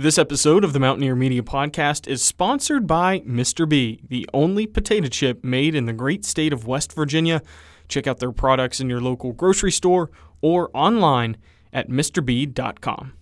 This 0.00 0.16
episode 0.16 0.64
of 0.64 0.72
the 0.72 0.80
Mountaineer 0.80 1.14
Media 1.14 1.42
Podcast 1.42 2.08
is 2.08 2.22
sponsored 2.22 2.86
by 2.86 3.20
Mister 3.26 3.66
Bee, 3.66 4.00
the 4.08 4.26
only 4.32 4.66
potato 4.66 5.08
chip 5.08 5.44
made 5.44 5.74
in 5.74 5.84
the 5.84 5.92
great 5.92 6.24
state 6.24 6.54
of 6.54 6.66
West 6.66 6.94
Virginia. 6.94 7.42
Check 7.86 8.06
out 8.06 8.18
their 8.18 8.32
products 8.32 8.80
in 8.80 8.88
your 8.88 9.02
local 9.02 9.34
grocery 9.34 9.70
store 9.70 10.10
or 10.40 10.70
online 10.72 11.36
at 11.70 11.90
MisterBee.com. 11.90 13.12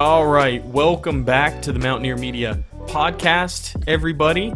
All 0.00 0.26
right, 0.28 0.64
welcome 0.64 1.24
back 1.24 1.60
to 1.60 1.72
the 1.72 1.78
Mountaineer 1.78 2.16
Media 2.16 2.64
Podcast, 2.86 3.84
everybody. 3.86 4.54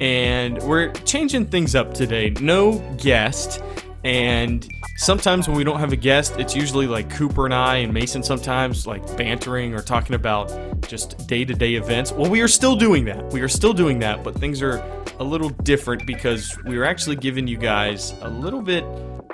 And 0.00 0.62
we're 0.62 0.92
changing 0.92 1.46
things 1.46 1.74
up 1.74 1.94
today. 1.94 2.30
No 2.40 2.78
guest. 2.98 3.62
And 4.04 4.66
sometimes 4.96 5.48
when 5.48 5.56
we 5.56 5.64
don't 5.64 5.80
have 5.80 5.92
a 5.92 5.96
guest, 5.96 6.38
it's 6.38 6.54
usually 6.54 6.86
like 6.86 7.10
Cooper 7.10 7.44
and 7.44 7.54
I 7.54 7.76
and 7.76 7.92
Mason 7.92 8.22
sometimes 8.22 8.86
like 8.86 9.16
bantering 9.16 9.74
or 9.74 9.82
talking 9.82 10.14
about 10.14 10.52
just 10.82 11.26
day 11.26 11.44
to 11.44 11.52
day 11.52 11.74
events. 11.74 12.12
Well, 12.12 12.30
we 12.30 12.40
are 12.40 12.48
still 12.48 12.76
doing 12.76 13.04
that. 13.06 13.32
We 13.32 13.40
are 13.40 13.48
still 13.48 13.72
doing 13.72 13.98
that, 14.00 14.22
but 14.22 14.36
things 14.36 14.62
are 14.62 14.82
a 15.18 15.24
little 15.24 15.50
different 15.50 16.06
because 16.06 16.56
we 16.64 16.78
are 16.78 16.84
actually 16.84 17.16
giving 17.16 17.48
you 17.48 17.56
guys 17.56 18.14
a 18.22 18.28
little 18.28 18.62
bit 18.62 18.84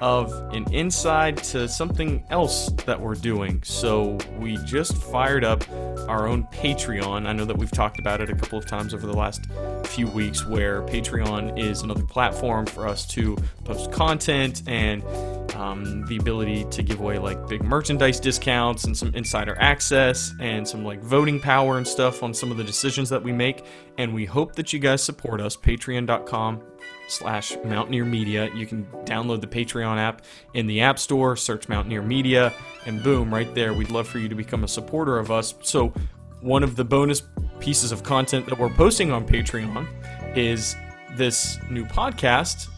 of 0.01 0.33
an 0.53 0.73
inside 0.73 1.37
to 1.37 1.69
something 1.69 2.25
else 2.31 2.71
that 2.87 3.01
we're 3.01 3.15
doing. 3.15 3.63
So 3.63 4.19
we 4.39 4.57
just 4.65 4.97
fired 4.97 5.45
up 5.45 5.65
our 6.09 6.27
own 6.27 6.45
Patreon. 6.45 7.27
I 7.27 7.33
know 7.33 7.45
that 7.45 7.57
we've 7.57 7.71
talked 7.71 7.99
about 7.99 8.21
it 8.21 8.31
a 8.31 8.35
couple 8.35 8.59
of 8.59 8.67
times 8.67 8.95
over 8.95 9.07
the 9.07 9.17
last 9.17 9.47
few 9.85 10.09
weeks, 10.09 10.47
where 10.47 10.83
Patreon 10.83 11.59
is 11.59 11.83
another 11.83 12.05
platform 12.05 12.67
for 12.67 12.89
us 12.89 13.07
to 13.09 13.37
post 13.65 13.93
content 13.93 14.63
and 14.67 15.03
um, 15.55 16.05
the 16.07 16.17
ability 16.17 16.65
to 16.71 16.83
give 16.83 17.01
away 17.01 17.19
like 17.19 17.47
big 17.49 17.63
merchandise 17.63 18.19
discounts 18.19 18.85
and 18.85 18.97
some 18.97 19.15
insider 19.15 19.57
access 19.61 20.35
and 20.41 20.67
some 20.67 20.85
like 20.85 21.01
voting 21.01 21.39
power 21.41 21.79
and 21.79 21.87
stuff 21.87 22.23
on 22.23 22.35
some 22.35 22.51
of 22.51 22.57
the 22.57 22.65
decisions 22.65 23.09
that 23.11 23.23
we 23.23 23.33
make. 23.33 23.65
And 23.97 24.13
we 24.13 24.25
hope 24.25 24.57
that 24.57 24.73
you 24.73 24.81
guys 24.81 25.03
support 25.03 25.41
us. 25.41 25.57
Patreon.com 25.57 26.63
slash 27.09 27.57
Mountaineer 27.65 28.05
Media. 28.05 28.51
You 28.55 28.67
can 28.67 28.85
download 29.05 29.41
the 29.41 29.47
Patreon 29.47 29.99
app 29.99 30.23
in 30.55 30.67
the 30.67 30.81
App 30.81 30.99
Store, 30.99 31.37
search 31.37 31.69
Mountaineer 31.69 32.03
Media, 32.03 32.53
and 32.87 33.03
boom, 33.03 33.33
right 33.33 33.53
there. 33.55 33.73
We'd 33.73 33.91
love 33.91 34.09
for 34.09 34.19
you 34.19 34.29
to 34.29 34.35
become 34.35 34.65
a 34.65 34.69
supporter 34.69 35.19
of 35.19 35.31
us. 35.31 35.55
So, 35.63 35.93
one 36.41 36.63
of 36.63 36.77
the 36.77 36.85
bonus 36.85 37.23
pieces 37.59 37.93
of 37.93 38.03
content 38.03 38.47
that 38.47 38.59
we're 38.59 38.69
posting 38.69 39.11
on 39.11 39.27
Patreon 39.27 39.87
is 40.37 40.77
this 41.17 41.59
new 41.71 41.85
podcast 41.85 42.69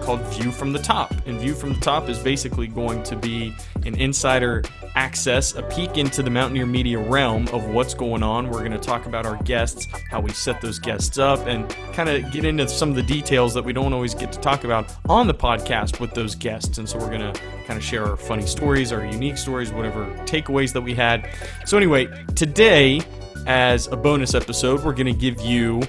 called 0.00 0.20
View 0.34 0.50
from 0.50 0.72
the 0.72 0.78
Top. 0.78 1.14
And 1.26 1.38
View 1.40 1.54
from 1.54 1.74
the 1.74 1.80
Top 1.80 2.08
is 2.08 2.18
basically 2.18 2.66
going 2.66 3.02
to 3.04 3.16
be 3.16 3.54
an 3.84 3.94
insider 3.96 4.62
access, 4.94 5.54
a 5.54 5.62
peek 5.62 5.96
into 5.96 6.22
the 6.22 6.30
Mountaineer 6.30 6.66
Media 6.66 6.98
realm 6.98 7.48
of 7.48 7.64
what's 7.66 7.94
going 7.94 8.22
on. 8.22 8.50
We're 8.50 8.60
going 8.60 8.72
to 8.72 8.78
talk 8.78 9.06
about 9.06 9.26
our 9.26 9.42
guests, 9.44 9.86
how 10.10 10.20
we 10.20 10.30
set 10.32 10.60
those 10.60 10.78
guests 10.78 11.18
up, 11.18 11.46
and 11.46 11.68
kind 11.92 12.08
of 12.08 12.30
get 12.32 12.44
into 12.44 12.68
some 12.68 12.90
of 12.90 12.96
the 12.96 13.02
details 13.02 13.54
that 13.54 13.64
we 13.64 13.72
don't 13.72 13.92
always 13.92 14.14
get 14.14 14.32
to 14.32 14.40
talk 14.40 14.64
about 14.64 14.94
on 15.08 15.26
the 15.26 15.34
podcast 15.34 16.00
with 16.00 16.12
those 16.12 16.34
guests. 16.34 16.78
And 16.78 16.88
so 16.88 16.98
we're 16.98 17.10
going 17.10 17.32
to 17.32 17.40
kind 17.66 17.78
of 17.78 17.82
share 17.82 18.04
our 18.04 18.16
funny 18.16 18.46
stories, 18.46 18.92
our 18.92 19.04
unique 19.04 19.38
stories, 19.38 19.72
whatever 19.72 20.06
takeaways 20.26 20.72
that 20.72 20.82
we 20.82 20.94
had. 20.94 21.28
So, 21.64 21.76
anyway, 21.76 22.08
today, 22.34 23.00
as 23.46 23.86
a 23.88 23.96
bonus 23.96 24.34
episode, 24.34 24.84
we're 24.84 24.94
going 24.94 25.06
to 25.06 25.18
give 25.18 25.40
you 25.40 25.82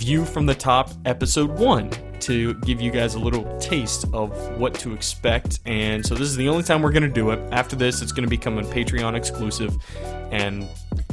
View 0.00 0.24
from 0.24 0.46
the 0.46 0.54
Top 0.54 0.90
episode 1.04 1.50
one 1.58 1.90
to 2.20 2.54
give 2.54 2.80
you 2.80 2.90
guys 2.90 3.16
a 3.16 3.18
little 3.18 3.44
taste 3.58 4.06
of 4.14 4.58
what 4.58 4.72
to 4.76 4.94
expect. 4.94 5.60
And 5.66 6.04
so 6.04 6.14
this 6.14 6.26
is 6.26 6.36
the 6.36 6.48
only 6.48 6.62
time 6.62 6.80
we're 6.80 6.90
going 6.90 7.02
to 7.02 7.08
do 7.08 7.32
it. 7.32 7.38
After 7.52 7.76
this, 7.76 8.00
it's 8.00 8.10
going 8.10 8.24
to 8.24 8.30
become 8.30 8.56
a 8.56 8.62
Patreon 8.62 9.14
exclusive. 9.14 9.76
And 10.30 10.66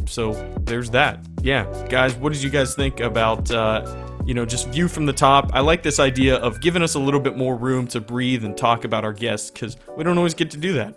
so 0.05 0.31
there's 0.61 0.89
that. 0.91 1.19
Yeah, 1.41 1.65
guys, 1.89 2.15
what 2.15 2.31
did 2.31 2.41
you 2.41 2.49
guys 2.49 2.75
think 2.75 3.01
about? 3.01 3.51
Uh, 3.51 4.05
you 4.25 4.33
know, 4.33 4.45
just 4.45 4.69
view 4.69 4.87
from 4.87 5.05
the 5.05 5.11
top. 5.11 5.51
I 5.53 5.59
like 5.59 5.83
this 5.83 5.99
idea 5.99 6.37
of 6.37 6.61
giving 6.61 6.81
us 6.81 6.95
a 6.95 6.99
little 6.99 7.19
bit 7.19 7.35
more 7.35 7.57
room 7.57 7.87
to 7.87 7.99
breathe 7.99 8.45
and 8.45 8.55
talk 8.55 8.85
about 8.85 9.03
our 9.03 9.13
guests 9.13 9.51
because 9.51 9.75
we 9.97 10.05
don't 10.05 10.17
always 10.17 10.33
get 10.33 10.49
to 10.51 10.57
do 10.57 10.71
that. 10.73 10.95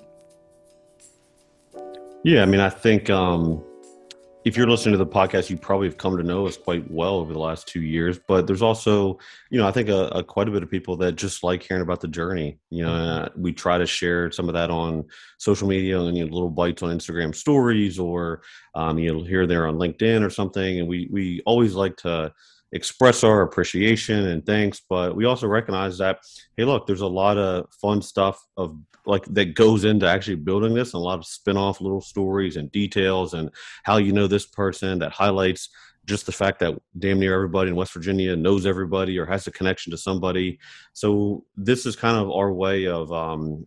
Yeah, 2.22 2.42
I 2.42 2.46
mean, 2.46 2.60
I 2.60 2.70
think 2.70 3.10
um, 3.10 3.64
if 4.44 4.56
you're 4.56 4.68
listening 4.68 4.92
to 4.92 4.98
the 4.98 5.06
podcast, 5.06 5.50
you 5.50 5.56
probably 5.58 5.86
have 5.86 5.98
come 5.98 6.16
to 6.16 6.22
know 6.22 6.46
us 6.46 6.56
quite 6.56 6.90
well 6.90 7.16
over 7.16 7.32
the 7.32 7.38
last 7.38 7.68
two 7.68 7.82
years. 7.82 8.18
But 8.26 8.46
there's 8.46 8.62
also, 8.62 9.18
you 9.50 9.58
know, 9.58 9.66
I 9.66 9.70
think 9.70 9.88
a, 9.88 10.06
a 10.08 10.24
quite 10.24 10.48
a 10.48 10.50
bit 10.50 10.62
of 10.62 10.70
people 10.70 10.96
that 10.98 11.12
just 11.12 11.42
like 11.42 11.62
hearing 11.62 11.82
about 11.82 12.00
the 12.00 12.08
journey. 12.08 12.58
You 12.70 12.84
know, 12.84 12.94
uh, 12.94 13.28
we 13.36 13.52
try 13.52 13.76
to 13.76 13.86
share 13.86 14.30
some 14.30 14.48
of 14.48 14.54
that 14.54 14.70
on 14.70 15.04
social 15.38 15.68
media 15.68 16.00
and 16.00 16.16
you 16.16 16.24
know, 16.24 16.32
little 16.32 16.50
bites 16.50 16.82
on 16.82 16.96
Instagram 16.96 17.34
stories, 17.34 17.98
or 17.98 18.42
um, 18.74 18.98
you 18.98 19.12
know, 19.12 19.22
here 19.22 19.46
there 19.46 19.66
on 19.66 19.76
LinkedIn 19.76 20.24
or 20.24 20.30
something. 20.30 20.80
And 20.80 20.88
we 20.88 21.08
we 21.10 21.42
always 21.44 21.74
like 21.74 21.96
to 21.98 22.32
express 22.72 23.24
our 23.24 23.42
appreciation 23.42 24.28
and 24.28 24.46
thanks 24.46 24.82
but 24.88 25.16
we 25.16 25.24
also 25.24 25.46
recognize 25.46 25.98
that 25.98 26.18
hey 26.56 26.64
look 26.64 26.86
there's 26.86 27.00
a 27.00 27.06
lot 27.06 27.36
of 27.36 27.66
fun 27.80 28.00
stuff 28.00 28.44
of 28.56 28.76
like 29.06 29.24
that 29.26 29.54
goes 29.54 29.84
into 29.84 30.06
actually 30.06 30.36
building 30.36 30.74
this 30.74 30.94
and 30.94 31.00
a 31.00 31.04
lot 31.04 31.18
of 31.18 31.26
spin-off 31.26 31.80
little 31.80 32.00
stories 32.00 32.56
and 32.56 32.70
details 32.70 33.34
and 33.34 33.50
how 33.82 33.96
you 33.96 34.12
know 34.12 34.26
this 34.26 34.46
person 34.46 34.98
that 34.98 35.10
highlights 35.10 35.70
just 36.06 36.26
the 36.26 36.32
fact 36.32 36.58
that 36.60 36.76
damn 36.98 37.20
near 37.20 37.34
everybody 37.34 37.70
in 37.70 37.76
West 37.76 37.92
Virginia 37.92 38.34
knows 38.34 38.66
everybody 38.66 39.18
or 39.18 39.26
has 39.26 39.46
a 39.46 39.52
connection 39.52 39.90
to 39.90 39.96
somebody. 39.96 40.58
So 40.92 41.44
this 41.56 41.86
is 41.86 41.94
kind 41.94 42.16
of 42.16 42.30
our 42.30 42.52
way 42.52 42.86
of 42.86 43.12
um, 43.12 43.66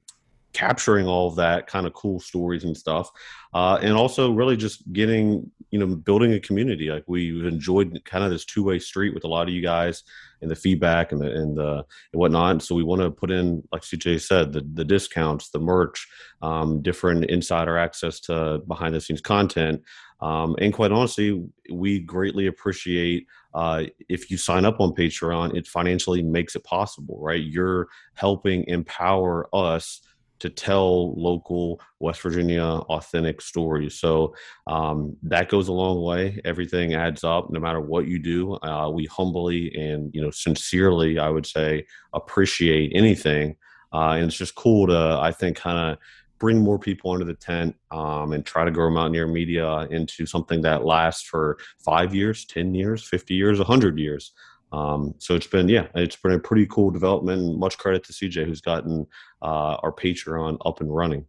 capturing 0.54 1.08
all 1.08 1.28
of 1.28 1.36
that 1.36 1.68
kind 1.68 1.86
of 1.86 1.94
cool 1.94 2.20
stories 2.20 2.64
and 2.64 2.78
stuff 2.78 3.10
uh, 3.54 3.78
and 3.82 3.94
also 3.94 4.32
really 4.32 4.58
just 4.58 4.92
getting 4.92 5.50
you 5.72 5.80
know 5.80 5.88
building 5.88 6.34
a 6.34 6.40
community. 6.40 6.90
Like 6.90 7.04
we've 7.08 7.46
enjoyed 7.46 8.00
kind 8.06 8.24
of 8.24 8.32
this 8.32 8.46
two-way 8.46 8.80
street 8.80 9.14
with 9.14 9.24
a 9.24 9.28
lot 9.28 9.48
of 9.48 9.54
you 9.54 9.62
guys 9.62 10.04
and 10.42 10.50
the 10.50 10.56
feedback 10.56 11.12
and 11.12 11.22
the 11.22 11.32
and 11.32 11.58
the 11.58 11.84
and 12.14 12.20
whatnot. 12.20 12.62
So 12.62 12.76
we 12.76 12.84
want 12.84 13.02
to 13.02 13.12
put 13.12 13.32
in 13.32 13.64
like 13.72 13.82
cj 13.82 14.22
said 14.22 14.54
the, 14.54 14.62
the 14.74 14.86
discounts 14.86 15.50
the 15.50 15.60
merch 15.60 16.08
um, 16.42 16.82
different 16.82 17.26
insider 17.26 17.78
access 17.78 18.20
to 18.22 18.60
behind 18.68 18.96
the 18.96 19.02
scenes 19.02 19.22
content. 19.22 19.82
Um, 20.20 20.56
and 20.60 20.74
quite 20.74 20.92
honestly 20.92 21.44
we 21.70 22.00
greatly 22.00 22.48
appreciate 22.48 23.28
uh, 23.54 23.84
if 24.10 24.32
you 24.32 24.38
sign 24.38 24.64
up 24.64 24.80
on 24.80 24.94
patreon 24.94 25.56
it 25.56 25.68
financially 25.68 26.24
makes 26.24 26.56
it 26.56 26.64
possible 26.64 27.20
right? 27.20 27.44
You're 27.44 27.88
helping 28.14 28.64
empower 28.68 29.50
us 29.54 30.02
to 30.44 30.50
tell 30.50 31.16
local 31.16 31.80
West 32.02 32.22
Virginia 32.22 32.66
authentic 32.66 33.40
stories. 33.40 33.98
So 33.98 34.36
um, 34.68 35.16
that 35.24 35.48
goes 35.48 35.70
a 35.70 35.72
long 35.72 36.02
way. 36.02 36.42
Everything 36.44 36.96
adds 36.96 37.24
up, 37.24 37.50
no 37.50 37.62
matter 37.62 37.80
what 37.80 38.10
you 38.10 38.20
do. 38.20 38.56
Uh, 38.56 38.90
we 38.90 39.06
humbly 39.06 39.74
and 39.74 40.14
you 40.14 40.22
know 40.22 40.32
sincerely, 40.32 41.18
I 41.18 41.30
would 41.30 41.46
say, 41.46 41.86
appreciate 42.12 42.92
anything, 42.94 43.56
uh, 43.94 44.16
and 44.18 44.26
it's 44.26 44.36
just 44.36 44.56
cool 44.56 44.86
to 44.88 45.18
I 45.22 45.32
think 45.32 45.56
kind 45.56 45.80
of 45.80 45.98
bring 46.40 46.60
more 46.60 46.78
people 46.78 47.12
under 47.12 47.24
the 47.24 47.36
tent 47.36 47.74
um, 47.92 48.34
and 48.34 48.46
try 48.46 48.66
to 48.66 48.72
grow 48.72 48.90
Mountaineer 48.90 49.28
Media 49.28 49.88
into 49.92 50.26
something 50.26 50.60
that 50.64 50.84
lasts 50.84 51.24
for 51.24 51.58
five 51.80 52.14
years, 52.14 52.44
ten 52.44 52.76
years, 52.76 53.08
fifty 53.08 53.34
years, 53.34 53.62
hundred 53.62 53.98
years. 53.98 54.34
Um, 54.74 55.14
so 55.20 55.36
it's 55.36 55.46
been, 55.46 55.70
yeah, 55.70 55.88
it's 55.94 56.16
been 56.16 56.32
a 56.32 56.40
pretty 56.40 56.66
cool 56.66 56.90
development. 56.90 57.60
Much 57.60 57.78
credit 57.78 58.04
to 58.06 58.14
CJ 58.14 58.46
who's 58.46 58.60
gotten 58.60 59.06
uh, 59.42 59.78
our 59.84 59.92
Patreon 59.92 60.58
up 60.66 60.82
and 60.82 60.94
running. 60.94 61.26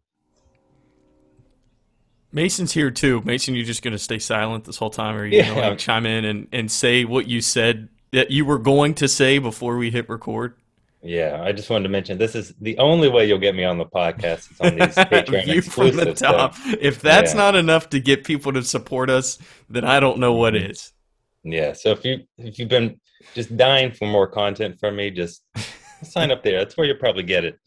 Mason's 2.32 2.72
here 2.72 2.91
too. 2.91 3.21
Mason, 3.25 3.55
you're 3.55 3.66
just 3.66 3.82
going 3.82 3.93
to 3.93 3.99
stay 3.99 4.19
silent 4.19 4.65
this 4.65 4.78
whole 4.78 4.91
time, 4.91 5.15
or 5.15 5.21
are 5.21 5.27
you 5.27 5.38
yeah. 5.38 5.47
going 5.47 5.60
to 5.60 5.69
like 5.69 5.78
chime 5.78 6.06
in 6.06 6.25
and, 6.25 6.49
and 6.53 6.71
say 6.71 7.05
what 7.05 7.28
you 7.28 7.41
said 7.41 7.91
that 8.12 8.31
you 8.31 8.44
were 8.44 8.59
going 8.59 8.94
to 8.94 9.06
say 9.06 9.38
before 9.38 9.76
we 9.76 9.90
hit 9.90 10.08
record? 10.08 10.55
Yeah, 11.02 11.43
I 11.44 11.52
just 11.52 11.69
wanted 11.69 11.82
to 11.82 11.90
mention 11.90 12.17
this 12.17 12.35
is 12.35 12.55
the 12.62 12.79
only 12.79 13.11
way 13.11 13.29
you'll 13.29 13.38
get 13.38 13.55
me 13.55 13.62
on 13.62 13.76
the 13.76 13.85
podcast. 13.85 14.50
It's 14.50 14.61
on 14.61 14.75
these 14.76 14.94
Patreon 14.97 15.44
View 15.44 15.61
from 15.61 15.94
the 15.94 16.14
top. 16.14 16.55
So, 16.55 16.76
if 16.81 17.02
that's 17.02 17.32
yeah. 17.32 17.38
not 17.38 17.56
enough 17.56 17.90
to 17.90 18.00
get 18.00 18.25
people 18.25 18.55
to 18.55 18.62
support 18.64 19.11
us, 19.11 19.38
then 19.69 19.85
I 19.85 20.00
don't 20.00 20.19
know 20.19 20.32
what 20.32 20.55
mm-hmm. 20.55 21.52
Yeah. 21.52 21.75
So 21.75 21.90
if 21.90 22.05
you 22.06 22.20
if 22.38 22.58
you've 22.58 22.70
been 22.70 22.99
just 23.35 23.56
dying 23.56 23.93
for 23.93 24.06
more 24.06 24.26
content 24.26 24.79
from 24.79 24.97
me, 24.97 25.11
just 25.11 25.44
sign 26.03 26.31
up 26.31 26.43
there. 26.43 26.59
That's 26.59 26.76
where 26.76 26.87
you'll 26.87 26.97
probably 26.97 27.23
get 27.23 27.44
it. 27.44 27.59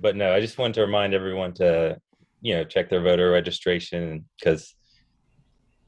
But 0.00 0.16
no, 0.16 0.32
I 0.32 0.40
just 0.40 0.58
wanted 0.58 0.74
to 0.74 0.80
remind 0.82 1.14
everyone 1.14 1.52
to, 1.54 1.98
you 2.40 2.54
know, 2.54 2.64
check 2.64 2.88
their 2.88 3.02
voter 3.02 3.30
registration 3.30 4.24
because 4.38 4.74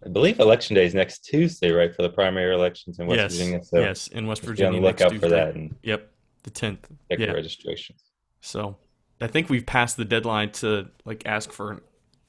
I 0.04 0.08
believe 0.08 0.38
election 0.38 0.74
day 0.74 0.84
is 0.84 0.94
next 0.94 1.24
Tuesday, 1.24 1.70
right, 1.70 1.94
for 1.94 2.02
the 2.02 2.10
primary 2.10 2.54
elections 2.54 2.98
in 2.98 3.06
West 3.06 3.20
yes, 3.20 3.32
Virginia. 3.32 3.64
So 3.64 3.78
yes, 3.78 4.08
in 4.08 4.26
West 4.26 4.42
Virginia. 4.42 4.72
Be 4.72 4.76
on 4.76 4.82
the 4.82 4.88
lookout 4.88 5.20
for 5.20 5.28
that. 5.28 5.54
And 5.54 5.74
yep, 5.82 6.10
the 6.42 6.50
tenth. 6.50 6.86
Check 7.10 7.18
yeah. 7.18 7.26
the 7.26 7.34
registration. 7.34 7.96
So, 8.40 8.76
I 9.20 9.26
think 9.26 9.48
we've 9.48 9.64
passed 9.64 9.96
the 9.96 10.04
deadline 10.04 10.50
to 10.52 10.88
like 11.06 11.22
ask 11.24 11.50
for 11.50 11.72
an 11.72 11.80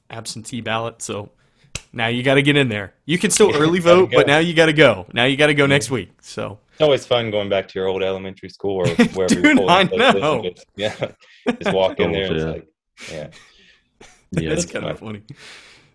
absentee 0.08 0.62
ballot. 0.62 1.02
So 1.02 1.30
now 1.92 2.06
you 2.08 2.22
got 2.22 2.34
to 2.34 2.42
get 2.42 2.56
in 2.56 2.68
there. 2.68 2.94
You 3.04 3.18
can 3.18 3.30
still 3.30 3.54
early 3.60 3.80
vote, 3.80 4.10
but 4.12 4.26
now 4.26 4.38
you 4.38 4.54
got 4.54 4.66
to 4.66 4.72
go. 4.72 5.06
Now 5.12 5.24
you 5.24 5.36
got 5.36 5.48
to 5.48 5.54
go 5.54 5.66
next 5.66 5.90
week. 5.90 6.10
So 6.22 6.58
It's 6.76 6.82
always 6.82 7.06
fun 7.06 7.30
going 7.30 7.48
back 7.48 7.68
to 7.68 7.78
your 7.78 7.88
old 7.88 8.02
elementary 8.02 8.50
school 8.50 8.76
or 8.76 8.86
wherever 9.14 9.34
Dude, 9.34 9.44
you're 9.44 9.54
pulling 9.56 9.70
I 9.70 9.82
know. 9.84 10.42
just- 10.42 10.66
yeah, 10.76 10.94
just 11.62 11.74
walk 11.74 11.98
in 12.00 12.10
oh, 12.10 12.12
there. 12.12 12.24
And 12.32 12.40
Oh, 12.40 12.44
yeah. 12.44 12.52
it's 12.52 12.54
like, 12.54 12.68
yeah, 13.10 13.28
Yeah, 14.42 14.48
That's 14.50 14.64
it's 14.64 14.72
kind 14.72 14.84
of 14.84 14.98
funny. 14.98 15.22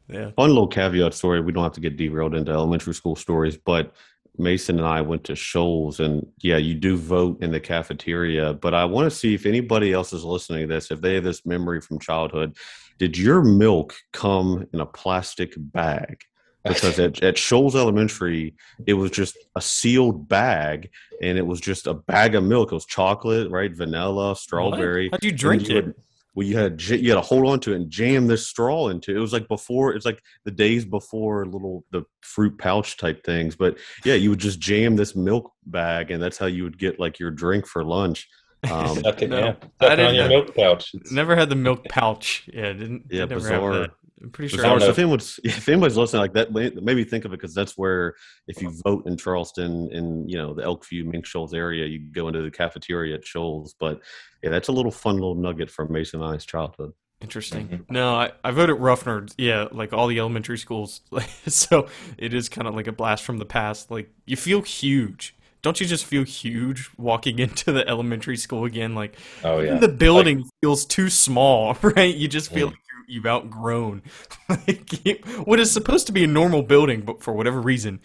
Yeah. 0.09 0.31
fun 0.31 0.49
little 0.49 0.67
caveat 0.67 1.13
story. 1.13 1.39
We 1.39 1.51
don't 1.51 1.63
have 1.63 1.73
to 1.73 1.81
get 1.81 1.97
derailed 1.97 2.33
into 2.33 2.51
elementary 2.51 2.95
school 2.95 3.15
stories, 3.15 3.57
but 3.57 3.93
Mason 4.39 4.79
and 4.79 4.87
I 4.87 5.01
went 5.01 5.23
to 5.25 5.35
Shoals, 5.35 5.99
and 5.99 6.25
yeah, 6.41 6.57
you 6.57 6.73
do 6.73 6.97
vote 6.97 7.43
in 7.43 7.51
the 7.51 7.59
cafeteria. 7.59 8.53
But 8.53 8.73
I 8.73 8.85
want 8.85 9.05
to 9.09 9.15
see 9.15 9.35
if 9.35 9.45
anybody 9.45 9.93
else 9.93 10.13
is 10.13 10.23
listening 10.23 10.67
to 10.67 10.73
this, 10.73 10.89
if 10.89 10.99
they 10.99 11.13
have 11.15 11.23
this 11.23 11.45
memory 11.45 11.79
from 11.79 11.99
childhood. 11.99 12.57
Did 12.97 13.17
your 13.17 13.43
milk 13.43 13.93
come 14.13 14.67
in 14.73 14.79
a 14.79 14.85
plastic 14.85 15.53
bag? 15.57 16.23
Because 16.63 16.99
at, 16.99 17.23
at 17.23 17.37
Shoals 17.37 17.75
Elementary, 17.75 18.53
it 18.85 18.93
was 18.93 19.11
just 19.11 19.35
a 19.55 19.61
sealed 19.61 20.29
bag, 20.29 20.89
and 21.21 21.37
it 21.37 21.45
was 21.45 21.59
just 21.59 21.87
a 21.87 21.93
bag 21.95 22.35
of 22.35 22.43
milk. 22.43 22.71
It 22.71 22.75
was 22.75 22.85
chocolate, 22.85 23.49
right? 23.49 23.75
Vanilla, 23.75 24.35
strawberry. 24.35 25.09
How'd 25.11 25.23
you 25.23 25.31
drink 25.31 25.69
you 25.69 25.77
it? 25.77 25.85
would- 25.87 25.95
well, 26.33 26.47
you 26.47 26.55
had 26.57 26.81
you 26.81 27.09
had 27.09 27.15
to 27.15 27.21
hold 27.21 27.45
on 27.45 27.59
to 27.59 27.73
it 27.73 27.75
and 27.75 27.89
jam 27.89 28.25
this 28.25 28.47
straw 28.47 28.87
into 28.87 29.11
it. 29.11 29.17
It 29.17 29.19
was 29.19 29.33
like 29.33 29.49
before, 29.49 29.93
it's 29.93 30.05
like 30.05 30.23
the 30.45 30.51
days 30.51 30.85
before 30.85 31.45
little 31.45 31.83
the 31.91 32.03
fruit 32.21 32.57
pouch 32.57 32.95
type 32.95 33.25
things. 33.25 33.57
But 33.57 33.77
yeah, 34.05 34.13
you 34.13 34.29
would 34.29 34.39
just 34.39 34.57
jam 34.61 34.95
this 34.95 35.13
milk 35.13 35.51
bag, 35.65 36.09
and 36.09 36.23
that's 36.23 36.37
how 36.37 36.45
you 36.45 36.63
would 36.63 36.77
get 36.77 37.01
like 37.01 37.19
your 37.19 37.31
drink 37.31 37.67
for 37.67 37.83
lunch. 37.83 38.29
Um, 38.71 38.99
Stuck 38.99 39.21
it, 39.23 39.29
No, 39.29 39.39
yeah. 39.39 39.45
I 39.49 39.51
Stuck 39.51 39.65
it 39.81 39.85
on 39.91 39.97
didn't 39.97 40.15
your 40.15 40.27
milk 40.29 40.55
pouch. 40.55 40.93
It's- 40.93 41.11
Never 41.11 41.35
had 41.35 41.49
the 41.49 41.55
milk 41.57 41.83
pouch. 41.89 42.47
Yeah, 42.53 42.71
didn't. 42.71 43.07
Yeah, 43.09 43.25
did 43.25 43.31
never 43.31 43.49
have 43.49 43.61
bizarre. 43.61 43.87
That. 44.21 44.25
I'm 44.27 44.31
pretty 44.31 44.49
sure. 44.49 44.57
bizarre. 44.59 44.79
So 44.79 44.89
if 44.89 44.99
anyone's 44.99 45.39
if 45.43 45.67
anybody's 45.67 45.97
listening 45.97 46.21
like 46.21 46.33
that, 46.33 46.51
maybe 46.53 47.03
think 47.03 47.25
of 47.25 47.33
it 47.33 47.37
because 47.39 47.53
that's 47.53 47.77
where 47.77 48.15
if 48.47 48.61
you 48.61 48.71
vote 48.85 49.05
in 49.07 49.17
Charleston 49.17 49.89
in 49.91 50.27
you 50.29 50.37
know 50.37 50.53
the 50.53 50.61
Elkview 50.63 51.05
Mink 51.05 51.25
Shoals 51.25 51.53
area, 51.53 51.85
you 51.85 51.99
go 51.99 52.27
into 52.27 52.41
the 52.41 52.51
cafeteria 52.51 53.15
at 53.15 53.25
Shoals. 53.25 53.75
But 53.79 54.01
yeah, 54.43 54.49
that's 54.49 54.67
a 54.69 54.71
little 54.71 54.91
fun 54.91 55.15
little 55.15 55.35
nugget 55.35 55.69
from 55.69 55.91
Mason 55.91 56.21
and 56.21 56.33
I's 56.35 56.45
childhood. 56.45 56.93
Interesting. 57.21 57.67
Mhm. 57.67 57.85
No, 57.91 58.15
I, 58.15 58.31
I 58.43 58.49
voted 58.49 58.77
Ruffner. 58.79 59.27
Yeah, 59.37 59.67
like 59.71 59.93
all 59.93 60.07
the 60.07 60.17
elementary 60.19 60.57
schools. 60.57 61.01
so 61.47 61.87
it 62.17 62.33
is 62.33 62.49
kind 62.49 62.67
of 62.67 62.73
like 62.73 62.87
a 62.87 62.91
blast 62.91 63.23
from 63.23 63.37
the 63.37 63.45
past. 63.45 63.91
Like 63.91 64.09
you 64.25 64.35
feel 64.35 64.61
huge. 64.63 65.35
Don't 65.61 65.79
you 65.79 65.85
just 65.85 66.05
feel 66.05 66.23
huge 66.23 66.89
walking 66.97 67.37
into 67.45 67.71
the 67.71 67.87
elementary 67.87 68.37
school 68.37 68.65
again? 68.65 68.95
Like 68.95 69.15
Oh 69.43 69.59
yeah. 69.59 69.75
the 69.77 69.87
building 69.87 70.49
feels 70.63 70.83
too 70.87 71.11
small, 71.11 71.77
right? 71.83 72.15
You 72.15 72.27
just 72.27 72.51
feel 72.51 72.69
Mm. 72.69 72.71
like 72.71 72.79
you- 72.79 72.80
you've 73.07 73.25
outgrown 73.25 74.03
like 74.49 75.05
you- 75.05 75.19
what 75.43 75.59
is 75.59 75.71
supposed 75.71 76.07
to 76.07 76.13
be 76.13 76.23
a 76.23 76.27
normal 76.27 76.63
building, 76.63 77.01
but 77.01 77.21
for 77.21 77.33
whatever 77.33 77.61
reason, 77.61 77.99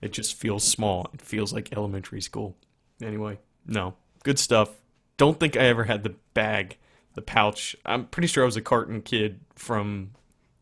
it 0.00 0.12
just 0.12 0.34
feels 0.34 0.64
small. 0.64 1.10
It 1.14 1.22
feels 1.22 1.52
like 1.52 1.72
elementary 1.72 2.20
school. 2.20 2.56
Anyway, 3.02 3.38
no, 3.66 3.94
good 4.22 4.38
stuff. 4.38 4.70
Don't 5.16 5.38
think 5.38 5.56
I 5.56 5.60
ever 5.60 5.84
had 5.84 6.04
the 6.04 6.14
bag, 6.34 6.76
the 7.14 7.22
pouch. 7.22 7.76
I'm 7.84 8.06
pretty 8.06 8.28
sure 8.28 8.44
I 8.44 8.46
was 8.46 8.56
a 8.56 8.60
carton 8.62 9.02
kid 9.02 9.40
from 9.54 10.10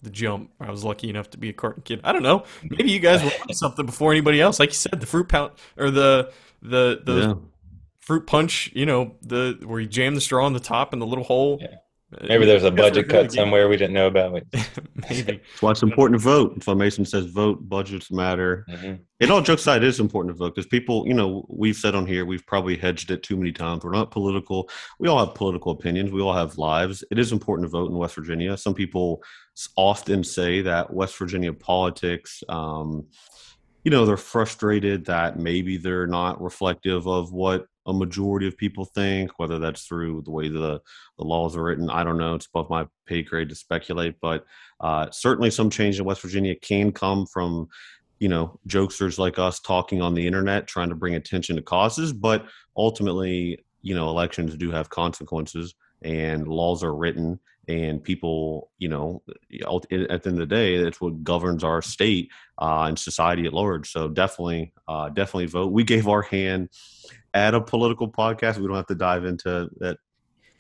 the 0.03 0.11
jump. 0.11 0.51
I 0.61 0.71
was 0.71 0.85
lucky 0.85 1.11
enough 1.11 1.31
to 1.31 1.39
be 1.39 1.51
a 1.51 1.53
carton 1.53 1.83
kid. 1.83 2.01
I 2.05 2.13
don't 2.13 2.23
know. 2.23 2.45
Maybe 2.63 2.91
you 2.91 3.01
guys 3.01 3.23
were 3.23 3.31
on 3.43 3.49
something 3.55 3.85
before 3.85 4.13
anybody 4.13 4.41
else. 4.41 4.59
Like 4.59 4.71
you 4.71 4.75
said, 4.75 5.01
the 5.01 5.07
fruit 5.07 5.29
pouch 5.29 5.59
or 5.77 5.91
the 5.91 6.33
the 6.63 7.01
the 7.05 7.21
yeah. 7.21 7.35
fruit 8.01 8.27
punch, 8.27 8.71
you 8.75 8.87
know, 8.87 9.15
the 9.23 9.59
where 9.65 9.81
you 9.81 9.89
jam 9.89 10.15
the 10.15 10.21
straw 10.21 10.47
on 10.47 10.53
the 10.53 10.61
top 10.61 10.93
and 10.93 11.03
the 11.03 11.07
little 11.07 11.25
hole. 11.25 11.59
Yeah. 11.61 11.77
Maybe 12.29 12.47
there's 12.47 12.63
a 12.63 12.71
budget 12.71 13.09
cut 13.09 13.33
somewhere 13.33 13.69
we 13.69 13.77
didn't 13.77 13.95
know 13.95 14.07
about. 14.07 14.33
Maybe. 14.95 15.41
That's 15.41 15.63
why 15.63 15.73
it's 15.73 15.83
important 15.83 16.21
to 16.21 16.25
vote. 16.25 16.77
Mason 16.77 17.05
says 17.05 17.27
vote. 17.27 17.69
Budgets 17.69 18.13
matter. 18.13 18.65
Mhm. 18.71 19.01
It 19.19 19.31
all 19.31 19.43
jokes 19.43 19.63
aside, 19.63 19.83
it 19.83 19.89
is 19.89 19.99
important 19.99 20.35
to 20.35 20.39
vote 20.39 20.55
because 20.55 20.69
people, 20.69 21.05
you 21.09 21.15
know, 21.15 21.45
we've 21.49 21.75
said 21.75 21.97
on 21.97 22.07
here, 22.07 22.25
we've 22.25 22.47
probably 22.47 22.77
hedged 22.77 23.11
it 23.11 23.25
too 23.25 23.37
many 23.37 23.51
times. 23.51 23.83
We're 23.83 23.91
not 23.91 24.13
political. 24.13 24.71
We 25.01 25.09
all 25.09 25.25
have 25.25 25.35
political 25.35 25.73
opinions. 25.73 26.13
We 26.13 26.21
all 26.23 26.33
have 26.33 26.59
lives. 26.59 27.03
It 27.11 27.19
is 27.19 27.33
important 27.33 27.67
to 27.67 27.71
vote 27.71 27.91
in 27.91 27.97
West 27.97 28.15
Virginia. 28.15 28.57
Some 28.57 28.75
people 28.75 29.23
often 29.77 30.23
say 30.23 30.63
that 30.63 30.93
West 30.93 31.19
Virginia 31.19 31.53
politics, 31.53 32.45
um, 32.49 33.07
you 33.83 33.91
know, 33.91 34.07
they're 34.07 34.17
frustrated 34.17 35.07
that 35.07 35.39
maybe 35.39 35.77
they're 35.77 36.07
not 36.07 36.41
reflective 36.41 37.09
of 37.09 37.33
what 37.33 37.67
a 37.87 37.93
majority 37.93 38.47
of 38.47 38.57
people 38.57 38.85
think, 38.85 39.39
whether 39.39 39.59
that's 39.59 39.85
through 39.85 40.23
the 40.23 40.31
way 40.31 40.49
the, 40.49 40.81
the 41.19 41.25
laws 41.25 41.57
are 41.57 41.63
written. 41.63 41.89
I 41.89 42.05
don't 42.05 42.19
know. 42.19 42.35
It's 42.35 42.47
above 42.47 42.69
my 42.69 42.87
pay 43.07 43.23
grade 43.23 43.49
to 43.49 43.55
speculate, 43.55 44.17
but 44.21 44.45
uh, 44.81 45.11
certainly 45.11 45.51
some 45.51 45.71
change 45.71 45.99
in 45.99 46.05
West 46.05 46.23
Virginia 46.23 46.55
can 46.55 46.93
come 46.93 47.27
from 47.27 47.69
you 48.19 48.29
know 48.29 48.59
jokesters 48.67 49.19
like 49.19 49.39
us 49.39 49.61
talking 49.61 50.01
on 50.01 50.15
the 50.15 50.27
internet 50.27 50.67
trying 50.67 50.89
to 50.89 50.95
bring 50.95 51.15
attention 51.15 51.57
to 51.57 51.63
causes 51.63 52.13
but 52.13 52.47
ultimately 52.77 53.63
you 53.83 53.95
know 53.95 54.09
elections 54.09 54.57
do 54.57 54.71
have 54.71 54.89
consequences 54.89 55.75
and 56.03 56.49
laws 56.49 56.83
are 56.83 56.95
written 56.95 57.39
and 57.69 58.03
people 58.03 58.71
you 58.79 58.89
know 58.89 59.23
at 59.53 59.89
the 59.89 60.09
end 60.11 60.27
of 60.27 60.37
the 60.37 60.47
day 60.47 60.83
that's 60.83 61.01
what 61.01 61.23
governs 61.25 61.65
our 61.65 61.83
state 61.83 62.31
uh, 62.61 62.85
and 62.89 62.99
society 62.99 63.47
at 63.47 63.53
large 63.53 63.91
so 63.91 64.09
definitely 64.09 64.73
uh, 64.89 65.09
definitely 65.09 65.47
vote 65.47 65.73
we 65.73 65.85
gave 65.85 66.09
our 66.09 66.23
hand 66.23 66.69
at 67.37 67.55
a 67.55 67.61
political 67.61 68.11
podcast 68.11 68.57
we 68.57 68.67
don't 68.67 68.77
have 68.77 68.87
to 68.87 68.95
dive 68.95 69.25
into 69.27 69.69
that 69.79 69.99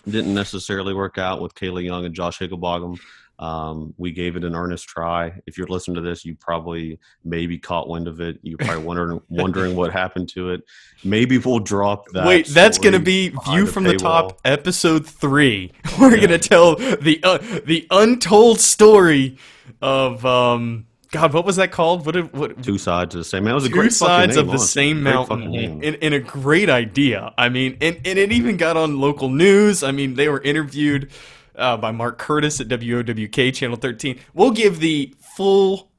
didn't 0.06 0.34
necessarily 0.34 0.94
work 0.94 1.16
out 1.18 1.40
with 1.40 1.54
Kayla 1.54 1.82
Young 1.82 2.04
and 2.04 2.14
Josh 2.14 2.38
Higginbotham. 2.38 2.96
Um, 3.38 3.92
we 3.98 4.12
gave 4.12 4.36
it 4.36 4.44
an 4.44 4.54
earnest 4.54 4.86
try. 4.86 5.32
If 5.46 5.58
you're 5.58 5.66
listening 5.66 5.96
to 5.96 6.00
this, 6.00 6.24
you 6.24 6.36
probably 6.36 6.98
maybe 7.24 7.58
caught 7.58 7.88
wind 7.88 8.06
of 8.08 8.20
it. 8.20 8.38
You're 8.42 8.56
probably 8.58 8.84
wondering 8.90 9.20
wondering 9.28 9.74
what 9.76 9.92
happened 9.92 10.28
to 10.30 10.50
it. 10.50 10.62
Maybe 11.02 11.38
we'll 11.38 11.58
drop 11.58 12.04
that. 12.12 12.26
Wait, 12.26 12.46
that's 12.46 12.78
going 12.78 12.92
to 12.92 13.00
be 13.00 13.30
View 13.48 13.66
the 13.66 13.72
from 13.72 13.84
the 13.84 13.94
Top, 13.96 14.38
episode 14.44 15.04
three. 15.06 15.72
We're 16.00 16.12
Yeah. 16.14 16.26
going 16.26 16.40
to 16.40 16.48
tell 16.48 16.76
the 16.76 17.20
uh, 17.22 17.38
the 17.64 17.86
untold 17.90 18.60
story 18.60 19.38
of 19.82 20.24
um. 20.24 20.86
God, 21.20 21.32
what 21.32 21.44
was 21.44 21.56
that 21.56 21.70
called? 21.72 22.04
What? 22.06 22.12
did- 22.12 22.32
What? 22.32 22.62
Two 22.62 22.78
sides 22.78 23.14
of 23.14 23.20
the 23.20 23.24
same. 23.24 23.44
That 23.44 23.54
was 23.54 23.64
a 23.64 23.68
Two 23.68 23.74
great 23.74 23.92
fucking 23.92 24.06
sides 24.06 24.36
of 24.36 24.46
the 24.46 24.50
honestly. 24.52 24.66
same 24.68 25.02
Great 25.02 25.12
mountain, 25.14 25.38
fucking 25.40 25.50
name. 25.50 25.80
and, 25.82 25.98
and 26.02 26.14
a 26.14 26.20
great 26.20 26.68
idea. 26.70 27.32
I 27.38 27.48
mean, 27.48 27.76
and, 27.80 27.96
and 28.04 28.18
it 28.18 28.32
even 28.32 28.56
got 28.56 28.76
on 28.76 29.00
local 29.00 29.28
news. 29.28 29.82
I 29.82 29.92
mean, 29.92 30.14
they 30.14 30.28
were 30.28 30.40
interviewed 30.42 31.10
uh, 31.56 31.76
by 31.76 31.90
Mark 31.90 32.18
Curtis 32.18 32.60
at 32.60 32.68
WOWK 32.68 33.52
Channel 33.54 33.76
13. 33.76 34.18
We'll 34.34 34.50
give 34.50 34.78
the 34.80 35.14
full, 35.36 35.90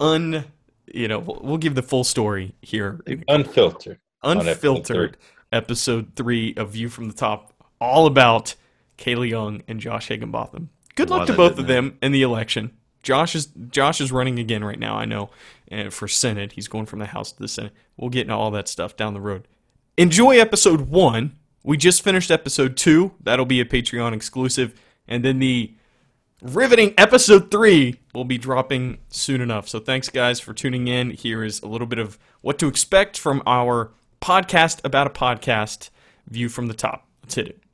un, 0.00 0.44
you 0.92 1.08
know, 1.08 1.18
we'll, 1.18 1.40
we'll 1.42 1.58
give 1.58 1.74
the 1.74 1.82
full 1.82 2.04
story 2.04 2.54
here, 2.62 3.00
Unfiltered. 3.28 3.98
unfiltered 4.22 5.16
episode 5.52 6.12
three 6.16 6.54
of 6.56 6.70
View 6.70 6.88
from 6.88 7.08
the 7.08 7.14
Top, 7.14 7.52
all 7.80 8.06
about 8.06 8.54
Kayla 8.98 9.28
Young 9.28 9.62
and 9.68 9.80
Josh 9.80 10.08
Higginbotham. 10.08 10.70
Good 10.94 11.10
luck 11.10 11.26
to 11.26 11.34
both 11.34 11.58
of 11.58 11.66
them 11.66 11.98
in 12.02 12.12
the 12.12 12.22
election. 12.22 12.75
Josh 13.06 13.36
is 13.36 13.46
Josh 13.70 14.00
is 14.00 14.10
running 14.10 14.40
again 14.40 14.64
right 14.64 14.80
now. 14.80 14.96
I 14.96 15.04
know, 15.04 15.30
and 15.68 15.94
for 15.94 16.08
Senate, 16.08 16.52
he's 16.52 16.66
going 16.66 16.86
from 16.86 16.98
the 16.98 17.06
House 17.06 17.30
to 17.30 17.38
the 17.38 17.46
Senate. 17.46 17.72
We'll 17.96 18.10
get 18.10 18.22
into 18.22 18.34
all 18.34 18.50
that 18.50 18.66
stuff 18.66 18.96
down 18.96 19.14
the 19.14 19.20
road. 19.20 19.46
Enjoy 19.96 20.40
episode 20.40 20.88
one. 20.88 21.36
We 21.62 21.76
just 21.76 22.02
finished 22.02 22.32
episode 22.32 22.76
two. 22.76 23.12
That'll 23.22 23.46
be 23.46 23.60
a 23.60 23.64
Patreon 23.64 24.12
exclusive, 24.12 24.74
and 25.06 25.24
then 25.24 25.38
the 25.38 25.72
riveting 26.42 26.94
episode 26.98 27.48
three 27.52 28.00
will 28.12 28.24
be 28.24 28.38
dropping 28.38 28.98
soon 29.08 29.40
enough. 29.40 29.68
So 29.68 29.78
thanks, 29.78 30.08
guys, 30.08 30.40
for 30.40 30.52
tuning 30.52 30.88
in. 30.88 31.10
Here 31.10 31.44
is 31.44 31.62
a 31.62 31.68
little 31.68 31.86
bit 31.86 32.00
of 32.00 32.18
what 32.40 32.58
to 32.58 32.66
expect 32.66 33.16
from 33.16 33.40
our 33.46 33.92
podcast 34.20 34.80
about 34.82 35.06
a 35.06 35.10
podcast 35.10 35.90
view 36.28 36.48
from 36.48 36.66
the 36.66 36.74
top. 36.74 37.06
Let's 37.22 37.36
hit 37.36 37.46
it. 37.46 37.65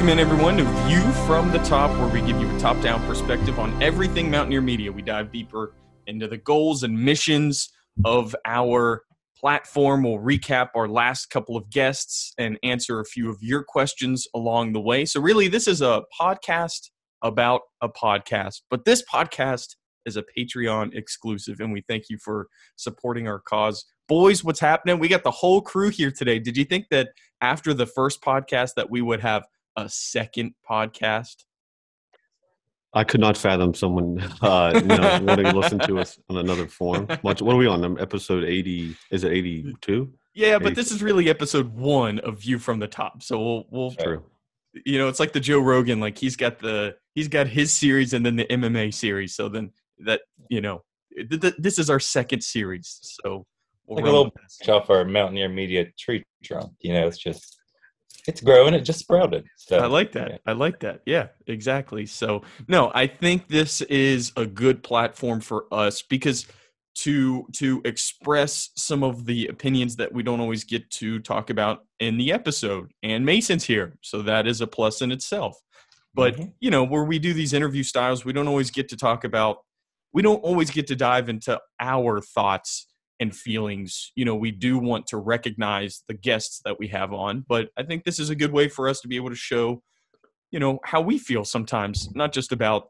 Welcome 0.00 0.18
in, 0.18 0.26
everyone, 0.26 0.56
to 0.56 0.64
View 0.88 1.12
from 1.26 1.52
the 1.52 1.58
Top, 1.58 1.90
where 1.98 2.08
we 2.08 2.26
give 2.26 2.40
you 2.40 2.48
a 2.48 2.58
top 2.58 2.80
down 2.80 3.06
perspective 3.06 3.58
on 3.58 3.82
everything 3.82 4.30
Mountaineer 4.30 4.62
Media. 4.62 4.90
We 4.90 5.02
dive 5.02 5.30
deeper 5.30 5.74
into 6.06 6.26
the 6.26 6.38
goals 6.38 6.84
and 6.84 6.98
missions 6.98 7.68
of 8.06 8.34
our 8.46 9.02
platform. 9.36 10.02
We'll 10.04 10.16
recap 10.16 10.70
our 10.74 10.88
last 10.88 11.26
couple 11.26 11.54
of 11.54 11.68
guests 11.68 12.32
and 12.38 12.58
answer 12.62 13.00
a 13.00 13.04
few 13.04 13.28
of 13.28 13.42
your 13.42 13.62
questions 13.62 14.26
along 14.34 14.72
the 14.72 14.80
way. 14.80 15.04
So, 15.04 15.20
really, 15.20 15.48
this 15.48 15.68
is 15.68 15.82
a 15.82 16.04
podcast 16.18 16.88
about 17.20 17.60
a 17.82 17.90
podcast, 17.90 18.62
but 18.70 18.86
this 18.86 19.04
podcast 19.04 19.76
is 20.06 20.16
a 20.16 20.24
Patreon 20.34 20.94
exclusive, 20.94 21.60
and 21.60 21.74
we 21.74 21.82
thank 21.86 22.04
you 22.08 22.16
for 22.16 22.46
supporting 22.76 23.28
our 23.28 23.38
cause. 23.38 23.84
Boys, 24.08 24.42
what's 24.42 24.60
happening? 24.60 24.98
We 24.98 25.08
got 25.08 25.24
the 25.24 25.30
whole 25.30 25.60
crew 25.60 25.90
here 25.90 26.10
today. 26.10 26.38
Did 26.38 26.56
you 26.56 26.64
think 26.64 26.86
that 26.90 27.10
after 27.42 27.74
the 27.74 27.84
first 27.84 28.22
podcast 28.22 28.76
that 28.76 28.88
we 28.88 29.02
would 29.02 29.20
have 29.20 29.44
a 29.76 29.88
second 29.88 30.54
podcast? 30.68 31.44
I 32.92 33.04
could 33.04 33.20
not 33.20 33.36
fathom 33.36 33.74
someone 33.74 34.20
uh, 34.42 34.72
you 34.74 34.82
know, 34.82 35.20
wanting 35.22 35.46
to 35.46 35.58
listen 35.58 35.78
to 35.80 35.98
us 35.98 36.18
on 36.28 36.38
another 36.38 36.66
form. 36.66 37.06
Much. 37.22 37.40
What 37.40 37.54
are 37.54 37.58
we 37.58 37.66
on? 37.66 37.84
Um, 37.84 37.98
Episode 38.00 38.44
eighty? 38.44 38.96
Is 39.10 39.24
it 39.24 39.32
eighty-two? 39.32 40.12
Yeah, 40.34 40.58
but 40.58 40.74
this 40.74 40.90
is 40.90 41.02
really 41.02 41.28
episode 41.28 41.74
one 41.74 42.18
of 42.20 42.40
View 42.40 42.58
from 42.58 42.78
the 42.78 42.88
Top. 42.88 43.22
So 43.22 43.38
we'll 43.38 43.64
we'll 43.70 43.90
True. 43.92 44.24
you 44.84 44.98
know, 44.98 45.08
it's 45.08 45.20
like 45.20 45.32
the 45.32 45.40
Joe 45.40 45.60
Rogan. 45.60 46.00
Like 46.00 46.18
he's 46.18 46.36
got 46.36 46.58
the 46.58 46.96
he's 47.14 47.28
got 47.28 47.46
his 47.46 47.72
series 47.72 48.12
and 48.12 48.24
then 48.24 48.36
the 48.36 48.46
MMA 48.46 48.92
series. 48.92 49.34
So 49.34 49.48
then 49.48 49.70
that 50.04 50.22
you 50.48 50.60
know, 50.60 50.82
th- 51.16 51.40
th- 51.40 51.54
this 51.58 51.78
is 51.78 51.90
our 51.90 52.00
second 52.00 52.42
series. 52.42 52.98
So 53.02 53.46
we'll 53.86 53.96
like 53.96 54.04
a 54.04 54.06
little 54.06 54.24
with 54.24 54.34
branch 54.34 54.68
off 54.68 54.90
our 54.90 55.04
Mountaineer 55.04 55.48
Media 55.48 55.86
tree 55.98 56.24
trunk. 56.42 56.72
You 56.80 56.94
know, 56.94 57.06
it's 57.06 57.18
just 57.18 57.59
it's 58.26 58.40
growing. 58.40 58.74
It 58.74 58.80
just 58.80 59.00
sprouted. 59.00 59.46
So 59.56 59.78
I 59.78 59.86
like 59.86 60.12
that. 60.12 60.30
yeah. 60.30 60.36
I 60.46 60.52
like 60.52 60.80
that. 60.80 61.02
Yeah, 61.06 61.28
exactly. 61.46 62.06
So, 62.06 62.42
no, 62.68 62.90
I 62.94 63.06
think 63.06 63.48
this 63.48 63.80
is 63.82 64.32
a 64.36 64.46
good 64.46 64.82
platform 64.82 65.40
for 65.40 65.66
us 65.72 66.02
because 66.02 66.46
to 66.96 67.46
to 67.52 67.80
express 67.84 68.70
some 68.76 69.02
of 69.02 69.24
the 69.24 69.46
opinions 69.46 69.96
that 69.96 70.12
we 70.12 70.22
don't 70.22 70.40
always 70.40 70.64
get 70.64 70.90
to 70.90 71.20
talk 71.20 71.50
about 71.50 71.84
in 72.00 72.18
the 72.18 72.32
episode. 72.32 72.92
And 73.02 73.24
Mason's 73.24 73.64
here, 73.64 73.96
so 74.02 74.22
that 74.22 74.46
is 74.46 74.60
a 74.60 74.66
plus 74.66 75.00
in 75.00 75.12
itself. 75.12 75.56
But, 76.12 76.36
Mhm. 76.36 76.52
you 76.60 76.70
know, 76.70 76.82
where 76.82 77.04
we 77.04 77.20
do 77.20 77.32
these 77.32 77.52
interview 77.52 77.84
styles, 77.84 78.24
we 78.24 78.32
don't 78.32 78.48
always 78.48 78.70
get 78.72 78.88
to 78.88 78.96
talk 78.96 79.24
about 79.24 79.58
we 80.12 80.22
don't 80.22 80.42
always 80.42 80.70
get 80.72 80.88
to 80.88 80.96
dive 80.96 81.28
into 81.28 81.60
our 81.78 82.20
thoughts 82.20 82.88
and 83.20 83.36
feelings. 83.36 84.12
You 84.16 84.24
know, 84.24 84.34
we 84.34 84.50
do 84.50 84.78
want 84.78 85.06
to 85.08 85.18
recognize 85.18 86.02
the 86.08 86.14
guests 86.14 86.60
that 86.64 86.78
we 86.78 86.88
have 86.88 87.12
on, 87.12 87.44
but 87.46 87.68
I 87.76 87.82
think 87.82 88.04
this 88.04 88.18
is 88.18 88.30
a 88.30 88.34
good 88.34 88.52
way 88.52 88.68
for 88.68 88.88
us 88.88 89.00
to 89.02 89.08
be 89.08 89.16
able 89.16 89.28
to 89.28 89.36
show, 89.36 89.82
you 90.50 90.58
know, 90.58 90.80
how 90.84 91.00
we 91.00 91.18
feel 91.18 91.44
sometimes, 91.44 92.08
not 92.14 92.32
just 92.32 92.50
about 92.50 92.88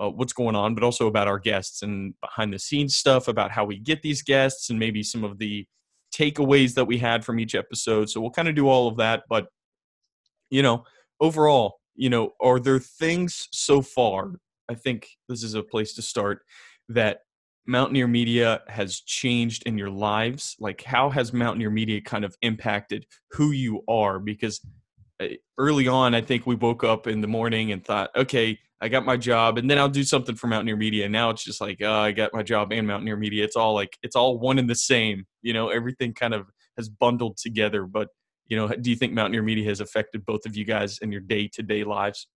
uh, 0.00 0.08
what's 0.08 0.32
going 0.32 0.54
on, 0.54 0.74
but 0.74 0.84
also 0.84 1.08
about 1.08 1.28
our 1.28 1.38
guests 1.38 1.82
and 1.82 2.14
behind 2.20 2.52
the 2.52 2.58
scenes 2.58 2.96
stuff 2.96 3.28
about 3.28 3.50
how 3.50 3.64
we 3.64 3.78
get 3.78 4.02
these 4.02 4.22
guests 4.22 4.70
and 4.70 4.78
maybe 4.78 5.02
some 5.02 5.24
of 5.24 5.38
the 5.38 5.66
takeaways 6.14 6.74
that 6.74 6.86
we 6.86 6.98
had 6.98 7.24
from 7.24 7.40
each 7.40 7.54
episode. 7.54 8.08
So 8.08 8.20
we'll 8.20 8.30
kind 8.30 8.48
of 8.48 8.54
do 8.54 8.68
all 8.68 8.88
of 8.88 8.96
that, 8.98 9.24
but 9.28 9.48
you 10.50 10.62
know, 10.62 10.84
overall, 11.20 11.80
you 11.94 12.10
know, 12.10 12.32
are 12.40 12.60
there 12.60 12.78
things 12.78 13.48
so 13.52 13.82
far? 13.82 14.32
I 14.68 14.74
think 14.74 15.08
this 15.28 15.42
is 15.42 15.54
a 15.54 15.62
place 15.62 15.94
to 15.94 16.02
start 16.02 16.42
that 16.88 17.20
Mountaineer 17.66 18.08
Media 18.08 18.62
has 18.68 19.00
changed 19.00 19.62
in 19.66 19.78
your 19.78 19.90
lives? 19.90 20.56
Like, 20.58 20.82
how 20.82 21.10
has 21.10 21.32
Mountaineer 21.32 21.70
Media 21.70 22.00
kind 22.00 22.24
of 22.24 22.34
impacted 22.42 23.06
who 23.30 23.52
you 23.52 23.82
are? 23.88 24.18
Because 24.18 24.60
uh, 25.20 25.28
early 25.58 25.86
on, 25.86 26.14
I 26.14 26.20
think 26.20 26.46
we 26.46 26.54
woke 26.54 26.82
up 26.82 27.06
in 27.06 27.20
the 27.20 27.28
morning 27.28 27.72
and 27.72 27.84
thought, 27.84 28.10
okay, 28.16 28.58
I 28.80 28.88
got 28.88 29.04
my 29.04 29.16
job, 29.16 29.58
and 29.58 29.70
then 29.70 29.78
I'll 29.78 29.88
do 29.88 30.02
something 30.02 30.34
for 30.34 30.48
Mountaineer 30.48 30.76
Media. 30.76 31.04
And 31.04 31.12
Now 31.12 31.30
it's 31.30 31.44
just 31.44 31.60
like, 31.60 31.78
oh, 31.82 31.92
I 31.92 32.10
got 32.10 32.34
my 32.34 32.42
job 32.42 32.72
and 32.72 32.86
Mountaineer 32.86 33.16
Media. 33.16 33.44
It's 33.44 33.54
all 33.54 33.74
like, 33.74 33.96
it's 34.02 34.16
all 34.16 34.38
one 34.38 34.58
and 34.58 34.68
the 34.68 34.74
same. 34.74 35.24
You 35.40 35.52
know, 35.52 35.68
everything 35.68 36.14
kind 36.14 36.34
of 36.34 36.46
has 36.76 36.88
bundled 36.88 37.36
together. 37.36 37.84
But, 37.86 38.08
you 38.48 38.56
know, 38.56 38.66
do 38.66 38.90
you 38.90 38.96
think 38.96 39.12
Mountaineer 39.12 39.44
Media 39.44 39.68
has 39.68 39.80
affected 39.80 40.26
both 40.26 40.46
of 40.46 40.56
you 40.56 40.64
guys 40.64 40.98
in 40.98 41.12
your 41.12 41.20
day 41.20 41.48
to 41.52 41.62
day 41.62 41.84
lives? 41.84 42.26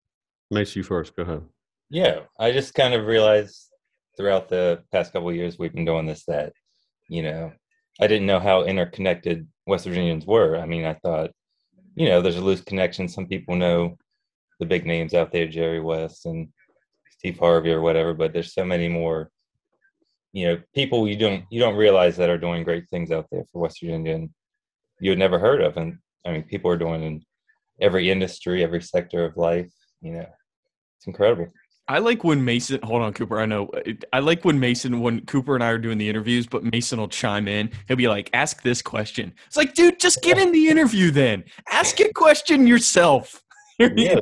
Makes 0.52 0.76
you 0.76 0.84
first. 0.84 1.16
Go 1.16 1.22
ahead. 1.22 1.42
Yeah, 1.90 2.20
I 2.38 2.52
just 2.52 2.74
kind 2.74 2.94
of 2.94 3.06
realized 3.06 3.70
throughout 4.16 4.48
the 4.48 4.82
past 4.92 5.12
couple 5.12 5.32
years 5.32 5.58
we've 5.58 5.74
been 5.74 5.84
doing 5.84 6.06
this 6.06 6.24
that, 6.26 6.52
you 7.08 7.22
know, 7.22 7.52
I 8.00 8.06
didn't 8.06 8.26
know 8.26 8.40
how 8.40 8.64
interconnected 8.64 9.46
West 9.66 9.86
Virginians 9.86 10.26
were. 10.26 10.56
I 10.56 10.66
mean, 10.66 10.84
I 10.84 10.94
thought, 10.94 11.30
you 11.94 12.08
know, 12.08 12.20
there's 12.20 12.36
a 12.36 12.42
loose 12.42 12.60
connection. 12.60 13.08
Some 13.08 13.26
people 13.26 13.56
know 13.56 13.96
the 14.60 14.66
big 14.66 14.86
names 14.86 15.14
out 15.14 15.32
there, 15.32 15.46
Jerry 15.46 15.80
West 15.80 16.26
and 16.26 16.48
Steve 17.10 17.38
Harvey 17.38 17.72
or 17.72 17.80
whatever, 17.80 18.14
but 18.14 18.32
there's 18.32 18.52
so 18.52 18.64
many 18.64 18.88
more, 18.88 19.30
you 20.32 20.46
know, 20.46 20.62
people 20.74 21.08
you 21.08 21.16
don't 21.16 21.44
you 21.50 21.60
don't 21.60 21.76
realize 21.76 22.16
that 22.16 22.30
are 22.30 22.38
doing 22.38 22.64
great 22.64 22.88
things 22.90 23.10
out 23.10 23.26
there 23.30 23.44
for 23.50 23.62
West 23.62 23.80
Virginia 23.80 24.14
and 24.14 24.30
you 25.00 25.10
had 25.10 25.18
never 25.18 25.38
heard 25.38 25.62
of. 25.62 25.76
And 25.76 25.98
I 26.26 26.32
mean, 26.32 26.42
people 26.42 26.70
are 26.70 26.76
doing 26.76 27.02
in 27.02 27.22
every 27.80 28.10
industry, 28.10 28.62
every 28.62 28.82
sector 28.82 29.24
of 29.24 29.36
life. 29.36 29.72
You 30.00 30.12
know, 30.12 30.26
it's 30.98 31.06
incredible. 31.06 31.48
I 31.88 31.98
like 31.98 32.24
when 32.24 32.44
Mason. 32.44 32.80
Hold 32.82 33.02
on, 33.02 33.12
Cooper. 33.12 33.38
I 33.38 33.46
know. 33.46 33.70
I 34.12 34.18
like 34.18 34.44
when 34.44 34.58
Mason, 34.58 35.00
when 35.00 35.24
Cooper 35.26 35.54
and 35.54 35.62
I 35.62 35.68
are 35.68 35.78
doing 35.78 35.98
the 35.98 36.08
interviews, 36.08 36.46
but 36.46 36.64
Mason 36.64 36.98
will 36.98 37.06
chime 37.08 37.46
in. 37.46 37.70
He'll 37.86 37.96
be 37.96 38.08
like, 38.08 38.28
"Ask 38.32 38.62
this 38.62 38.82
question." 38.82 39.32
It's 39.46 39.56
like, 39.56 39.74
dude, 39.74 40.00
just 40.00 40.20
get 40.22 40.36
in 40.36 40.50
the 40.50 40.68
interview 40.68 41.10
then. 41.12 41.44
Ask 41.70 42.00
a 42.00 42.12
question 42.12 42.66
yourself. 42.66 43.42
Yeah, 43.78 44.20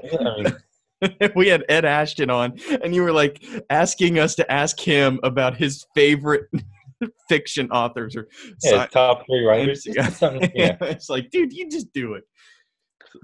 yeah, 1.00 1.28
we 1.36 1.46
had 1.46 1.64
Ed 1.68 1.84
Ashton 1.84 2.28
on, 2.28 2.58
and 2.82 2.92
you 2.92 3.02
were 3.04 3.12
like 3.12 3.40
asking 3.70 4.18
us 4.18 4.34
to 4.34 4.50
ask 4.52 4.80
him 4.80 5.20
about 5.22 5.56
his 5.56 5.86
favorite 5.94 6.46
fiction 7.28 7.70
authors 7.70 8.16
or. 8.16 8.26
yeah, 8.64 8.86
top 8.86 9.24
three 9.26 9.44
writers. 9.44 9.86
Yeah. 9.86 10.08
It's 10.08 10.16
something, 10.18 10.50
yeah, 10.56 10.76
it's 10.80 11.08
like, 11.08 11.30
dude, 11.30 11.52
you 11.52 11.70
just 11.70 11.92
do 11.92 12.14
it. 12.14 12.24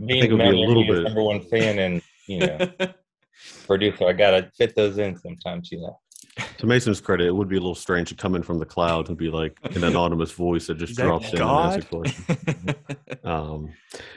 being 0.06 0.22
it'll 0.22 0.38
be 0.38 0.44
a 0.44 0.50
little 0.50 0.86
bit- 0.86 1.02
number 1.02 1.22
one 1.24 1.40
fan 1.40 1.80
and 1.80 2.02
you 2.28 2.38
know 2.46 2.70
producer, 3.66 4.06
I 4.06 4.12
gotta 4.12 4.50
fit 4.56 4.74
those 4.76 4.98
in 4.98 5.16
sometimes. 5.16 5.70
You 5.72 5.80
know, 5.80 5.98
To 6.58 6.66
Mason's 6.66 7.00
credit, 7.00 7.26
it 7.26 7.34
would 7.34 7.48
be 7.48 7.56
a 7.56 7.60
little 7.60 7.74
strange 7.74 8.08
to 8.10 8.14
come 8.14 8.34
in 8.34 8.42
from 8.42 8.58
the 8.58 8.66
cloud 8.66 9.08
and 9.08 9.16
be 9.16 9.30
like 9.30 9.58
an 9.74 9.84
anonymous 9.84 10.32
voice 10.32 10.66
that 10.66 10.78
just 10.78 10.96
that 10.96 11.04
drops 11.04 11.32
in 11.32 11.40
and 11.40 11.50
asks 11.50 11.84
a 11.84 11.88
question. 11.88 12.24
God? 12.26 12.76
Um, 13.22 13.72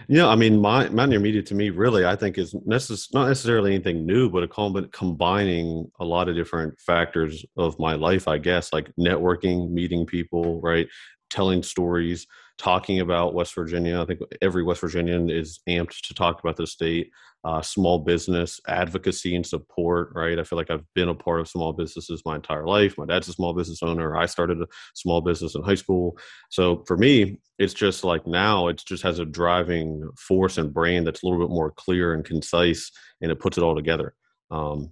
you 0.07 0.17
know, 0.17 0.29
I 0.29 0.35
mean, 0.35 0.59
my 0.59 0.87
Mountaineer 0.89 1.19
Media 1.19 1.41
to 1.43 1.55
me 1.55 1.69
really, 1.69 2.05
I 2.05 2.15
think 2.15 2.37
is 2.37 2.53
necess- 2.53 3.13
not 3.13 3.27
necessarily 3.27 3.73
anything 3.73 4.05
new, 4.05 4.29
but 4.29 4.43
a 4.43 4.47
com- 4.47 4.89
combining 4.91 5.91
a 5.99 6.05
lot 6.05 6.29
of 6.29 6.35
different 6.35 6.79
factors 6.79 7.45
of 7.57 7.77
my 7.79 7.95
life, 7.95 8.27
I 8.27 8.37
guess, 8.37 8.71
like 8.71 8.91
networking, 8.99 9.71
meeting 9.71 10.05
people, 10.05 10.61
right, 10.61 10.87
telling 11.33 11.63
stories, 11.63 12.27
talking 12.57 12.99
about 12.99 13.33
West 13.33 13.55
Virginia. 13.55 13.99
I 13.99 14.05
think 14.05 14.21
every 14.41 14.63
West 14.63 14.81
Virginian 14.81 15.29
is 15.29 15.59
amped 15.67 15.99
to 16.01 16.13
talk 16.13 16.39
about 16.39 16.55
the 16.55 16.67
state. 16.67 17.11
Uh, 17.45 17.61
small 17.61 17.99
business 17.99 18.61
advocacy 18.69 19.35
and 19.35 19.45
support, 19.45 20.11
right? 20.13 20.39
I 20.39 20.43
feel 20.43 20.55
like 20.57 20.71
I've 20.71 20.85
been 20.93 21.09
a 21.09 21.13
part 21.13 21.41
of 21.41 21.49
small 21.49 21.73
businesses 21.73 22.21
my 22.25 22.35
entire 22.35 22.65
life. 22.65 22.97
My 22.97 23.05
dad's 23.05 23.27
a 23.27 23.33
small 23.33 23.53
business 23.53 23.83
owner. 23.83 24.15
I 24.15 24.27
started 24.27 24.61
a 24.61 24.67
small 24.93 25.19
business 25.19 25.53
in 25.53 25.61
high 25.61 25.75
school. 25.75 26.17
So 26.49 26.85
for 26.87 26.95
me, 26.95 27.39
it's 27.59 27.73
just 27.73 28.03
like 28.03 28.25
now 28.25 28.67
it 28.67 28.81
just 28.85 29.03
has 29.03 29.19
a 29.19 29.25
driving 29.25 30.09
force 30.17 30.57
and 30.57 30.73
brain 30.73 31.03
that's 31.03 31.23
a 31.23 31.25
little 31.25 31.39
bit 31.39 31.53
more 31.53 31.71
clear 31.71 32.13
and 32.13 32.25
concise 32.25 32.91
and 33.21 33.31
it 33.31 33.39
puts 33.39 33.57
it 33.57 33.63
all 33.63 33.75
together 33.75 34.13
um, 34.51 34.91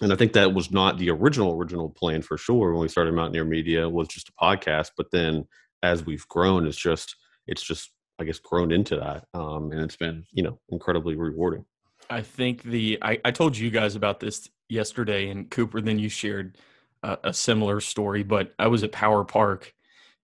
and 0.00 0.12
i 0.12 0.16
think 0.16 0.32
that 0.32 0.54
was 0.54 0.70
not 0.70 0.98
the 0.98 1.10
original 1.10 1.52
original 1.52 1.90
plan 1.90 2.22
for 2.22 2.38
sure 2.38 2.72
when 2.72 2.80
we 2.80 2.88
started 2.88 3.14
mountaineer 3.14 3.44
media 3.44 3.88
was 3.88 4.08
just 4.08 4.28
a 4.30 4.44
podcast 4.44 4.90
but 4.96 5.10
then 5.10 5.44
as 5.82 6.04
we've 6.04 6.26
grown 6.28 6.66
it's 6.66 6.76
just 6.76 7.16
it's 7.46 7.62
just 7.62 7.90
i 8.18 8.24
guess 8.24 8.38
grown 8.38 8.72
into 8.72 8.96
that 8.96 9.24
um, 9.34 9.72
and 9.72 9.80
it's 9.80 9.96
been 9.96 10.24
you 10.32 10.42
know 10.42 10.58
incredibly 10.70 11.14
rewarding 11.14 11.64
I 12.10 12.22
think 12.22 12.62
the 12.62 12.98
I, 13.02 13.18
I 13.24 13.30
told 13.30 13.56
you 13.56 13.70
guys 13.70 13.96
about 13.96 14.20
this 14.20 14.48
yesterday, 14.68 15.28
and 15.28 15.50
Cooper. 15.50 15.80
Then 15.80 15.98
you 15.98 16.08
shared 16.08 16.56
a, 17.02 17.32
similar 17.32 17.80
story, 17.80 18.22
but 18.22 18.52
I 18.58 18.68
was 18.68 18.82
at 18.82 18.92
Power 18.92 19.24
Park, 19.24 19.74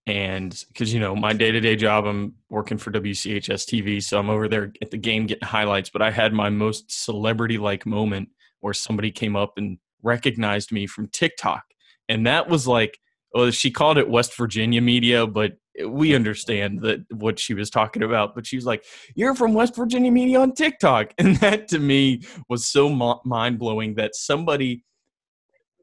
and 0.07 0.65
because 0.69 0.93
you 0.93 1.01
know 1.01 1.15
my 1.15 1.33
day 1.33 1.51
to 1.51 1.61
day 1.61 1.77
job, 1.77 2.07
I'm 2.07 2.35
working 2.49 2.79
for 2.79 2.91
WCHS 2.91 3.65
TV, 3.65 4.03
so 4.03 4.19
I'm 4.19 4.31
over 4.31 4.49
there 4.49 4.73
at 4.81 4.91
the 4.91 4.97
game 4.97 5.27
getting 5.27 5.47
highlights. 5.47 5.91
But 5.91 6.03
I 6.03 6.11
had 6.11 6.33
my 6.33 6.49
most 6.49 6.91
celebrity 6.91 7.59
like 7.59 7.87
moment 7.87 8.31
where 8.61 8.75
somebody 8.75 9.11
came 9.11 9.37
up 9.37 9.55
and 9.57 9.79
recognized 10.03 10.73
me 10.73 10.87
from 10.87 11.09
TikTok, 11.09 11.65
and 12.09 12.27
that 12.27 12.49
was 12.49 12.67
like, 12.67 12.99
well, 13.35 13.51
she 13.51 13.71
called 13.71 13.99
it 13.99 14.09
West 14.09 14.37
Virginia 14.37 14.81
media, 14.81 15.27
but 15.27 15.55
we 15.89 16.15
understand 16.15 16.83
that 16.83 17.05
what 17.11 17.39
she 17.39 17.53
was 17.53 17.69
talking 17.69 18.05
about. 18.05 18.35
But 18.35 18.47
she 18.47 18.57
was 18.57 18.65
like, 18.65 18.85
you're 19.17 19.35
from 19.35 19.55
West 19.55 19.75
Virginia 19.75 20.13
Media 20.13 20.41
on 20.41 20.53
TikTok. 20.53 21.13
And 21.19 21.37
that 21.37 21.69
to 21.69 21.79
me 21.79 22.23
was 22.49 22.67
so 22.67 22.89
mind 23.25 23.59
blowing 23.59 23.95
that 23.97 24.15
somebody 24.15 24.85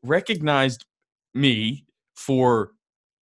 recognized 0.02 0.86
me 1.34 1.86
for 2.16 2.72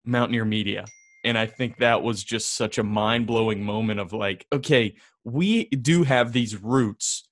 Mountaineer 0.05 0.45
Media. 0.45 0.85
And 1.25 1.39
I 1.39 1.47
think 1.47 1.79
that 1.79 2.03
was 2.03 2.23
just 2.23 2.55
such 2.55 2.79
a 2.79 2.85
mind 2.85 3.27
blowing 3.27 3.65
moment 3.65 3.99
of 3.99 4.13
like, 4.13 4.47
okay, 4.53 4.95
we 5.25 5.67
do 5.67 6.05
have 6.05 6.33
these 6.33 6.57
roots 6.57 7.29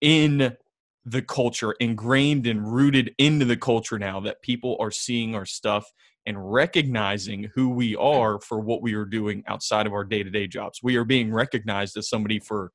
in 0.00 0.56
the 1.04 1.22
culture, 1.22 1.72
ingrained 1.80 2.46
and 2.46 2.72
rooted 2.72 3.14
into 3.18 3.44
the 3.44 3.56
culture 3.56 3.98
now 3.98 4.20
that 4.20 4.42
people 4.42 4.76
are 4.80 4.90
seeing 4.90 5.34
our 5.34 5.44
stuff 5.44 5.92
and 6.26 6.52
recognizing 6.52 7.50
who 7.54 7.68
we 7.70 7.94
are 7.96 8.40
for 8.40 8.58
what 8.60 8.82
we 8.82 8.94
are 8.94 9.04
doing 9.04 9.44
outside 9.46 9.86
of 9.86 9.92
our 9.92 10.04
day 10.04 10.22
to 10.22 10.30
day 10.30 10.46
jobs. 10.46 10.80
We 10.82 10.96
are 10.96 11.04
being 11.04 11.32
recognized 11.32 11.96
as 11.96 12.08
somebody 12.08 12.38
for 12.38 12.72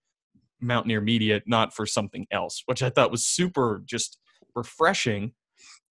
Mountaineer 0.62 1.01
Media, 1.01 1.41
not 1.48 1.74
for 1.74 1.86
something 1.86 2.27
else, 2.32 2.63
which 2.65 2.84
I 2.84 2.89
thought 2.89 3.12
was 3.12 3.25
super 3.25 3.82
just 3.86 4.18
refreshing. 4.56 5.34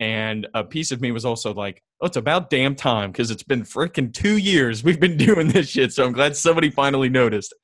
And 0.00 0.46
a 0.54 0.62
piece 0.62 0.92
of 0.92 1.00
me 1.00 1.10
was 1.10 1.24
also 1.24 1.52
like, 1.52 1.82
oh, 2.00 2.06
it's 2.06 2.16
about 2.16 2.50
damn 2.50 2.76
time 2.76 3.10
because 3.10 3.30
it's 3.30 3.42
been 3.42 3.62
freaking 3.62 4.12
two 4.12 4.36
years 4.36 4.84
we've 4.84 5.00
been 5.00 5.16
doing 5.26 5.48
this 5.48 5.68
shit. 5.70 5.92
So 5.92 6.06
I'm 6.06 6.12
glad 6.12 6.36
somebody 6.36 6.70
finally 6.70 7.08
noticed. 7.08 7.54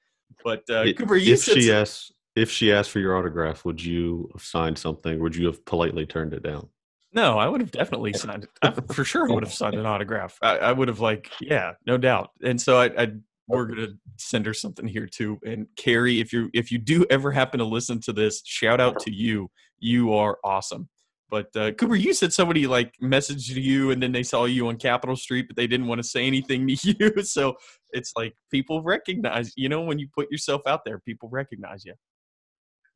But 0.43 0.63
uh, 0.69 0.83
It- 0.87 0.99
Cooper, 0.99 1.17
you 1.17 1.35
if 1.35 1.45
she 1.45 1.73
asked 1.73 2.13
if 2.35 2.51
she 2.51 2.73
asked 2.73 2.91
for 2.91 2.99
your 2.99 3.17
autograph 3.17 3.65
would 3.65 3.83
you 3.83 4.29
have 4.33 4.43
signed 4.43 4.77
something 4.77 5.21
would 5.21 5.37
you 5.37 5.47
have 5.47 5.65
politely 5.65 6.05
turned 6.05 6.35
it 6.35 6.43
down 6.43 6.69
No, 7.15 7.39
I 7.39 7.47
would 7.47 7.61
have 7.61 7.71
definitely 7.71 8.13
signed 8.13 8.45
it. 8.45 8.51
I, 8.61 8.73
for 8.93 9.05
sure, 9.05 9.27
would 9.29 9.45
have 9.45 9.53
signed 9.55 9.77
an 9.77 9.87
autograph. 9.87 10.37
I, 10.43 10.59
I 10.59 10.73
would 10.73 10.89
have 10.89 11.01
like, 11.01 11.31
yeah, 11.41 11.73
no 11.87 11.97
doubt. 11.97 12.31
And 12.43 12.61
so 12.61 12.79
I, 12.79 12.87
I, 13.03 13.13
we're 13.47 13.67
gonna 13.67 13.89
send 14.17 14.47
her 14.47 14.55
something 14.55 14.87
here 14.87 15.07
too. 15.07 15.39
And 15.47 15.67
Carrie, 15.77 16.21
if 16.21 16.33
you 16.33 16.51
if 16.53 16.73
you 16.73 16.79
do 16.79 17.07
ever 17.11 17.31
happen 17.31 17.59
to 17.59 17.65
listen 17.65 18.01
to 18.03 18.13
this, 18.13 18.43
shout 18.45 18.81
out 18.81 18.99
to 19.01 19.13
you. 19.13 19.51
You 19.79 20.15
are 20.15 20.39
awesome. 20.45 20.89
But 21.31 21.55
uh, 21.57 21.73
Cooper, 21.73 21.97
you 21.97 22.15
said 22.15 22.33
somebody 22.33 22.67
like 22.67 22.95
messaged 23.03 23.55
you 23.55 23.91
and 23.91 24.03
then 24.03 24.13
they 24.13 24.23
saw 24.23 24.45
you 24.45 24.69
on 24.69 24.77
Capitol 24.77 25.17
Street, 25.17 25.47
but 25.49 25.57
they 25.57 25.67
didn't 25.67 25.87
want 25.87 25.99
to 25.99 26.09
say 26.09 26.27
anything 26.27 26.67
to 26.69 26.75
you. 27.17 27.23
So 27.23 27.57
it's 27.93 28.13
like 28.17 28.35
people 28.51 28.83
recognize, 28.83 29.53
you 29.57 29.69
know, 29.69 29.83
when 29.83 29.99
you 29.99 30.09
put 30.15 30.31
yourself 30.31 30.63
out 30.67 30.85
there, 30.85 31.01
people 31.01 31.29
recognize 31.31 31.85
you. 31.85 31.95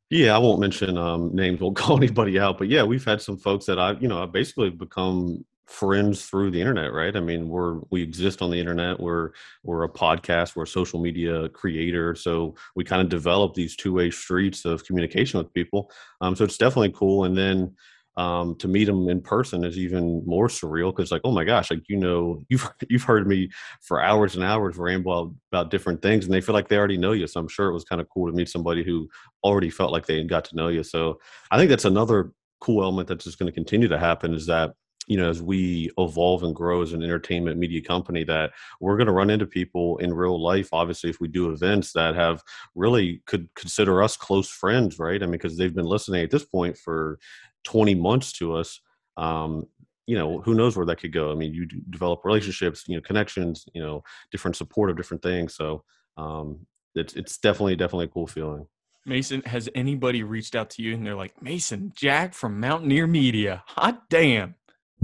Yeah, 0.09 0.35
I 0.35 0.39
won't 0.39 0.59
mention 0.59 0.97
um, 0.97 1.35
names, 1.35 1.59
won't 1.59 1.75
call 1.77 1.97
anybody 1.97 2.39
out, 2.39 2.57
but 2.57 2.67
yeah, 2.67 2.83
we've 2.83 3.05
had 3.05 3.21
some 3.21 3.37
folks 3.37 3.65
that 3.65 3.79
I've, 3.79 4.01
you 4.01 4.07
know, 4.07 4.23
I've 4.23 4.31
basically 4.31 4.69
become 4.69 5.45
friends 5.67 6.25
through 6.25 6.49
the 6.49 6.59
internet, 6.59 6.91
right? 6.93 7.15
I 7.15 7.19
mean, 7.19 7.47
we're 7.47 7.79
we 7.91 8.01
exist 8.01 8.41
on 8.41 8.49
the 8.49 8.59
internet. 8.59 8.99
We're 8.99 9.31
we're 9.63 9.83
a 9.83 9.89
podcast. 9.89 10.55
We're 10.55 10.63
a 10.63 10.67
social 10.67 10.99
media 10.99 11.47
creator. 11.49 12.15
So 12.15 12.55
we 12.75 12.83
kind 12.83 13.03
of 13.03 13.09
develop 13.09 13.53
these 13.53 13.75
two 13.75 13.93
way 13.93 14.09
streets 14.09 14.65
of 14.65 14.83
communication 14.83 15.37
with 15.37 15.53
people. 15.53 15.91
Um, 16.21 16.35
so 16.35 16.43
it's 16.43 16.57
definitely 16.57 16.91
cool. 16.93 17.25
And 17.25 17.37
then 17.37 17.75
um, 18.19 18.53
to 18.55 18.67
meet 18.67 18.83
them 18.83 19.07
in 19.07 19.21
person 19.21 19.63
is 19.63 19.77
even 19.77 20.21
more 20.25 20.49
surreal 20.49 20.93
because 20.93 21.09
like 21.09 21.21
oh 21.23 21.31
my 21.31 21.45
gosh 21.45 21.71
like 21.71 21.83
you 21.87 21.95
know 21.95 22.43
you've 22.49 22.69
you've 22.89 23.03
heard 23.03 23.25
me 23.25 23.49
for 23.81 24.01
hours 24.01 24.35
and 24.35 24.43
hours 24.43 24.75
ramble 24.75 25.33
about 25.53 25.71
different 25.71 26.01
things 26.01 26.25
and 26.25 26.33
they 26.33 26.41
feel 26.41 26.53
like 26.53 26.67
they 26.67 26.77
already 26.77 26.97
know 26.97 27.13
you 27.13 27.25
so 27.25 27.39
i'm 27.39 27.47
sure 27.47 27.69
it 27.69 27.73
was 27.73 27.85
kind 27.85 28.01
of 28.01 28.09
cool 28.09 28.27
to 28.27 28.35
meet 28.35 28.49
somebody 28.49 28.83
who 28.83 29.07
already 29.45 29.69
felt 29.69 29.93
like 29.93 30.05
they 30.05 30.21
got 30.25 30.43
to 30.43 30.55
know 30.57 30.67
you 30.67 30.83
so 30.83 31.17
i 31.49 31.57
think 31.57 31.69
that's 31.69 31.85
another 31.85 32.33
cool 32.59 32.83
element 32.83 33.07
that's 33.07 33.23
just 33.23 33.39
going 33.39 33.47
to 33.47 33.55
continue 33.55 33.87
to 33.87 33.97
happen 33.97 34.33
is 34.33 34.45
that 34.45 34.73
you 35.07 35.17
know 35.17 35.29
as 35.29 35.41
we 35.41 35.89
evolve 35.97 36.43
and 36.43 36.55
grow 36.55 36.81
as 36.81 36.93
an 36.93 37.03
entertainment 37.03 37.57
media 37.57 37.81
company 37.81 38.23
that 38.23 38.51
we're 38.79 38.95
going 38.95 39.07
to 39.07 39.13
run 39.13 39.29
into 39.29 39.45
people 39.45 39.97
in 39.97 40.13
real 40.13 40.41
life 40.41 40.69
obviously 40.71 41.09
if 41.09 41.19
we 41.19 41.27
do 41.27 41.51
events 41.51 41.91
that 41.91 42.15
have 42.15 42.41
really 42.75 43.21
could 43.25 43.49
consider 43.55 44.01
us 44.01 44.15
close 44.15 44.49
friends 44.49 44.99
right? 44.99 45.21
I 45.21 45.25
mean 45.25 45.33
because 45.33 45.57
they've 45.57 45.75
been 45.75 45.85
listening 45.85 46.23
at 46.23 46.31
this 46.31 46.45
point 46.45 46.77
for 46.77 47.19
20 47.65 47.95
months 47.95 48.31
to 48.33 48.55
us 48.55 48.79
um, 49.17 49.65
you 50.07 50.15
know 50.15 50.39
who 50.41 50.53
knows 50.53 50.77
where 50.77 50.85
that 50.85 50.99
could 50.99 51.13
go? 51.13 51.31
I 51.31 51.35
mean 51.35 51.53
you 51.53 51.65
develop 51.65 52.23
relationships 52.23 52.85
you 52.87 52.95
know 52.95 53.01
connections 53.01 53.65
you 53.73 53.81
know 53.81 54.03
different 54.31 54.55
support 54.55 54.89
of 54.89 54.97
different 54.97 55.23
things 55.23 55.55
so 55.55 55.83
um, 56.17 56.65
it's 56.95 57.15
it's 57.15 57.37
definitely 57.37 57.75
definitely 57.75 58.05
a 58.05 58.09
cool 58.09 58.27
feeling. 58.27 58.67
Mason 59.05 59.41
has 59.43 59.69
anybody 59.73 60.23
reached 60.23 60.55
out 60.55 60.69
to 60.71 60.83
you 60.83 60.93
and 60.93 61.05
they're 61.05 61.15
like 61.15 61.41
mason 61.41 61.93
jack 61.95 62.33
from 62.33 62.59
mountaineer 62.59 63.07
media 63.07 63.63
hot 63.65 64.09
damn 64.09 64.55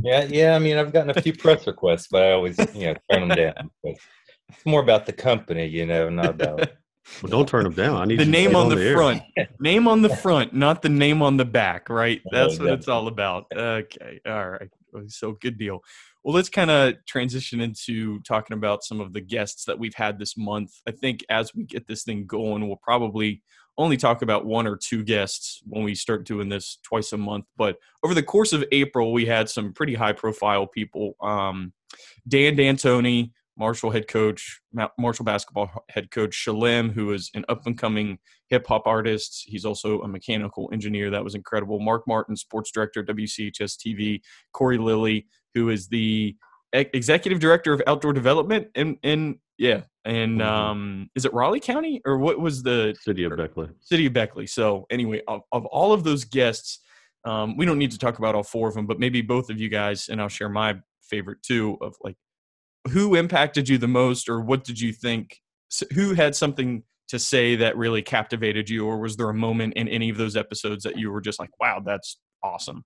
yeah 0.01 0.23
yeah 0.25 0.55
i 0.55 0.59
mean 0.59 0.77
i've 0.77 0.93
gotten 0.93 1.09
a 1.09 1.21
few 1.21 1.33
press 1.33 1.65
requests 1.67 2.07
but 2.09 2.23
i 2.23 2.31
always 2.31 2.57
you 2.73 2.87
know 2.87 2.95
turn 3.11 3.27
them 3.27 3.37
down 3.37 3.71
But 3.83 4.57
it's 4.57 4.65
more 4.65 4.81
about 4.81 5.05
the 5.05 5.13
company 5.13 5.65
you 5.65 5.85
know 5.85 6.09
not 6.09 6.29
about 6.29 6.69
well, 7.21 7.29
don't 7.29 7.47
turn 7.47 7.63
them 7.63 7.73
down. 7.73 7.97
I 7.97 8.05
need 8.05 8.19
the 8.19 8.25
name 8.25 8.55
on, 8.55 8.69
the, 8.69 8.75
the 8.75 8.93
front. 8.93 9.21
name 9.59 9.87
on 9.87 10.01
the 10.01 10.09
front, 10.09 10.53
not 10.53 10.81
the 10.81 10.89
name 10.89 11.21
on 11.21 11.37
the 11.37 11.45
back. 11.45 11.89
Right? 11.89 12.21
That's 12.31 12.59
what 12.59 12.69
it's 12.69 12.87
all 12.87 13.07
about. 13.07 13.45
Okay. 13.55 14.19
All 14.25 14.49
right. 14.49 14.69
So 15.07 15.33
good 15.33 15.57
deal. 15.57 15.81
Well, 16.23 16.33
let's 16.33 16.49
kind 16.49 16.71
of 16.71 16.95
transition 17.05 17.61
into 17.61 18.19
talking 18.21 18.57
about 18.57 18.83
some 18.83 18.99
of 18.99 19.13
the 19.13 19.21
guests 19.21 19.65
that 19.65 19.77
we've 19.77 19.93
had 19.93 20.17
this 20.17 20.35
month. 20.35 20.71
I 20.87 20.91
think 20.91 21.23
as 21.29 21.53
we 21.53 21.63
get 21.65 21.87
this 21.87 22.03
thing 22.03 22.25
going, 22.25 22.67
we'll 22.67 22.77
probably 22.77 23.43
only 23.77 23.97
talk 23.97 24.21
about 24.21 24.45
one 24.45 24.67
or 24.67 24.77
two 24.77 25.03
guests 25.03 25.61
when 25.65 25.83
we 25.83 25.95
start 25.95 26.25
doing 26.25 26.49
this 26.49 26.77
twice 26.83 27.11
a 27.13 27.17
month. 27.17 27.45
But 27.57 27.77
over 28.03 28.13
the 28.13 28.23
course 28.23 28.53
of 28.53 28.63
April, 28.71 29.11
we 29.11 29.25
had 29.25 29.49
some 29.49 29.73
pretty 29.73 29.93
high 29.93 30.13
profile 30.13 30.65
people. 30.67 31.15
Um, 31.21 31.73
Dan 32.27 32.55
D'Antoni, 32.55 33.31
Marshall 33.57 33.91
head 33.91 34.07
coach, 34.07 34.59
Marshall 34.97 35.25
basketball 35.25 35.85
head 35.89 36.11
coach 36.11 36.33
Shalem, 36.33 36.89
who 36.89 37.13
is 37.13 37.31
an 37.35 37.45
up 37.47 37.65
and 37.65 37.77
coming 37.77 38.19
hip 38.49 38.67
hop 38.67 38.85
artist. 38.85 39.43
He's 39.47 39.65
also 39.65 40.01
a 40.01 40.07
mechanical 40.07 40.69
engineer. 40.73 41.09
That 41.09 41.23
was 41.23 41.35
incredible. 41.35 41.79
Mark 41.79 42.03
Martin, 42.07 42.35
sports 42.35 42.71
director, 42.71 43.03
WCHS 43.03 43.77
TV. 43.77 44.21
Corey 44.51 44.77
Lilly, 44.77 45.27
who 45.53 45.69
is 45.69 45.87
the 45.87 46.35
executive 46.73 47.39
director 47.39 47.73
of 47.73 47.81
outdoor 47.87 48.11
development. 48.11 48.67
And, 48.75 48.97
and 49.03 49.37
yeah, 49.57 49.81
and 50.05 50.39
mm-hmm. 50.39 50.47
um, 50.47 51.09
is 51.15 51.25
it 51.25 51.33
Raleigh 51.33 51.59
County 51.59 52.01
or 52.05 52.17
what 52.17 52.39
was 52.39 52.63
the 52.63 52.95
city 53.01 53.23
of 53.23 53.35
Beckley? 53.35 53.69
City 53.81 54.05
of 54.05 54.13
Beckley. 54.13 54.47
So, 54.47 54.85
anyway, 54.89 55.21
of, 55.27 55.41
of 55.51 55.65
all 55.65 55.91
of 55.91 56.03
those 56.03 56.23
guests, 56.23 56.79
um, 57.25 57.57
we 57.57 57.65
don't 57.65 57.79
need 57.79 57.91
to 57.91 57.97
talk 57.97 58.19
about 58.19 58.35
all 58.35 58.43
four 58.43 58.69
of 58.69 58.75
them, 58.75 58.85
but 58.85 58.99
maybe 58.99 59.21
both 59.21 59.49
of 59.49 59.59
you 59.59 59.67
guys, 59.67 60.07
and 60.07 60.21
I'll 60.21 60.29
share 60.29 60.49
my 60.49 60.75
favorite 61.09 61.41
too 61.43 61.77
of 61.81 61.95
like 62.03 62.15
who 62.91 63.15
impacted 63.15 63.69
you 63.69 63.77
the 63.77 63.87
most 63.87 64.29
or 64.29 64.41
what 64.41 64.63
did 64.63 64.79
you 64.79 64.93
think 64.93 65.39
who 65.93 66.13
had 66.13 66.35
something 66.35 66.83
to 67.07 67.19
say 67.19 67.55
that 67.55 67.77
really 67.77 68.01
captivated 68.01 68.69
you 68.69 68.85
or 68.85 68.99
was 68.99 69.17
there 69.17 69.29
a 69.29 69.33
moment 69.33 69.73
in 69.75 69.87
any 69.87 70.09
of 70.09 70.17
those 70.17 70.35
episodes 70.35 70.83
that 70.83 70.97
you 70.97 71.11
were 71.11 71.21
just 71.21 71.39
like 71.39 71.49
wow 71.59 71.81
that's 71.83 72.17
awesome 72.43 72.83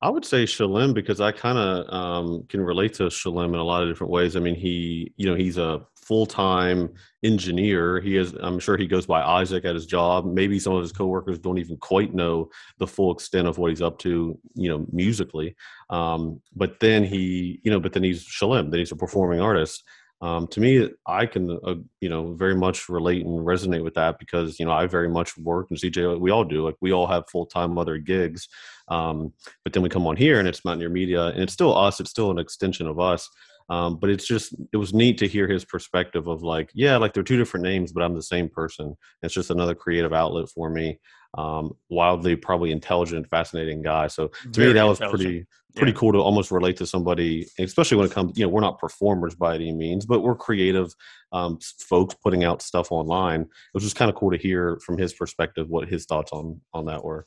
I 0.00 0.10
would 0.10 0.24
say 0.24 0.46
Shalem 0.46 0.92
because 0.92 1.20
I 1.20 1.32
kind 1.32 1.58
of 1.58 1.92
um, 1.92 2.44
can 2.48 2.60
relate 2.60 2.94
to 2.94 3.10
Shalem 3.10 3.52
in 3.54 3.60
a 3.60 3.64
lot 3.64 3.82
of 3.82 3.88
different 3.88 4.12
ways. 4.12 4.36
I 4.36 4.40
mean, 4.40 4.54
he, 4.54 5.12
you 5.16 5.28
know, 5.28 5.34
he's 5.34 5.58
a 5.58 5.84
full-time 5.96 6.88
engineer. 7.24 8.00
He 8.00 8.16
is, 8.16 8.32
I'm 8.40 8.60
sure 8.60 8.76
he 8.76 8.86
goes 8.86 9.06
by 9.06 9.22
Isaac 9.22 9.64
at 9.64 9.74
his 9.74 9.86
job. 9.86 10.24
Maybe 10.24 10.60
some 10.60 10.74
of 10.74 10.82
his 10.82 10.92
coworkers 10.92 11.40
don't 11.40 11.58
even 11.58 11.76
quite 11.78 12.14
know 12.14 12.48
the 12.78 12.86
full 12.86 13.12
extent 13.12 13.48
of 13.48 13.58
what 13.58 13.70
he's 13.70 13.82
up 13.82 13.98
to, 14.00 14.38
you 14.54 14.68
know, 14.68 14.86
musically. 14.92 15.56
Um, 15.90 16.40
but 16.54 16.78
then 16.78 17.02
he, 17.02 17.60
you 17.64 17.70
know, 17.70 17.80
but 17.80 17.92
then 17.92 18.04
he's 18.04 18.22
Shalem. 18.22 18.70
Then 18.70 18.78
he's 18.78 18.92
a 18.92 18.96
performing 18.96 19.40
artist 19.40 19.82
um, 20.20 20.46
to 20.48 20.60
me 20.60 20.88
i 21.06 21.26
can 21.26 21.58
uh, 21.64 21.74
you 22.00 22.08
know 22.08 22.34
very 22.34 22.54
much 22.54 22.88
relate 22.88 23.24
and 23.24 23.46
resonate 23.46 23.84
with 23.84 23.94
that 23.94 24.18
because 24.18 24.58
you 24.58 24.66
know 24.66 24.72
i 24.72 24.86
very 24.86 25.08
much 25.08 25.36
work 25.38 25.66
and 25.70 25.78
cj 25.78 26.18
we 26.18 26.30
all 26.30 26.44
do 26.44 26.64
like 26.64 26.76
we 26.80 26.92
all 26.92 27.06
have 27.06 27.28
full-time 27.30 27.78
other 27.78 27.98
gigs 27.98 28.48
um, 28.88 29.32
but 29.64 29.72
then 29.72 29.82
we 29.82 29.88
come 29.88 30.06
on 30.06 30.16
here 30.16 30.38
and 30.38 30.48
it's 30.48 30.64
mountaineer 30.64 30.88
media 30.88 31.26
and 31.26 31.42
it's 31.42 31.52
still 31.52 31.76
us 31.76 32.00
it's 32.00 32.10
still 32.10 32.30
an 32.30 32.38
extension 32.38 32.86
of 32.86 32.98
us 32.98 33.28
um, 33.70 33.98
but 34.00 34.08
it's 34.08 34.26
just 34.26 34.54
it 34.72 34.78
was 34.78 34.94
neat 34.94 35.18
to 35.18 35.28
hear 35.28 35.46
his 35.46 35.64
perspective 35.64 36.26
of 36.26 36.42
like 36.42 36.70
yeah 36.74 36.96
like 36.96 37.12
they're 37.12 37.22
two 37.22 37.36
different 37.36 37.64
names 37.64 37.92
but 37.92 38.02
i'm 38.02 38.14
the 38.14 38.22
same 38.22 38.48
person. 38.48 38.96
It's 39.22 39.34
just 39.34 39.50
another 39.50 39.74
creative 39.74 40.12
outlet 40.12 40.48
for 40.48 40.70
me 40.70 40.98
um, 41.36 41.72
wildly 41.90 42.36
probably 42.36 42.72
intelligent 42.72 43.28
fascinating 43.28 43.82
guy 43.82 44.06
so 44.06 44.28
to 44.28 44.48
Very 44.50 44.68
me 44.68 44.72
that 44.74 44.84
was 44.84 44.98
pretty 44.98 45.46
pretty 45.78 45.92
yeah. 45.92 45.98
cool 45.98 46.12
to 46.12 46.18
almost 46.18 46.50
relate 46.50 46.76
to 46.76 46.86
somebody, 46.86 47.46
especially 47.58 47.96
when 47.96 48.06
it 48.06 48.12
comes, 48.12 48.36
you 48.38 48.44
know, 48.44 48.50
we're 48.50 48.60
not 48.60 48.78
performers 48.78 49.34
by 49.34 49.54
any 49.54 49.72
means, 49.72 50.04
but 50.04 50.20
we're 50.20 50.34
creative 50.34 50.94
um, 51.32 51.58
folks 51.78 52.14
putting 52.14 52.44
out 52.44 52.60
stuff 52.62 52.92
online. 52.92 53.42
It 53.42 53.48
was 53.74 53.82
just 53.82 53.96
kind 53.96 54.10
of 54.10 54.16
cool 54.16 54.30
to 54.30 54.36
hear 54.36 54.78
from 54.84 54.98
his 54.98 55.12
perspective 55.14 55.68
what 55.68 55.88
his 55.88 56.04
thoughts 56.04 56.32
on 56.32 56.60
on 56.74 56.86
that 56.86 57.04
were. 57.04 57.26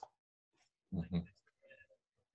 Mm-hmm. 0.94 1.20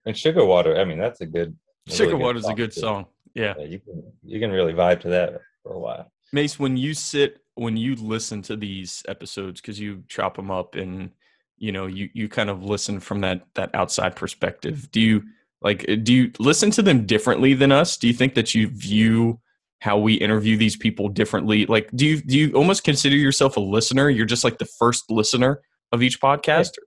And 0.07 0.17
Sugar 0.17 0.45
Water, 0.45 0.79
I 0.79 0.85
mean, 0.85 0.99
that's 0.99 1.21
a 1.21 1.27
good. 1.27 1.57
Sugar 1.89 2.13
really 2.13 2.23
Water 2.23 2.39
is 2.39 2.49
a 2.49 2.55
good 2.55 2.73
too. 2.73 2.81
song. 2.81 3.07
Yeah. 3.35 3.55
yeah, 3.59 3.65
you 3.65 3.79
can 3.81 4.03
you 4.23 4.41
can 4.41 4.51
really 4.51 4.73
vibe 4.73 5.01
to 5.01 5.09
that 5.09 5.41
for 5.63 5.75
a 5.75 5.79
while. 5.79 6.11
Mace, 6.33 6.59
when 6.59 6.77
you 6.77 6.95
sit 6.95 7.41
when 7.55 7.77
you 7.77 7.95
listen 7.97 8.43
to 8.43 8.57
these 8.57 9.03
episodes 9.09 9.61
because 9.61 9.81
you 9.81 10.05
chop 10.09 10.37
them 10.37 10.51
up 10.51 10.75
and 10.75 11.11
you 11.59 11.73
know 11.73 11.87
you 11.87 12.09
you 12.13 12.29
kind 12.29 12.51
of 12.51 12.63
listen 12.63 13.01
from 13.01 13.21
that 13.21 13.47
that 13.55 13.75
outside 13.75 14.15
perspective 14.15 14.91
do 14.91 15.01
you 15.01 15.23
like, 15.63 15.85
uh, 15.89 15.97
do 15.97 16.13
you 16.13 16.33
listen 16.39 16.71
to 16.73 16.83
them 16.83 17.07
differently 17.07 17.55
than 17.55 17.73
us? 17.73 17.97
Do 17.97 18.07
you 18.07 18.15
think 18.15 18.35
that 18.35 18.55
you 18.55 18.69
view 18.69 19.41
how 19.81 19.99
we 19.99 20.15
interview 20.15 20.57
these 20.57 20.77
people 20.77 21.09
differently? 21.09 21.67
Like, 21.67 21.91
do 21.95 22.07
you 22.07 22.21
do 22.21 22.39
you 22.39 22.53
almost 22.53 22.85
consider 22.85 23.17
yourself 23.17 23.57
a 23.57 23.61
listener? 23.61 24.11
You're 24.11 24.27
just 24.27 24.45
like 24.45 24.59
the 24.59 24.69
first 24.79 25.11
listener 25.11 25.61
of 25.93 26.03
each 26.03 26.21
podcast. 26.21 26.73
Yeah. 26.77 26.85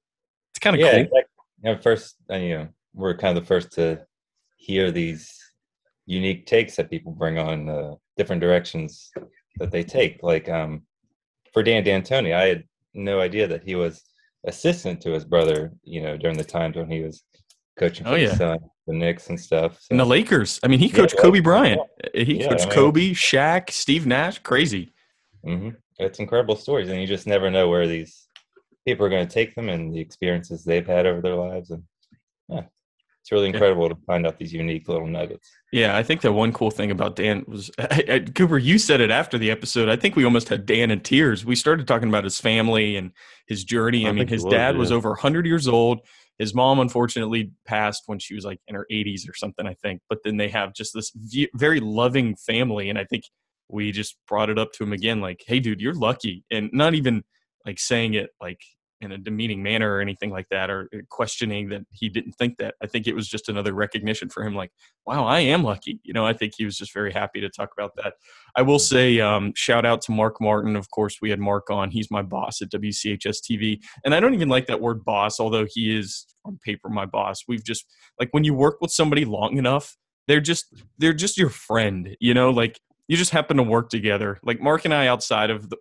It's 0.51 0.59
kind 0.59 0.75
of 0.75 0.79
yeah, 0.81 0.91
cool. 0.91 0.99
Exactly. 0.99 1.21
You 1.63 1.73
know, 1.73 1.81
first, 1.81 2.15
uh, 2.31 2.35
you 2.35 2.57
know, 2.57 2.67
we're 2.93 3.17
kind 3.17 3.37
of 3.37 3.43
the 3.43 3.47
first 3.47 3.71
to 3.73 4.05
hear 4.57 4.91
these 4.91 5.33
unique 6.05 6.45
takes 6.45 6.75
that 6.75 6.89
people 6.89 7.11
bring 7.11 7.37
on 7.37 7.69
uh, 7.69 7.95
different 8.17 8.41
directions 8.41 9.11
that 9.57 9.71
they 9.71 9.83
take. 9.83 10.21
Like 10.23 10.49
um, 10.49 10.83
for 11.53 11.63
Dan 11.63 11.83
D'Antoni, 11.83 12.33
I 12.33 12.45
had 12.45 12.63
no 12.93 13.19
idea 13.19 13.47
that 13.47 13.63
he 13.63 13.75
was 13.75 14.03
assistant 14.45 15.01
to 15.01 15.11
his 15.11 15.25
brother. 15.25 15.73
You 15.83 16.01
know, 16.01 16.17
during 16.17 16.37
the 16.37 16.43
times 16.43 16.75
when 16.75 16.89
he 16.89 17.01
was 17.01 17.23
coaching 17.79 18.05
oh, 18.05 18.15
yeah. 18.15 18.35
the, 18.35 18.59
the 18.87 18.93
Knicks 18.93 19.29
and 19.29 19.39
stuff. 19.39 19.79
So. 19.79 19.87
And 19.91 19.99
the 19.99 20.05
Lakers. 20.05 20.59
I 20.63 20.67
mean, 20.67 20.79
he 20.79 20.89
coached 20.89 21.15
yeah, 21.15 21.21
Kobe 21.21 21.39
Bryant. 21.39 21.81
He 22.13 22.39
coached 22.39 22.63
I 22.63 22.65
mean, 22.65 22.75
Kobe, 22.75 23.11
Shaq, 23.11 23.71
Steve 23.71 24.05
Nash. 24.05 24.39
Crazy. 24.39 24.93
Mm-hmm. 25.45 25.69
It's 25.97 26.19
incredible 26.19 26.55
stories, 26.55 26.89
and 26.89 27.01
you 27.01 27.07
just 27.07 27.27
never 27.27 27.49
know 27.49 27.67
where 27.69 27.87
these 27.87 28.27
people 28.85 29.05
are 29.05 29.09
going 29.09 29.27
to 29.27 29.33
take 29.33 29.55
them 29.55 29.69
and 29.69 29.93
the 29.93 29.99
experiences 29.99 30.63
they've 30.63 30.87
had 30.87 31.05
over 31.05 31.21
their 31.21 31.35
lives. 31.35 31.71
And 31.71 31.83
yeah, 32.47 32.63
it's 33.21 33.31
really 33.31 33.47
incredible 33.47 33.83
yeah. 33.83 33.89
to 33.89 33.95
find 34.07 34.25
out 34.25 34.39
these 34.39 34.53
unique 34.53 34.87
little 34.87 35.07
nuggets. 35.07 35.49
Yeah, 35.71 35.95
I 35.95 36.03
think 36.03 36.21
the 36.21 36.31
one 36.31 36.53
cool 36.53 36.71
thing 36.71 36.91
about 36.91 37.15
Dan 37.15 37.43
was 37.47 37.69
Cooper. 38.35 38.57
You 38.57 38.77
said 38.77 39.01
it 39.01 39.11
after 39.11 39.37
the 39.37 39.51
episode. 39.51 39.89
I 39.89 39.95
think 39.95 40.15
we 40.15 40.25
almost 40.25 40.49
had 40.49 40.65
Dan 40.65 40.89
in 40.89 41.01
tears. 41.01 41.45
We 41.45 41.55
started 41.55 41.87
talking 41.87 42.09
about 42.09 42.23
his 42.23 42.39
family 42.39 42.95
and 42.95 43.11
his 43.47 43.63
journey. 43.63 44.05
I, 44.05 44.09
I 44.09 44.11
mean, 44.13 44.27
his 44.27 44.43
was, 44.43 44.51
dad 44.51 44.75
yeah. 44.75 44.79
was 44.79 44.91
over 44.91 45.09
100 45.09 45.45
years 45.45 45.67
old. 45.67 46.01
His 46.39 46.55
mom 46.55 46.79
unfortunately 46.79 47.51
passed 47.67 48.03
when 48.07 48.17
she 48.17 48.33
was 48.33 48.45
like 48.45 48.59
in 48.67 48.75
her 48.75 48.87
80s 48.91 49.29
or 49.29 49.35
something, 49.35 49.67
I 49.67 49.75
think. 49.83 50.01
But 50.09 50.19
then 50.23 50.37
they 50.37 50.49
have 50.49 50.73
just 50.73 50.93
this 50.93 51.11
very 51.53 51.79
loving 51.79 52.35
family, 52.35 52.89
and 52.89 52.97
I 52.97 53.03
think 53.03 53.25
we 53.69 53.91
just 53.91 54.17
brought 54.27 54.49
it 54.49 54.57
up 54.57 54.71
to 54.73 54.83
him 54.83 54.93
again, 54.93 55.21
like, 55.21 55.43
"Hey, 55.45 55.59
dude, 55.59 55.81
you're 55.81 55.93
lucky," 55.93 56.43
and 56.49 56.69
not 56.73 56.95
even 56.95 57.23
like 57.65 57.79
saying 57.79 58.13
it 58.15 58.31
like 58.41 58.61
in 59.01 59.11
a 59.11 59.17
demeaning 59.17 59.63
manner 59.63 59.95
or 59.95 60.01
anything 60.01 60.29
like 60.29 60.47
that 60.49 60.69
or 60.69 60.89
uh, 60.93 60.99
questioning 61.09 61.69
that 61.69 61.81
he 61.91 62.09
didn't 62.09 62.33
think 62.33 62.57
that. 62.57 62.75
I 62.81 62.87
think 62.87 63.07
it 63.07 63.15
was 63.15 63.27
just 63.27 63.49
another 63.49 63.73
recognition 63.73 64.29
for 64.29 64.43
him 64.43 64.55
like 64.55 64.71
wow 65.05 65.25
i 65.25 65.39
am 65.39 65.63
lucky. 65.63 65.99
You 66.03 66.13
know 66.13 66.25
i 66.25 66.33
think 66.33 66.53
he 66.57 66.65
was 66.65 66.77
just 66.77 66.93
very 66.93 67.11
happy 67.11 67.41
to 67.41 67.49
talk 67.49 67.69
about 67.77 67.91
that. 67.97 68.13
I 68.55 68.61
will 68.61 68.79
say 68.79 69.19
um, 69.19 69.53
shout 69.55 69.85
out 69.85 70.01
to 70.03 70.11
mark 70.11 70.41
martin. 70.41 70.75
Of 70.75 70.89
course 70.91 71.17
we 71.21 71.29
had 71.29 71.39
mark 71.39 71.69
on. 71.69 71.91
He's 71.91 72.11
my 72.11 72.21
boss 72.21 72.61
at 72.61 72.71
wchs 72.71 73.39
tv 73.41 73.79
and 74.03 74.13
i 74.13 74.19
don't 74.19 74.33
even 74.33 74.49
like 74.49 74.67
that 74.67 74.81
word 74.81 75.03
boss 75.05 75.39
although 75.39 75.65
he 75.69 75.97
is 75.97 76.25
on 76.45 76.57
paper 76.63 76.89
my 76.89 77.05
boss. 77.05 77.43
We've 77.47 77.63
just 77.63 77.85
like 78.19 78.29
when 78.31 78.43
you 78.43 78.53
work 78.53 78.81
with 78.81 78.91
somebody 78.91 79.25
long 79.25 79.57
enough 79.57 79.97
they're 80.27 80.41
just 80.41 80.73
they're 80.97 81.13
just 81.13 81.37
your 81.37 81.49
friend 81.49 82.15
you 82.19 82.33
know? 82.33 82.49
Like 82.49 82.79
you 83.09 83.17
just 83.17 83.31
happen 83.31 83.57
to 83.57 83.63
work 83.63 83.89
together. 83.89 84.39
Like 84.43 84.61
mark 84.61 84.85
and 84.85 84.93
i 84.93 85.07
outside 85.07 85.49
of 85.49 85.69
the 85.69 85.77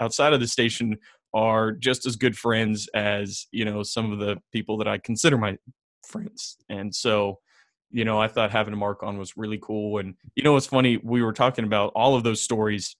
outside 0.00 0.32
of 0.32 0.40
the 0.40 0.48
station 0.48 0.98
are 1.34 1.72
just 1.72 2.06
as 2.06 2.16
good 2.16 2.38
friends 2.38 2.88
as 2.94 3.46
you 3.50 3.64
know 3.64 3.82
some 3.82 4.12
of 4.12 4.20
the 4.20 4.36
people 4.52 4.78
that 4.78 4.88
I 4.88 4.98
consider 4.98 5.36
my 5.36 5.58
friends. 6.06 6.56
And 6.68 6.94
so, 6.94 7.40
you 7.90 8.04
know, 8.04 8.20
I 8.20 8.28
thought 8.28 8.50
having 8.50 8.72
a 8.72 8.76
Mark 8.76 9.02
on 9.02 9.18
was 9.18 9.36
really 9.36 9.58
cool. 9.60 9.98
And 9.98 10.14
you 10.36 10.42
know, 10.42 10.52
what's 10.52 10.66
funny? 10.66 10.98
We 11.02 11.22
were 11.22 11.32
talking 11.32 11.64
about 11.64 11.92
all 11.94 12.14
of 12.14 12.22
those 12.22 12.40
stories. 12.40 12.96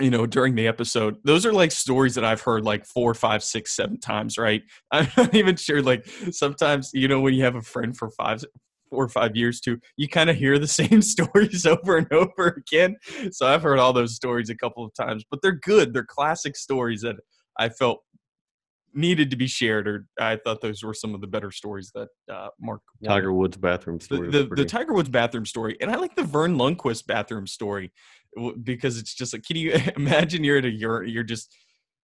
You 0.00 0.10
know, 0.10 0.26
during 0.26 0.56
the 0.56 0.66
episode, 0.66 1.18
those 1.22 1.46
are 1.46 1.52
like 1.52 1.70
stories 1.70 2.16
that 2.16 2.24
I've 2.24 2.40
heard 2.40 2.64
like 2.64 2.84
four, 2.84 3.14
five, 3.14 3.44
six, 3.44 3.76
seven 3.76 4.00
times. 4.00 4.36
Right? 4.36 4.62
I'm 4.90 5.06
not 5.16 5.34
even 5.34 5.54
sure. 5.54 5.82
Like 5.82 6.06
sometimes, 6.32 6.90
you 6.92 7.06
know, 7.06 7.20
when 7.20 7.34
you 7.34 7.44
have 7.44 7.54
a 7.54 7.62
friend 7.62 7.96
for 7.96 8.10
five, 8.10 8.42
four 8.90 9.04
or 9.04 9.08
five 9.08 9.36
years 9.36 9.60
too, 9.60 9.78
you 9.96 10.08
kind 10.08 10.30
of 10.30 10.36
hear 10.36 10.58
the 10.58 10.66
same 10.82 11.00
stories 11.00 11.64
over 11.66 11.96
and 11.96 12.12
over 12.12 12.48
again. 12.48 12.96
So 13.30 13.46
I've 13.46 13.62
heard 13.62 13.78
all 13.78 13.92
those 13.92 14.16
stories 14.16 14.50
a 14.50 14.56
couple 14.56 14.84
of 14.84 14.92
times, 14.94 15.24
but 15.30 15.40
they're 15.42 15.52
good. 15.52 15.92
They're 15.92 16.04
classic 16.04 16.56
stories 16.56 17.02
that 17.02 17.16
I 17.58 17.68
felt 17.68 18.00
needed 18.94 19.30
to 19.30 19.36
be 19.36 19.46
shared, 19.46 19.88
or 19.88 20.06
I 20.20 20.36
thought 20.36 20.60
those 20.60 20.82
were 20.82 20.94
some 20.94 21.14
of 21.14 21.20
the 21.20 21.26
better 21.26 21.50
stories 21.50 21.90
that 21.94 22.08
uh, 22.32 22.48
Mark 22.60 22.80
Tiger 23.04 23.32
Woods 23.32 23.56
bathroom 23.56 24.00
story. 24.00 24.30
The, 24.30 24.44
the, 24.44 24.54
the, 24.54 24.64
Tiger 24.64 24.94
Woods 24.94 25.08
bathroom 25.08 25.46
story, 25.46 25.76
and 25.80 25.90
I 25.90 25.96
like 25.96 26.14
the 26.14 26.22
Verne 26.22 26.56
Lundquist 26.56 27.06
bathroom 27.06 27.46
story 27.46 27.92
because 28.62 28.98
it's 28.98 29.14
just 29.14 29.32
like, 29.32 29.42
can 29.44 29.56
you 29.56 29.76
imagine 29.96 30.44
you're 30.44 30.58
at 30.58 30.64
a 30.64 30.70
you're 30.70 31.04
you're 31.04 31.24
just 31.24 31.54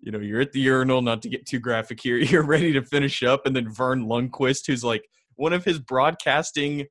you 0.00 0.10
know 0.12 0.18
you're 0.18 0.40
at 0.40 0.52
the 0.52 0.60
urinal, 0.60 1.02
not 1.02 1.22
to 1.22 1.28
get 1.28 1.46
too 1.46 1.60
graphic 1.60 2.00
here, 2.00 2.16
you're 2.18 2.44
ready 2.44 2.72
to 2.72 2.82
finish 2.82 3.22
up, 3.22 3.46
and 3.46 3.54
then 3.54 3.72
Verne 3.72 4.06
Lundquist, 4.06 4.66
who's 4.66 4.84
like 4.84 5.04
one 5.36 5.52
of 5.52 5.64
his 5.64 5.78
broadcasting 5.78 6.86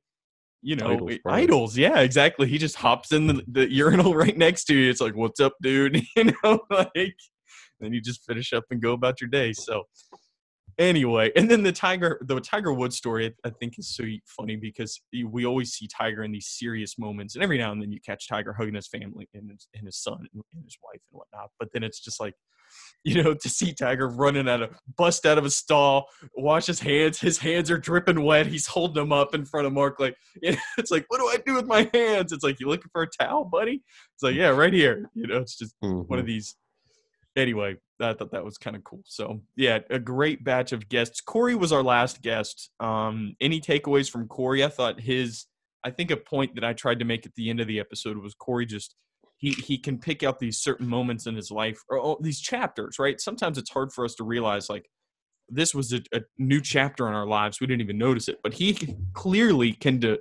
you 0.62 0.76
know 0.76 0.92
idols, 0.92 1.18
idols, 1.24 1.78
yeah 1.78 2.00
exactly 2.00 2.46
he 2.46 2.58
just 2.58 2.76
hops 2.76 3.12
in 3.12 3.26
the, 3.26 3.42
the 3.48 3.72
urinal 3.72 4.14
right 4.14 4.36
next 4.36 4.64
to 4.64 4.74
you 4.74 4.90
it's 4.90 5.00
like 5.00 5.16
what's 5.16 5.40
up 5.40 5.54
dude 5.62 6.02
you 6.16 6.24
know 6.24 6.60
like 6.70 7.14
then 7.80 7.92
you 7.92 8.00
just 8.00 8.24
finish 8.24 8.52
up 8.52 8.64
and 8.70 8.82
go 8.82 8.92
about 8.92 9.20
your 9.20 9.30
day. 9.30 9.52
So 9.52 9.84
anyway, 10.80 11.30
and 11.36 11.50
then 11.50 11.62
the 11.62 11.72
Tiger, 11.72 12.18
the 12.22 12.40
Tiger 12.40 12.72
Woods 12.72 12.96
story, 12.96 13.34
I 13.44 13.50
think 13.50 13.78
is 13.78 13.94
so 13.94 14.04
funny 14.26 14.56
because 14.56 15.00
we 15.12 15.44
always 15.44 15.72
see 15.72 15.86
Tiger 15.86 16.24
in 16.24 16.32
these 16.32 16.48
serious 16.48 16.98
moments, 16.98 17.34
and 17.34 17.44
every 17.44 17.58
now 17.58 17.70
and 17.70 17.80
then 17.80 17.92
you 17.92 18.00
catch 18.04 18.28
Tiger 18.28 18.54
hugging 18.54 18.74
his 18.74 18.88
family 18.88 19.28
and 19.34 19.50
his, 19.50 19.68
and 19.74 19.86
his 19.86 19.98
son 19.98 20.18
and 20.32 20.64
his 20.64 20.78
wife 20.82 21.00
and 21.12 21.18
whatnot. 21.18 21.50
But 21.58 21.68
then 21.72 21.82
it's 21.82 22.00
just 22.00 22.18
like, 22.18 22.34
you 23.04 23.22
know, 23.22 23.34
to 23.34 23.48
see 23.48 23.72
Tiger 23.72 24.08
running 24.08 24.48
out 24.48 24.62
of 24.62 24.70
bust 24.96 25.26
out 25.26 25.38
of 25.38 25.44
a 25.44 25.50
stall, 25.50 26.06
wash 26.36 26.66
his 26.66 26.80
hands, 26.80 27.20
his 27.20 27.38
hands 27.38 27.70
are 27.70 27.78
dripping 27.78 28.22
wet. 28.22 28.46
He's 28.46 28.66
holding 28.66 29.02
them 29.02 29.12
up 29.12 29.34
in 29.34 29.44
front 29.44 29.66
of 29.66 29.72
Mark, 29.72 30.00
like 30.00 30.16
you 30.42 30.52
know, 30.52 30.58
it's 30.78 30.90
like, 30.90 31.04
what 31.08 31.18
do 31.18 31.26
I 31.26 31.38
do 31.44 31.54
with 31.54 31.66
my 31.66 31.90
hands? 31.92 32.32
It's 32.32 32.44
like 32.44 32.58
you 32.60 32.68
looking 32.68 32.90
for 32.92 33.02
a 33.02 33.08
towel, 33.08 33.44
buddy. 33.44 33.82
It's 34.14 34.22
like, 34.22 34.34
yeah, 34.34 34.48
right 34.48 34.72
here. 34.72 35.10
You 35.14 35.26
know, 35.26 35.38
it's 35.38 35.58
just 35.58 35.74
mm-hmm. 35.82 36.08
one 36.08 36.18
of 36.18 36.26
these 36.26 36.56
anyway, 37.36 37.76
I 38.00 38.14
thought 38.14 38.32
that 38.32 38.44
was 38.44 38.58
kind 38.58 38.76
of 38.76 38.84
cool. 38.84 39.02
So 39.04 39.40
yeah, 39.56 39.80
a 39.90 39.98
great 39.98 40.44
batch 40.44 40.72
of 40.72 40.88
guests. 40.88 41.20
Corey 41.20 41.54
was 41.54 41.72
our 41.72 41.82
last 41.82 42.22
guest. 42.22 42.70
Um, 42.80 43.34
any 43.40 43.60
takeaways 43.60 44.10
from 44.10 44.28
Corey? 44.28 44.64
I 44.64 44.68
thought 44.68 45.00
his. 45.00 45.46
I 45.82 45.90
think 45.90 46.10
a 46.10 46.16
point 46.16 46.54
that 46.56 46.64
I 46.64 46.74
tried 46.74 46.98
to 46.98 47.06
make 47.06 47.24
at 47.24 47.34
the 47.36 47.48
end 47.48 47.58
of 47.58 47.66
the 47.66 47.80
episode 47.80 48.18
was 48.18 48.34
Corey 48.34 48.66
just 48.66 48.94
he 49.38 49.52
he 49.52 49.78
can 49.78 49.98
pick 49.98 50.22
out 50.22 50.38
these 50.38 50.58
certain 50.58 50.86
moments 50.86 51.26
in 51.26 51.34
his 51.34 51.50
life 51.50 51.82
or 51.88 51.98
oh, 51.98 52.18
these 52.20 52.40
chapters, 52.40 52.98
right? 52.98 53.20
Sometimes 53.20 53.56
it's 53.56 53.70
hard 53.70 53.92
for 53.92 54.04
us 54.04 54.14
to 54.16 54.24
realize 54.24 54.68
like 54.68 54.90
this 55.48 55.74
was 55.74 55.92
a, 55.92 56.02
a, 56.14 56.20
new 56.38 56.60
chapter 56.60 57.08
in 57.08 57.14
our 57.14 57.26
lives. 57.26 57.60
We 57.60 57.66
didn't 57.66 57.80
even 57.80 57.98
notice 57.98 58.28
it, 58.28 58.38
but 58.42 58.52
he 58.52 58.96
clearly 59.14 59.72
can 59.72 59.98
de- 59.98 60.18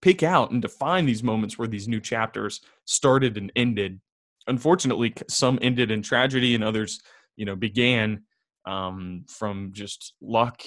pick 0.00 0.22
out 0.22 0.50
and 0.50 0.62
define 0.62 1.06
these 1.06 1.22
moments 1.22 1.58
where 1.58 1.66
these 1.66 1.88
new 1.88 2.00
chapters 2.00 2.60
started 2.84 3.36
and 3.36 3.50
ended 3.56 4.00
unfortunately, 4.46 5.14
some 5.28 5.58
ended 5.62 5.90
in 5.90 6.02
tragedy 6.02 6.54
and 6.54 6.64
others, 6.64 7.00
you 7.36 7.44
know, 7.44 7.56
began 7.56 8.24
um, 8.66 9.24
from 9.28 9.70
just 9.72 10.14
luck. 10.20 10.62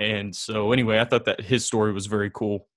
And 0.00 0.34
so, 0.34 0.72
anyway, 0.72 0.98
I 0.98 1.04
thought 1.04 1.24
that 1.24 1.40
his 1.40 1.64
story 1.64 1.92
was 1.92 2.06
very 2.06 2.30
cool. 2.30 2.68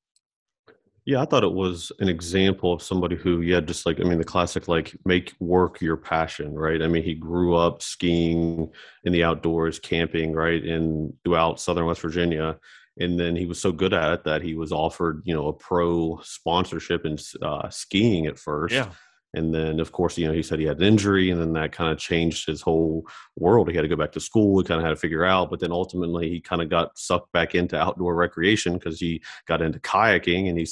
Yeah, 1.06 1.22
I 1.22 1.26
thought 1.26 1.44
it 1.44 1.54
was 1.54 1.92
an 2.00 2.10
example 2.10 2.74
of 2.74 2.84
somebody 2.84 3.16
who, 3.16 3.42
yeah, 3.42 3.60
just 3.60 3.88
like, 3.88 4.00
I 4.00 4.04
mean, 4.04 4.20
the 4.20 4.24
classic, 4.24 4.68
like, 4.68 4.96
make 5.04 5.34
work 5.40 5.82
your 5.82 5.98
passion, 5.98 6.54
right? 6.54 6.82
I 6.82 6.88
mean, 6.88 7.02
he 7.04 7.16
grew 7.16 7.56
up 7.56 7.82
skiing 7.82 8.70
in 9.04 9.12
the 9.12 9.24
outdoors, 9.24 9.80
camping, 9.80 10.34
right, 10.34 10.64
in 10.64 11.14
throughout 11.24 11.60
southern 11.60 11.88
West 11.88 12.02
Virginia. 12.02 12.58
And 13.00 13.20
then 13.20 13.36
he 13.36 13.48
was 13.48 13.60
so 13.60 13.72
good 13.72 13.94
at 13.94 14.14
it 14.14 14.24
that 14.26 14.44
he 14.44 14.54
was 14.54 14.72
offered, 14.72 15.24
you 15.26 15.34
know, 15.34 15.48
a 15.48 15.54
pro 15.54 16.20
sponsorship 16.24 17.06
in 17.06 17.18
uh, 17.42 17.70
skiing 17.70 18.28
at 18.28 18.38
first. 18.38 18.76
Yeah 18.76 18.90
and 19.34 19.54
then, 19.54 19.80
of 19.80 19.94
course, 19.94 20.18
you 20.18 20.28
know, 20.28 20.34
he 20.34 20.44
said 20.44 20.60
he 20.60 20.66
had 20.66 20.78
an 20.78 20.84
injury, 20.84 21.30
and 21.32 21.40
then 21.40 21.54
that 21.54 21.72
kind 21.72 21.90
of 21.90 21.98
changed 21.98 22.46
his 22.46 22.62
whole 22.62 23.06
world. 23.38 23.70
He 23.70 23.76
had 23.76 23.84
to 23.84 23.88
go 23.88 23.96
back 23.96 24.12
to 24.14 24.20
school. 24.20 24.60
He 24.60 24.66
kind 24.66 24.82
of 24.82 24.86
had 24.86 24.90
to 24.90 25.00
figure 25.00 25.24
out, 25.24 25.50
but 25.50 25.62
then 25.62 25.72
ultimately, 25.72 26.30
he 26.30 26.42
kind 26.42 26.62
of 26.62 26.70
got 26.70 26.98
sucked 26.98 27.32
back 27.32 27.56
into 27.56 27.80
outdoor 27.80 28.14
recreation 28.16 28.74
because 28.74 29.00
he 29.00 29.22
got 29.48 29.62
into 29.62 29.80
kayaking, 29.80 30.50
and 30.50 30.60
he 30.60 30.68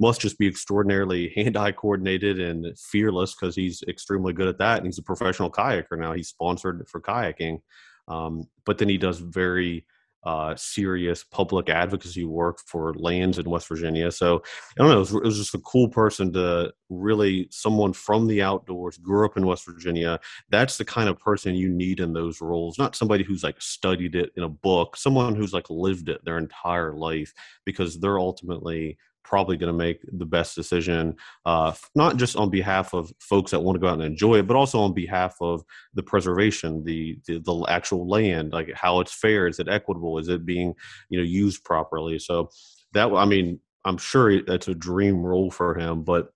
must 0.00 0.20
just 0.20 0.36
be 0.36 0.48
extraordinarily 0.48 1.28
hand-eye 1.36 1.72
coordinated 1.72 2.40
and 2.40 2.76
fearless 2.76 3.36
because 3.36 3.54
he's 3.54 3.82
extremely 3.86 4.32
good 4.32 4.48
at 4.48 4.58
that, 4.58 4.78
and 4.78 4.86
he's 4.86 4.98
a 4.98 5.02
professional 5.02 5.50
kayaker 5.50 5.96
now. 5.96 6.12
He's 6.12 6.28
sponsored 6.28 6.84
for 6.88 7.00
kayaking, 7.00 7.60
um, 8.08 8.48
but 8.66 8.78
then 8.78 8.88
he 8.88 8.98
does 8.98 9.20
very 9.20 9.86
uh, 10.24 10.54
serious 10.54 11.24
public 11.24 11.68
advocacy 11.68 12.24
work 12.24 12.60
for 12.66 12.94
lands 12.94 13.38
in 13.38 13.50
West 13.50 13.68
Virginia. 13.68 14.10
So 14.12 14.42
I 14.78 14.82
don't 14.82 14.88
know, 14.88 14.96
it 14.96 14.98
was, 15.00 15.14
it 15.14 15.22
was, 15.22 15.36
just 15.36 15.54
a 15.54 15.58
cool 15.60 15.88
person 15.88 16.32
to 16.34 16.72
really 16.90 17.48
someone 17.50 17.92
from 17.92 18.28
the 18.28 18.40
outdoors, 18.40 18.98
grew 18.98 19.24
up 19.24 19.36
in 19.36 19.46
West 19.46 19.66
Virginia. 19.66 20.20
That's 20.48 20.78
the 20.78 20.84
kind 20.84 21.08
of 21.08 21.18
person 21.18 21.56
you 21.56 21.70
need 21.70 21.98
in 21.98 22.12
those 22.12 22.40
roles, 22.40 22.78
not 22.78 22.94
somebody 22.94 23.24
who's 23.24 23.42
like 23.42 23.60
studied 23.60 24.14
it 24.14 24.30
in 24.36 24.44
a 24.44 24.48
book, 24.48 24.96
someone 24.96 25.34
who's 25.34 25.52
like 25.52 25.68
lived 25.70 26.08
it 26.08 26.24
their 26.24 26.38
entire 26.38 26.94
life 26.94 27.32
because 27.64 27.98
they're 27.98 28.20
ultimately 28.20 28.98
probably 29.24 29.56
going 29.56 29.72
to 29.72 29.78
make 29.78 30.00
the 30.12 30.26
best 30.26 30.54
decision, 30.54 31.16
uh, 31.46 31.72
not 31.94 32.16
just 32.16 32.36
on 32.36 32.50
behalf 32.50 32.92
of 32.94 33.12
folks 33.20 33.50
that 33.50 33.60
want 33.60 33.76
to 33.76 33.80
go 33.80 33.88
out 33.88 33.94
and 33.94 34.02
enjoy 34.02 34.38
it, 34.38 34.46
but 34.46 34.56
also 34.56 34.80
on 34.80 34.92
behalf 34.92 35.36
of 35.40 35.64
the 35.94 36.02
preservation, 36.02 36.84
the, 36.84 37.18
the, 37.26 37.38
the 37.38 37.64
actual 37.68 38.08
land, 38.08 38.52
like 38.52 38.70
how 38.74 39.00
it's 39.00 39.14
fair, 39.14 39.46
is 39.46 39.58
it 39.58 39.68
equitable, 39.68 40.18
is 40.18 40.28
it 40.28 40.44
being 40.44 40.74
you 41.08 41.18
know 41.18 41.24
used 41.24 41.64
properly? 41.64 42.18
So 42.18 42.50
that 42.92 43.12
I 43.12 43.24
mean, 43.24 43.60
I'm 43.84 43.98
sure 43.98 44.42
that's 44.42 44.68
a 44.68 44.74
dream 44.74 45.22
role 45.22 45.50
for 45.50 45.74
him, 45.74 46.02
but 46.04 46.32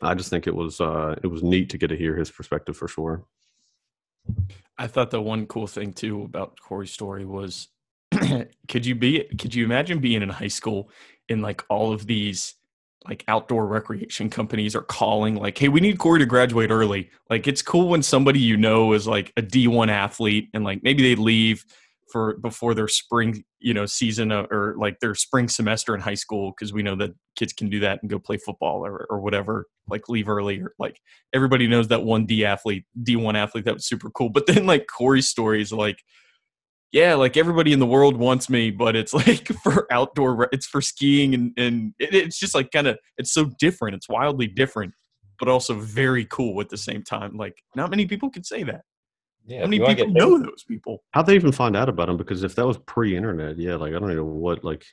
I 0.00 0.14
just 0.14 0.30
think 0.30 0.46
it 0.46 0.54
was 0.54 0.80
uh, 0.80 1.16
it 1.22 1.28
was 1.28 1.42
neat 1.42 1.70
to 1.70 1.78
get 1.78 1.88
to 1.88 1.96
hear 1.96 2.16
his 2.16 2.30
perspective 2.30 2.76
for 2.76 2.88
sure. 2.88 3.24
I 4.78 4.86
thought 4.86 5.10
the 5.10 5.20
one 5.20 5.46
cool 5.46 5.66
thing 5.66 5.92
too 5.92 6.22
about 6.22 6.60
Corey's 6.60 6.92
story 6.92 7.24
was 7.24 7.68
could 8.68 8.84
you 8.84 8.94
be 8.94 9.24
could 9.38 9.54
you 9.54 9.64
imagine 9.64 10.00
being 10.00 10.22
in 10.22 10.28
high 10.28 10.48
school 10.48 10.90
in 11.32 11.42
like 11.42 11.64
all 11.68 11.92
of 11.92 12.06
these 12.06 12.54
like 13.08 13.24
outdoor 13.26 13.66
recreation 13.66 14.30
companies 14.30 14.76
are 14.76 14.82
calling 14.82 15.34
like 15.34 15.58
hey 15.58 15.68
we 15.68 15.80
need 15.80 15.98
corey 15.98 16.20
to 16.20 16.26
graduate 16.26 16.70
early. 16.70 17.10
Like 17.28 17.48
it's 17.48 17.62
cool 17.62 17.88
when 17.88 18.02
somebody 18.02 18.38
you 18.38 18.56
know 18.56 18.92
is 18.92 19.06
like 19.08 19.32
a 19.36 19.42
d1 19.42 19.88
athlete 19.88 20.48
and 20.54 20.62
like 20.64 20.82
maybe 20.82 21.02
they 21.02 21.20
leave 21.20 21.64
for 22.12 22.36
before 22.38 22.74
their 22.74 22.88
spring 22.88 23.42
you 23.58 23.72
know 23.74 23.86
season 23.86 24.30
or 24.30 24.74
like 24.78 25.00
their 25.00 25.14
spring 25.14 25.48
semester 25.48 25.94
in 25.94 26.00
high 26.00 26.14
school 26.14 26.52
because 26.52 26.72
we 26.72 26.82
know 26.82 26.94
that 26.94 27.10
kids 27.34 27.52
can 27.52 27.70
do 27.70 27.80
that 27.80 28.00
and 28.02 28.10
go 28.10 28.18
play 28.18 28.36
football 28.36 28.86
or, 28.86 29.06
or 29.08 29.20
whatever 29.20 29.66
like 29.88 30.08
leave 30.08 30.28
early 30.28 30.60
or 30.60 30.74
like 30.78 31.00
everybody 31.32 31.66
knows 31.66 31.88
that 31.88 32.04
one 32.04 32.26
d 32.26 32.44
athlete 32.44 32.84
d1 33.02 33.34
athlete 33.34 33.64
that 33.64 33.74
was 33.74 33.86
super 33.86 34.10
cool. 34.10 34.28
But 34.28 34.46
then 34.46 34.66
like 34.66 34.86
corey's 34.86 35.28
stories 35.28 35.72
like 35.72 36.04
yeah, 36.92 37.14
like 37.14 37.38
everybody 37.38 37.72
in 37.72 37.78
the 37.78 37.86
world 37.86 38.16
wants 38.16 38.50
me, 38.50 38.70
but 38.70 38.94
it's 38.94 39.14
like 39.26 39.48
for 39.62 39.86
outdoor, 39.90 40.48
it's 40.52 40.66
for 40.66 40.80
skiing 40.80 41.34
and, 41.34 41.52
and 41.56 41.94
it, 41.98 42.14
it's 42.14 42.38
just 42.38 42.54
like 42.54 42.70
kind 42.70 42.86
of, 42.86 42.98
it's 43.16 43.32
so 43.32 43.46
different. 43.58 43.96
It's 43.96 44.08
wildly 44.08 44.46
different, 44.46 44.92
but 45.38 45.48
also 45.48 45.74
very 45.74 46.26
cool 46.26 46.60
at 46.60 46.68
the 46.68 46.76
same 46.76 47.02
time. 47.02 47.36
Like 47.36 47.56
not 47.74 47.90
many 47.90 48.06
people 48.06 48.30
can 48.30 48.44
say 48.44 48.62
that. 48.64 48.82
Yeah, 49.44 49.60
How 49.60 49.66
many 49.66 49.84
people 49.84 50.12
know 50.12 50.38
those 50.38 50.62
people? 50.68 51.02
How'd 51.12 51.26
they 51.26 51.34
even 51.34 51.50
find 51.50 51.76
out 51.76 51.88
about 51.88 52.06
them? 52.06 52.16
Because 52.16 52.44
if 52.44 52.54
that 52.54 52.66
was 52.66 52.78
pre-internet, 52.78 53.58
yeah, 53.58 53.74
like 53.74 53.92
I 53.94 53.98
don't 53.98 54.14
know 54.14 54.24
what, 54.24 54.62
like 54.62 54.84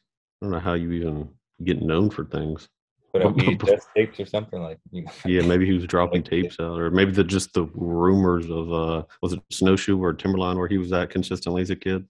I 0.42 0.46
don't 0.46 0.52
know 0.52 0.60
how 0.60 0.74
you 0.74 0.92
even 0.94 1.30
get 1.64 1.82
known 1.82 2.10
for 2.10 2.26
things. 2.26 2.68
Put 3.12 3.22
out 3.26 3.36
But- 3.36 3.46
but- 3.60 3.68
VHS 3.68 3.82
tapes 3.96 4.20
or 4.20 4.26
something 4.26 4.62
like. 4.62 4.80
You 4.92 5.06
Yeah, 5.26 5.42
maybe 5.42 5.66
he 5.66 5.74
was 5.74 5.86
dropping 5.88 6.24
tapes 6.24 6.58
out, 6.60 6.80
or 6.80 6.90
maybe 6.92 7.12
the 7.12 7.24
just 7.24 7.54
the 7.54 7.64
rumors 7.74 8.50
of 8.50 8.72
uh 8.72 9.04
was 9.22 9.34
it 9.34 9.42
Snowshoe 9.52 9.98
or 10.02 10.14
Timberline 10.14 10.58
where 10.58 10.68
he 10.68 10.78
was 10.78 10.92
at 10.94 11.10
consistently 11.10 11.62
as 11.62 11.70
a 11.70 11.76
kid. 11.76 12.06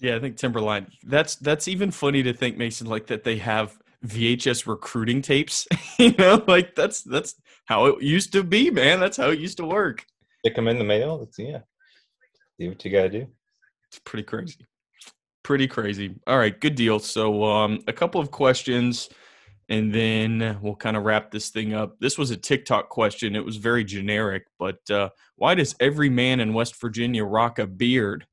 Yeah, 0.00 0.16
I 0.16 0.18
think 0.20 0.36
Timberline. 0.36 0.88
That's 1.04 1.36
that's 1.36 1.68
even 1.68 1.90
funny 1.90 2.22
to 2.24 2.32
think, 2.32 2.56
Mason, 2.56 2.86
like 2.88 3.06
that 3.06 3.22
they 3.24 3.36
have 3.36 3.78
VHS 4.04 4.66
recruiting 4.66 5.22
tapes. 5.22 5.66
you 5.98 6.12
know, 6.18 6.42
like 6.48 6.74
that's 6.74 7.02
that's 7.02 7.36
how 7.66 7.86
it 7.86 8.02
used 8.02 8.32
to 8.32 8.42
be, 8.42 8.70
man. 8.70 8.98
That's 9.00 9.16
how 9.16 9.30
it 9.30 9.38
used 9.38 9.58
to 9.58 9.64
work. 9.64 10.04
stick 10.40 10.56
them 10.56 10.66
in 10.66 10.78
the 10.78 10.84
mail. 10.84 11.22
It's, 11.22 11.38
yeah, 11.38 11.60
do 12.58 12.68
what 12.70 12.84
you 12.84 12.90
gotta 12.90 13.08
do. 13.10 13.26
It's 13.88 14.00
pretty 14.00 14.24
crazy. 14.24 14.56
Pretty 15.44 15.66
crazy. 15.68 16.14
All 16.26 16.38
right, 16.38 16.58
good 16.60 16.74
deal. 16.74 16.98
So 16.98 17.44
um 17.44 17.80
a 17.86 17.92
couple 17.92 18.20
of 18.20 18.30
questions 18.32 19.08
and 19.72 19.90
then 19.90 20.58
we'll 20.60 20.76
kind 20.76 20.98
of 20.98 21.04
wrap 21.04 21.30
this 21.30 21.48
thing 21.48 21.72
up. 21.72 21.96
This 21.98 22.18
was 22.18 22.30
a 22.30 22.36
TikTok 22.36 22.90
question. 22.90 23.34
It 23.34 23.44
was 23.44 23.56
very 23.56 23.84
generic, 23.84 24.44
but 24.58 24.78
uh 24.90 25.08
why 25.36 25.54
does 25.54 25.74
every 25.80 26.10
man 26.10 26.40
in 26.40 26.52
West 26.52 26.78
Virginia 26.78 27.24
rock 27.24 27.58
a 27.58 27.66
beard? 27.66 28.26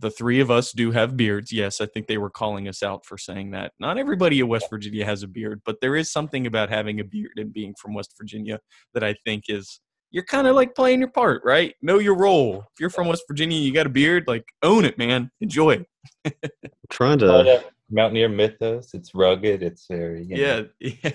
The 0.00 0.10
three 0.10 0.38
of 0.38 0.50
us 0.50 0.72
do 0.72 0.90
have 0.90 1.16
beards. 1.16 1.50
Yes, 1.50 1.80
I 1.80 1.86
think 1.86 2.06
they 2.06 2.18
were 2.18 2.30
calling 2.30 2.68
us 2.68 2.82
out 2.82 3.06
for 3.06 3.16
saying 3.16 3.52
that. 3.52 3.72
Not 3.80 3.96
everybody 3.96 4.40
in 4.40 4.48
West 4.48 4.66
Virginia 4.68 5.04
has 5.06 5.22
a 5.22 5.28
beard, 5.28 5.62
but 5.64 5.76
there 5.80 5.96
is 5.96 6.12
something 6.12 6.46
about 6.46 6.68
having 6.68 7.00
a 7.00 7.04
beard 7.04 7.38
and 7.38 7.52
being 7.52 7.74
from 7.80 7.94
West 7.94 8.14
Virginia 8.18 8.60
that 8.92 9.02
I 9.02 9.14
think 9.24 9.44
is 9.48 9.80
you're 10.10 10.24
kind 10.24 10.46
of 10.46 10.56
like 10.56 10.74
playing 10.74 11.00
your 11.00 11.10
part, 11.10 11.40
right? 11.42 11.74
Know 11.80 12.00
your 12.00 12.16
role. 12.16 12.64
If 12.74 12.80
you're 12.80 12.90
from 12.90 13.08
West 13.08 13.24
Virginia, 13.26 13.58
you 13.58 13.72
got 13.72 13.86
a 13.86 13.90
beard, 13.90 14.24
like 14.26 14.44
own 14.62 14.84
it, 14.84 14.98
man. 14.98 15.30
Enjoy 15.40 15.70
it. 15.70 15.86
I'm 16.26 16.50
trying 16.90 17.18
Call 17.20 17.44
to 17.44 17.44
that 17.44 17.70
Mountaineer 17.90 18.28
mythos. 18.28 18.94
It's 18.94 19.14
rugged. 19.14 19.62
It's 19.62 19.86
very 19.88 20.24
you 20.24 20.36
know, 20.36 20.66
Yeah, 20.80 20.90
yeah. 21.02 21.10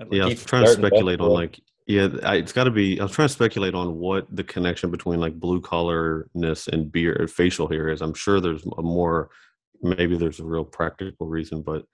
I 0.00 0.04
like 0.04 0.12
yeah, 0.12 0.24
I 0.24 0.28
was 0.28 0.44
trying 0.44 0.64
to 0.64 0.72
speculate 0.72 1.20
on 1.20 1.30
like 1.30 1.60
yeah, 1.86 2.08
I, 2.22 2.36
it's 2.36 2.52
got 2.52 2.64
to 2.64 2.70
be. 2.70 3.00
I 3.00 3.04
was 3.04 3.12
trying 3.12 3.28
to 3.28 3.34
speculate 3.34 3.74
on 3.74 3.98
what 3.98 4.26
the 4.34 4.44
connection 4.44 4.90
between 4.90 5.20
like 5.20 5.38
blue 5.38 5.60
collarness 5.60 6.68
and 6.68 6.90
beard 6.90 7.30
facial 7.30 7.68
hair 7.68 7.88
is. 7.88 8.00
I'm 8.00 8.14
sure 8.14 8.40
there's 8.40 8.64
a 8.78 8.82
more 8.82 9.30
maybe 9.82 10.16
there's 10.16 10.40
a 10.40 10.44
real 10.44 10.64
practical 10.64 11.26
reason, 11.26 11.62
but 11.62 11.84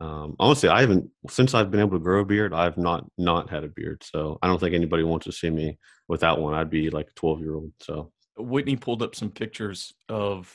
um, 0.00 0.36
honestly, 0.38 0.68
I 0.68 0.80
haven't 0.80 1.10
since 1.28 1.54
I've 1.54 1.70
been 1.70 1.80
able 1.80 1.98
to 1.98 2.02
grow 2.02 2.20
a 2.20 2.24
beard. 2.24 2.52
I've 2.52 2.76
not 2.78 3.06
not 3.18 3.50
had 3.50 3.64
a 3.64 3.68
beard, 3.68 4.02
so 4.02 4.38
I 4.42 4.46
don't 4.46 4.58
think 4.58 4.74
anybody 4.74 5.02
wants 5.02 5.24
to 5.26 5.32
see 5.32 5.50
me 5.50 5.78
without 6.08 6.40
one. 6.40 6.54
I'd 6.54 6.70
be 6.70 6.90
like 6.90 7.08
a 7.08 7.14
12 7.14 7.40
year 7.40 7.54
old. 7.54 7.72
So 7.80 8.12
Whitney 8.36 8.76
pulled 8.76 9.02
up 9.02 9.14
some 9.14 9.30
pictures 9.30 9.94
of 10.08 10.54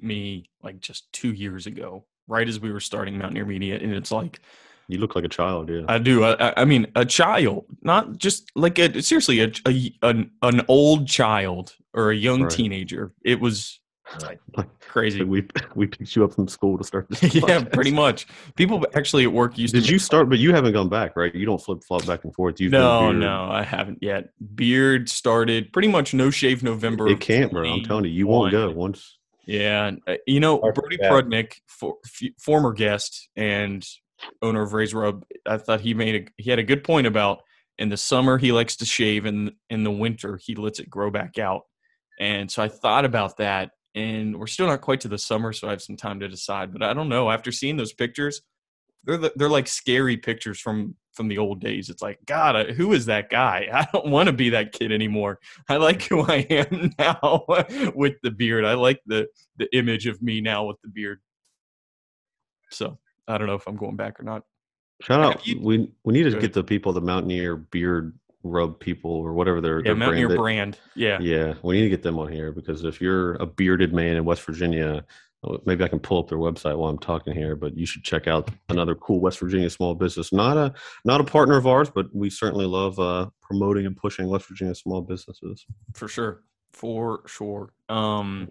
me 0.00 0.50
like 0.62 0.80
just 0.80 1.12
two 1.12 1.32
years 1.32 1.66
ago, 1.66 2.06
right 2.28 2.48
as 2.48 2.60
we 2.60 2.72
were 2.72 2.80
starting 2.80 3.18
Mountaineer 3.18 3.44
Media, 3.46 3.76
and 3.76 3.92
it's 3.92 4.10
like 4.12 4.40
you 4.88 4.98
look 4.98 5.16
like 5.16 5.24
a 5.24 5.28
child, 5.28 5.68
yeah. 5.68 5.82
I 5.88 5.98
do. 5.98 6.22
I, 6.24 6.60
I- 6.60 6.64
mean, 6.64 6.86
a 6.94 7.04
child, 7.04 7.64
not 7.82 8.16
just 8.18 8.50
like 8.54 8.78
a 8.78 9.02
seriously 9.02 9.40
a, 9.40 9.50
a 9.66 9.92
an 10.02 10.30
an 10.42 10.62
old 10.68 11.08
child 11.08 11.74
or 11.92 12.10
a 12.10 12.16
young 12.16 12.42
Right. 12.42 12.50
teenager. 12.52 13.12
It 13.24 13.40
was 13.40 13.80
like 14.22 14.38
Like, 14.56 14.68
crazy. 14.78 15.24
we 15.34 15.44
we 15.74 15.88
picked 15.88 16.14
you 16.14 16.22
up 16.24 16.32
from 16.34 16.46
school 16.46 16.78
to 16.78 16.84
start 16.84 17.08
this. 17.10 17.34
yeah, 17.34 17.64
pretty 17.64 17.90
much. 17.90 18.28
People 18.54 18.86
actually 18.94 19.24
at 19.24 19.32
work 19.32 19.58
used 19.58 19.74
Did 19.74 19.84
to 19.86 19.92
you 19.92 19.98
start? 19.98 20.28
But 20.28 20.38
you 20.38 20.54
haven't 20.54 20.72
gone 20.72 20.88
back, 20.88 21.16
right? 21.16 21.34
You 21.34 21.44
don't 21.46 21.60
flip 21.60 21.82
flop 21.82 22.06
back 22.06 22.22
and 22.22 22.32
forth. 22.32 22.60
You've 22.60 22.70
been 22.70 22.80
no, 22.80 23.10
no, 23.10 23.50
I 23.50 23.64
haven't 23.64 23.98
yet. 24.02 24.28
Beard 24.54 25.08
started 25.08 25.72
pretty 25.72 25.88
much 25.88 26.14
no 26.14 26.30
shave 26.30 26.62
November. 26.62 27.08
It 27.08 27.18
can't, 27.18 27.50
bro. 27.50 27.68
I'm 27.68 27.82
telling 27.82 28.04
you, 28.04 28.10
you 28.12 28.28
won't 28.28 28.52
go 28.52 28.70
once. 28.70 29.18
Yeah, 29.46 29.92
uh, 30.06 30.16
you 30.26 30.40
know, 30.40 30.60
Hard 30.60 30.74
Brody. 30.74 30.98
Prudnick, 30.98 31.54
for, 31.66 31.96
f- 32.04 32.32
former 32.38 32.72
guest 32.72 33.28
and 33.36 33.86
owner 34.42 34.62
of 34.62 34.72
Raise 34.72 34.92
Rub, 34.92 35.24
I 35.46 35.56
thought 35.56 35.80
he 35.80 35.94
made 35.94 36.14
a 36.16 36.42
he 36.42 36.50
had 36.50 36.58
a 36.58 36.64
good 36.64 36.82
point 36.82 37.06
about 37.06 37.42
in 37.78 37.88
the 37.88 37.96
summer 37.96 38.38
he 38.38 38.52
likes 38.52 38.76
to 38.76 38.84
shave, 38.84 39.24
and 39.24 39.52
in 39.70 39.84
the 39.84 39.90
winter 39.90 40.38
he 40.42 40.54
lets 40.54 40.80
it 40.80 40.90
grow 40.90 41.10
back 41.10 41.38
out. 41.38 41.62
And 42.18 42.50
so 42.50 42.62
I 42.62 42.68
thought 42.68 43.04
about 43.04 43.36
that, 43.36 43.70
and 43.94 44.36
we're 44.38 44.46
still 44.46 44.66
not 44.66 44.80
quite 44.80 45.00
to 45.02 45.08
the 45.08 45.18
summer, 45.18 45.52
so 45.52 45.68
I 45.68 45.72
have 45.72 45.82
some 45.82 45.96
time 45.96 46.20
to 46.20 46.28
decide. 46.28 46.72
But 46.72 46.82
I 46.82 46.92
don't 46.92 47.08
know. 47.08 47.30
After 47.30 47.52
seeing 47.52 47.76
those 47.76 47.92
pictures, 47.92 48.42
they're 49.04 49.16
the, 49.16 49.32
they're 49.36 49.48
like 49.48 49.68
scary 49.68 50.16
pictures 50.16 50.58
from 50.58 50.96
from 51.16 51.28
the 51.28 51.38
old 51.38 51.60
days. 51.60 51.88
It's 51.90 52.02
like 52.02 52.18
God, 52.26 52.70
who 52.70 52.92
is 52.92 53.06
that 53.06 53.30
guy? 53.30 53.68
I 53.72 53.88
don't 53.92 54.08
want 54.10 54.26
to 54.28 54.32
be 54.32 54.50
that 54.50 54.72
kid 54.72 54.92
anymore. 54.92 55.40
I 55.68 55.78
like 55.78 56.02
who 56.02 56.20
I 56.22 56.46
am 56.50 56.92
now 56.98 57.44
with 57.94 58.16
the 58.22 58.30
beard. 58.30 58.64
I 58.64 58.74
like 58.74 59.00
the 59.06 59.26
the 59.56 59.66
image 59.76 60.06
of 60.06 60.22
me 60.22 60.40
now 60.40 60.66
with 60.66 60.80
the 60.82 60.88
beard. 60.88 61.20
So 62.70 62.98
I 63.26 63.38
don't 63.38 63.46
know 63.46 63.54
if 63.54 63.66
I'm 63.66 63.76
going 63.76 63.96
back 63.96 64.20
or 64.20 64.24
not. 64.24 64.42
Shout 65.02 65.20
out. 65.20 65.46
you- 65.46 65.60
we 65.60 65.90
we 66.04 66.12
need 66.12 66.24
to 66.24 66.30
Go 66.32 66.40
get 66.40 66.52
the 66.52 66.64
people, 66.64 66.92
the 66.92 67.00
Mountaineer 67.00 67.56
beard 67.56 68.18
rub 68.42 68.78
people 68.78 69.10
or 69.10 69.32
whatever 69.32 69.60
their, 69.60 69.78
Yeah, 69.78 69.84
their 69.86 69.96
Mountaineer 69.96 70.28
brand. 70.28 70.38
brand. 70.38 70.78
Yeah. 70.94 71.18
Yeah, 71.20 71.54
we 71.62 71.76
need 71.76 71.82
to 71.82 71.88
get 71.90 72.02
them 72.02 72.18
on 72.18 72.30
here 72.30 72.52
because 72.52 72.84
if 72.84 73.00
you're 73.00 73.34
a 73.34 73.46
bearded 73.46 73.92
man 73.92 74.16
in 74.16 74.24
West 74.24 74.42
Virginia, 74.42 74.86
uh, 74.86 75.00
maybe 75.64 75.84
I 75.84 75.88
can 75.88 76.00
pull 76.00 76.18
up 76.18 76.28
their 76.28 76.38
website 76.38 76.76
while 76.76 76.90
I'm 76.90 76.98
talking 76.98 77.34
here. 77.34 77.56
But 77.56 77.76
you 77.76 77.86
should 77.86 78.04
check 78.04 78.26
out 78.26 78.50
another 78.68 78.94
cool 78.94 79.20
West 79.20 79.38
Virginia 79.40 79.70
small 79.70 79.94
business. 79.94 80.32
Not 80.32 80.56
a 80.56 80.74
not 81.04 81.20
a 81.20 81.24
partner 81.24 81.56
of 81.56 81.66
ours, 81.66 81.90
but 81.90 82.06
we 82.14 82.30
certainly 82.30 82.66
love 82.66 82.98
uh, 82.98 83.28
promoting 83.40 83.86
and 83.86 83.96
pushing 83.96 84.28
West 84.28 84.48
Virginia 84.48 84.74
small 84.74 85.02
businesses. 85.02 85.64
for 85.94 86.08
sure 86.08 86.42
for 86.72 87.22
sure 87.26 87.72
um 87.88 88.50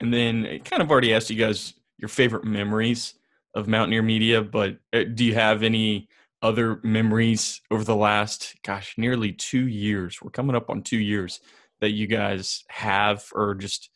and 0.00 0.12
then 0.12 0.46
I 0.46 0.58
kind 0.58 0.82
of 0.82 0.90
already 0.90 1.14
asked 1.14 1.30
you 1.30 1.36
guys 1.36 1.74
your 1.98 2.08
favorite 2.08 2.44
memories 2.44 3.14
of 3.54 3.68
mountaineer 3.68 4.02
media 4.02 4.42
but 4.42 4.78
uh, 4.92 5.04
do 5.14 5.24
you 5.24 5.34
have 5.34 5.62
any 5.62 6.08
other 6.42 6.80
memories 6.82 7.60
over 7.70 7.84
the 7.84 7.94
last 7.94 8.56
gosh 8.64 8.94
nearly 8.96 9.32
two 9.32 9.68
years 9.68 10.20
we're 10.20 10.30
coming 10.30 10.56
up 10.56 10.68
on 10.68 10.82
two 10.82 10.98
years 10.98 11.38
that 11.80 11.90
you 11.90 12.08
guys 12.08 12.64
have 12.68 13.24
or 13.34 13.54
just 13.54 13.90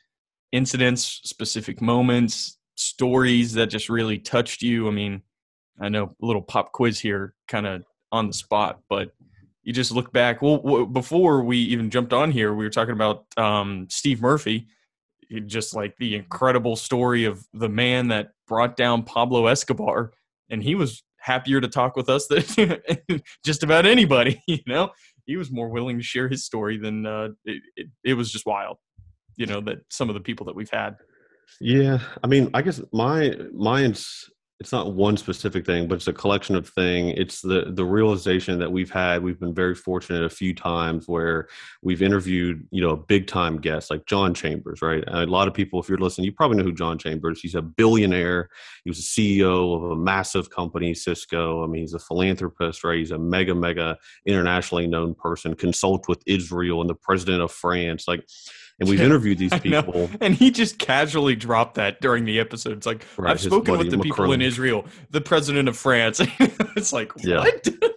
incidents 0.53 1.21
specific 1.25 1.81
moments 1.81 2.59
stories 2.77 3.53
that 3.53 3.67
just 3.67 3.89
really 3.89 4.19
touched 4.19 4.63
you 4.63 4.89
i 4.89 4.91
mean 4.91 5.23
i 5.81 5.89
know 5.89 6.15
a 6.23 6.27
little 6.27 6.43
pop 6.43 6.73
quiz 6.73 6.99
here 6.99 7.35
kind 7.49 7.67
of 7.67 7.83
on 8.13 8.27
the 8.27 8.33
spot 8.33 8.81
but 8.89 9.11
you 9.67 9.73
just 9.73 9.91
look 9.91 10.13
back. 10.13 10.41
Well, 10.43 10.59
w- 10.59 10.87
before 10.87 11.43
we 11.43 11.59
even 11.59 11.91
jumped 11.91 12.13
on 12.13 12.31
here, 12.31 12.55
we 12.55 12.65
were 12.65 12.71
talking 12.71 12.95
about 12.95 13.25
um, 13.37 13.89
Steve 13.91 14.23
Murphy, 14.23 14.69
just 15.47 15.75
like 15.75 15.97
the 15.99 16.15
incredible 16.15 16.77
story 16.77 17.25
of 17.25 17.45
the 17.53 17.69
man 17.69 18.07
that 18.09 18.31
brought 18.47 18.77
down 18.77 19.03
Pablo 19.03 19.47
Escobar, 19.47 20.13
and 20.51 20.63
he 20.63 20.77
was 20.77 21.03
happier 21.19 21.61
to 21.61 21.67
talk 21.67 21.97
with 21.97 22.09
us 22.09 22.29
than 22.29 22.79
just 23.45 23.65
about 23.65 23.87
anybody. 23.87 24.41
You 24.47 24.61
know, 24.69 24.91
he 25.25 25.37
was 25.37 25.51
more 25.51 25.69
willing 25.69 25.99
to 25.99 26.05
share 26.05 26.29
his 26.29 26.45
story 26.45 26.79
than 26.79 27.05
uh, 27.05 27.31
it, 27.45 27.63
it, 27.75 27.87
it 28.05 28.15
was 28.15 28.31
just 28.31 28.47
wild. 28.47 28.77
You 29.37 29.47
know 29.47 29.61
that 29.63 29.79
some 29.91 30.09
of 30.09 30.15
the 30.15 30.21
people 30.21 30.47
that 30.47 30.55
we've 30.55 30.71
had. 30.71 30.97
Yeah, 31.61 31.99
I 32.23 32.27
mean, 32.27 32.51
I 32.55 32.63
guess 32.63 32.81
my 32.93 33.35
mine's 33.53 34.31
it's 34.59 34.73
not 34.73 34.95
one 34.95 35.19
specific 35.19 35.67
thing, 35.67 35.87
but 35.87 35.97
it's 35.97 36.09
a 36.09 36.15
collection 36.15 36.57
of 36.57 36.67
thing. 36.67 37.11
It's 37.11 37.43
the 37.43 37.73
the 37.75 37.85
realization 37.85 38.59
that 38.61 38.73
we've 38.73 38.91
had. 38.91 39.23
We've 39.23 39.39
been 39.39 39.55
very 39.55 39.75
fortunate 39.75 40.25
a 40.25 40.31
few 40.31 40.55
times 40.55 41.07
where 41.07 41.49
we've 41.83 42.01
interviewed, 42.01 42.67
you 42.71 42.81
know, 42.81 42.91
a 42.91 42.97
big 42.97 43.27
time 43.27 43.59
guest 43.59 43.91
like 43.91 44.07
John 44.07 44.33
Chambers, 44.33 44.81
right? 44.81 45.05
A 45.09 45.27
lot 45.27 45.47
of 45.47 45.53
people, 45.53 45.79
if 45.79 45.91
you're 45.91 45.99
listening, 45.99 46.25
you 46.25 46.33
probably 46.33 46.57
know 46.57 46.65
who 46.65 46.73
John 46.73 46.97
Chambers. 46.97 47.41
He's 47.41 47.55
a 47.55 47.61
billionaire. 47.61 48.49
He 48.85 48.91
was 48.91 48.99
a 48.99 49.03
CEO 49.03 49.77
of 49.77 49.91
a 49.91 49.97
massive 49.97 50.49
company, 50.49 50.95
Cisco. 50.95 51.63
I 51.63 51.67
mean, 51.67 51.83
he's 51.83 51.95
a 51.95 51.99
philanthropist, 51.99 52.83
right? 52.83 52.99
He's 52.99 53.11
a 53.11 53.19
mega, 53.19 53.55
mega 53.55 53.99
internationally 54.25 54.87
known 54.87 55.15
person. 55.15 55.55
Consult 55.55 56.09
with 56.09 56.23
Israel 56.27 56.81
and 56.81 56.89
the 56.89 56.95
president 56.95 57.43
of 57.43 57.53
France, 57.53 58.09
like. 58.09 58.27
And 58.79 58.89
we've 58.89 58.99
Yeah, 58.99 59.07
interviewed 59.07 59.39
these 59.39 59.59
people. 59.61 60.11
And 60.21 60.35
he 60.35 60.51
just 60.51 60.79
casually 60.79 61.35
dropped 61.35 61.77
that 61.77 62.01
during 62.01 62.25
the 62.27 62.39
episode. 62.39 62.77
It's 62.77 62.87
like 62.87 63.07
Right, 63.17 63.31
I've 63.33 63.41
spoken 63.41 63.79
with 63.79 63.91
the 63.91 63.99
people 63.99 64.33
in 64.33 64.43
Israel, 64.43 64.85
the 65.11 65.21
president 65.23 65.69
of 65.69 65.77
France. 65.77 66.21
it's 66.77 66.93
like 66.93 67.13
Yeah. 67.19 67.39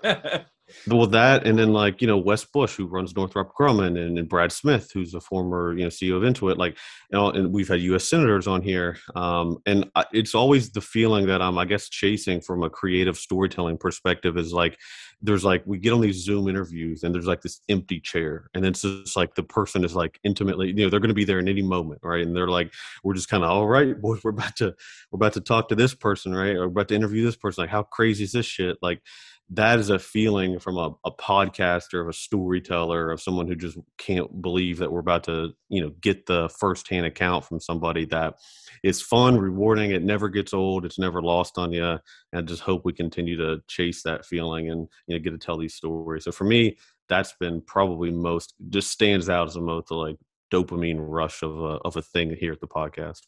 what? 0.04 0.46
Well, 0.88 1.08
that 1.08 1.46
and 1.46 1.58
then 1.58 1.74
like 1.74 2.02
you 2.02 2.08
know 2.08 2.18
Wes 2.18 2.46
Bush, 2.46 2.76
who 2.76 2.88
runs 2.88 3.16
Northrop 3.16 3.54
Grumman, 3.60 4.00
and, 4.00 4.18
and 4.18 4.30
Brad 4.30 4.52
Smith, 4.52 4.92
who's 4.94 5.14
a 5.14 5.22
former 5.22 5.74
you 5.74 5.84
know 5.84 5.90
CEO 5.90 6.18
of 6.18 6.24
Intuit. 6.24 6.58
Like, 6.58 6.78
you 7.12 7.18
know, 7.18 7.30
and 7.32 7.52
we've 7.52 7.68
had 7.68 7.82
U.S. 7.82 8.06
senators 8.06 8.48
on 8.48 8.62
here, 8.62 8.98
um, 9.16 9.58
and 9.66 9.90
I, 9.96 10.06
it's 10.14 10.36
always 10.36 10.72
the 10.72 10.82
feeling 10.82 11.28
that 11.28 11.42
I'm, 11.42 11.58
I 11.58 11.66
guess, 11.66 11.90
chasing 11.90 12.42
from 12.42 12.64
a 12.64 12.70
creative 12.70 13.18
storytelling 13.18 13.78
perspective 13.78 14.38
is 14.38 14.54
like, 14.54 14.78
there's 15.22 15.44
like 15.44 15.64
we 15.66 15.78
get 15.78 15.94
on 15.94 16.02
these 16.02 16.24
Zoom 16.24 16.48
interviews, 16.48 17.04
and 17.04 17.14
there's 17.14 17.28
like 17.28 17.42
this 17.42 17.62
empty 17.70 18.00
chair, 18.00 18.50
and 18.54 18.66
it's 18.66 18.82
just 18.82 19.16
like 19.16 19.36
the 19.36 19.44
person 19.44 19.84
is 19.84 19.96
like 19.96 20.20
intimately, 20.24 20.68
you 20.70 20.84
know, 20.84 20.90
they're 20.90 21.00
going 21.00 21.10
to 21.10 21.16
be 21.16 21.26
there 21.26 21.40
in 21.40 21.48
any 21.48 21.62
moment, 21.62 22.00
right? 22.04 22.26
And 22.26 22.36
they're 22.36 22.48
like, 22.48 22.74
we're 23.04 23.14
just 23.14 23.30
kind 23.30 23.44
of 23.44 23.50
all 23.50 23.68
right, 23.68 24.00
boys, 24.00 24.22
we're 24.24 24.32
about 24.32 24.56
to 24.58 24.76
we're 25.12 25.18
about 25.18 25.34
to 25.34 25.42
talk 25.42 25.70
to 25.70 25.76
this 25.76 25.94
person, 25.94 26.34
right? 26.34 26.56
Or 26.56 26.66
about 26.66 26.90
to 26.90 26.96
interview 26.96 27.26
this 27.26 27.36
person. 27.36 27.64
Like, 27.64 27.72
how 27.72 27.84
crazy 27.84 28.24
is 28.24 28.32
this 28.32 28.46
shit? 28.46 28.78
Like 28.82 29.02
that 29.52 29.80
is 29.80 29.90
a 29.90 29.98
feeling 29.98 30.60
from 30.60 30.78
a, 30.78 30.92
a 31.06 31.12
podcaster, 31.12 32.02
of 32.02 32.08
a 32.08 32.14
storyteller, 32.14 33.10
of 33.10 33.22
someone 33.22 33.48
who 33.48 33.56
just 33.56 33.78
can't 33.98 34.42
believe 34.42 34.78
that 34.78 34.92
we're 34.92 35.00
about 35.00 35.24
to, 35.24 35.54
you 35.70 35.82
know, 35.82 35.90
get 36.02 36.28
the 36.28 36.50
firsthand 36.50 37.08
account 37.08 37.46
from 37.46 37.60
somebody 37.60 38.06
that 38.06 38.36
is 38.84 39.02
fun, 39.02 39.38
rewarding. 39.38 39.90
It 39.92 40.04
never 40.04 40.30
gets 40.30 40.54
old. 40.54 40.86
It's 40.86 41.00
never 41.00 41.22
lost 41.22 41.58
on 41.58 41.72
you. 41.72 41.84
And 41.84 42.00
I 42.34 42.42
just 42.42 42.62
hope 42.62 42.86
we 42.86 42.94
continue 42.94 43.38
to 43.38 43.62
chase 43.68 44.04
that 44.04 44.24
feeling 44.24 44.70
and 44.70 44.88
you 45.08 45.16
know 45.16 45.24
get 45.24 45.32
to 45.32 45.40
tell 45.40 45.58
these 45.58 45.74
stories. 45.74 46.26
So 46.26 46.32
for 46.32 46.44
me, 46.44 46.78
that's 47.08 47.34
been 47.40 47.62
probably 47.62 48.12
most 48.12 48.54
just 48.70 48.92
stands 48.92 49.30
out 49.30 49.48
as 49.48 49.56
a 49.56 49.62
most 49.62 49.90
like 49.90 50.18
dopamine 50.54 50.98
rush 51.00 51.42
of 51.42 51.60
a 51.60 51.78
of 51.86 51.96
a 51.98 52.04
thing 52.04 52.36
here 52.40 52.54
at 52.54 52.62
the 52.62 52.68
podcast. 52.68 53.22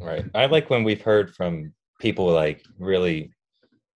Right. 0.00 0.24
I 0.34 0.46
like 0.46 0.68
when 0.68 0.82
we've 0.82 1.02
heard 1.02 1.34
from 1.34 1.72
people 2.00 2.26
like 2.26 2.64
really 2.78 3.30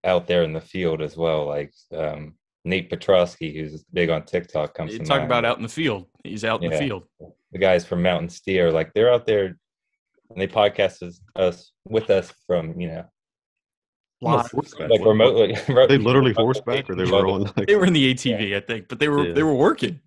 out 0.04 0.26
there 0.26 0.42
in 0.42 0.52
the 0.52 0.60
field 0.60 1.00
as 1.02 1.16
well, 1.16 1.46
like 1.46 1.72
um, 1.96 2.34
Nate 2.64 2.90
Petrosky, 2.90 3.54
who's 3.54 3.84
big 3.92 4.10
on 4.10 4.24
TikTok. 4.24 4.74
Comes 4.74 4.92
You 4.92 4.98
to 5.00 5.04
talk 5.04 5.18
mind. 5.20 5.26
about 5.26 5.44
out 5.44 5.56
in 5.56 5.62
the 5.62 5.68
field. 5.68 6.06
He's 6.22 6.44
out 6.44 6.62
in 6.62 6.70
the 6.70 6.78
field. 6.78 7.04
the 7.52 7.58
guys 7.58 7.84
from 7.84 8.02
Mountain 8.02 8.28
Steer, 8.28 8.70
like 8.70 8.92
they're 8.94 9.12
out 9.12 9.26
there 9.26 9.56
and 10.30 10.40
they 10.40 10.46
podcast 10.48 11.02
us, 11.02 11.20
us 11.36 11.72
with 11.86 12.10
us 12.10 12.32
from 12.46 12.78
you 12.80 12.88
know 12.88 13.04
Live. 14.20 14.50
Horseback. 14.50 14.88
like 14.90 15.00
remotely. 15.04 15.54
They 15.88 15.98
literally 15.98 16.32
horseback, 16.32 16.88
or 16.88 16.94
they 16.94 17.04
were 17.10 17.26
on 17.26 17.42
like 17.56 17.66
They 17.66 17.76
were 17.76 17.84
in 17.84 17.92
the 17.92 18.14
ATV, 18.14 18.56
I 18.56 18.60
think, 18.60 18.88
but 18.88 18.98
they 18.98 19.08
were 19.08 19.26
Yeah. 19.28 19.34
they 19.34 19.42
were 19.42 19.54
working. 19.54 20.00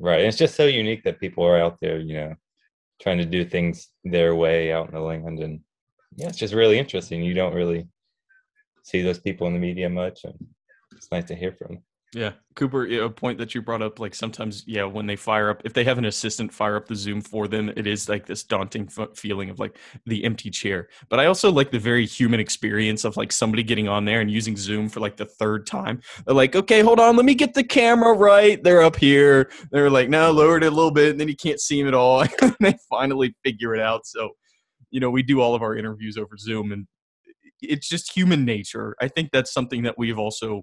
Right. 0.00 0.18
And 0.20 0.28
it's 0.28 0.36
just 0.38 0.54
so 0.56 0.64
unique 0.66 1.02
that 1.04 1.20
people 1.20 1.44
are 1.44 1.58
out 1.58 1.78
there, 1.80 1.98
you 1.98 2.14
know, 2.14 2.34
trying 3.00 3.18
to 3.18 3.24
do 3.24 3.44
things 3.44 3.88
their 4.04 4.34
way 4.34 4.72
out 4.72 4.88
in 4.88 4.94
the 4.94 5.00
land. 5.00 5.38
And 5.40 5.60
yeah, 6.16 6.28
it's 6.28 6.38
just 6.38 6.54
really 6.54 6.78
interesting. 6.78 7.22
You 7.22 7.34
don't 7.34 7.54
really 7.54 7.86
see 8.88 9.02
those 9.02 9.18
people 9.18 9.46
in 9.46 9.52
the 9.52 9.58
media 9.58 9.88
much. 9.88 10.24
And 10.24 10.34
it's 10.92 11.10
nice 11.12 11.24
to 11.24 11.34
hear 11.34 11.52
from 11.52 11.68
them. 11.68 11.82
Yeah, 12.14 12.32
Cooper, 12.56 12.86
a 12.86 13.10
point 13.10 13.36
that 13.36 13.54
you 13.54 13.60
brought 13.60 13.82
up, 13.82 14.00
like 14.00 14.14
sometimes, 14.14 14.64
yeah, 14.66 14.84
when 14.84 15.06
they 15.06 15.14
fire 15.14 15.50
up, 15.50 15.60
if 15.66 15.74
they 15.74 15.84
have 15.84 15.98
an 15.98 16.06
assistant 16.06 16.54
fire 16.54 16.76
up 16.76 16.88
the 16.88 16.96
Zoom 16.96 17.20
for 17.20 17.46
them, 17.46 17.68
it 17.76 17.86
is 17.86 18.08
like 18.08 18.24
this 18.24 18.44
daunting 18.44 18.88
f- 18.98 19.14
feeling 19.14 19.50
of 19.50 19.58
like 19.58 19.76
the 20.06 20.24
empty 20.24 20.48
chair. 20.48 20.88
But 21.10 21.20
I 21.20 21.26
also 21.26 21.52
like 21.52 21.70
the 21.70 21.78
very 21.78 22.06
human 22.06 22.40
experience 22.40 23.04
of 23.04 23.18
like 23.18 23.30
somebody 23.30 23.62
getting 23.62 23.88
on 23.88 24.06
there 24.06 24.22
and 24.22 24.30
using 24.30 24.56
Zoom 24.56 24.88
for 24.88 25.00
like 25.00 25.18
the 25.18 25.26
third 25.26 25.66
time. 25.66 26.00
They're 26.24 26.34
like, 26.34 26.56
okay, 26.56 26.80
hold 26.80 26.98
on, 26.98 27.14
let 27.14 27.26
me 27.26 27.34
get 27.34 27.52
the 27.52 27.62
camera 27.62 28.14
right. 28.14 28.62
They're 28.64 28.82
up 28.82 28.96
here. 28.96 29.50
They're 29.70 29.90
like, 29.90 30.08
no, 30.08 30.30
lowered 30.30 30.64
it 30.64 30.72
a 30.72 30.74
little 30.74 30.90
bit, 30.90 31.10
and 31.10 31.20
then 31.20 31.28
you 31.28 31.36
can't 31.36 31.60
see 31.60 31.78
them 31.78 31.88
at 31.88 31.94
all. 31.94 32.22
and 32.40 32.56
they 32.60 32.74
finally 32.88 33.36
figure 33.44 33.74
it 33.74 33.82
out. 33.82 34.06
So, 34.06 34.30
you 34.90 35.00
know, 35.00 35.10
we 35.10 35.22
do 35.22 35.42
all 35.42 35.54
of 35.54 35.60
our 35.60 35.76
interviews 35.76 36.16
over 36.16 36.38
Zoom, 36.38 36.72
and 36.72 36.86
it's 37.60 37.88
just 37.88 38.14
human 38.14 38.44
nature. 38.44 38.96
I 39.00 39.08
think 39.08 39.30
that's 39.32 39.52
something 39.52 39.82
that 39.82 39.98
we've 39.98 40.18
also 40.18 40.62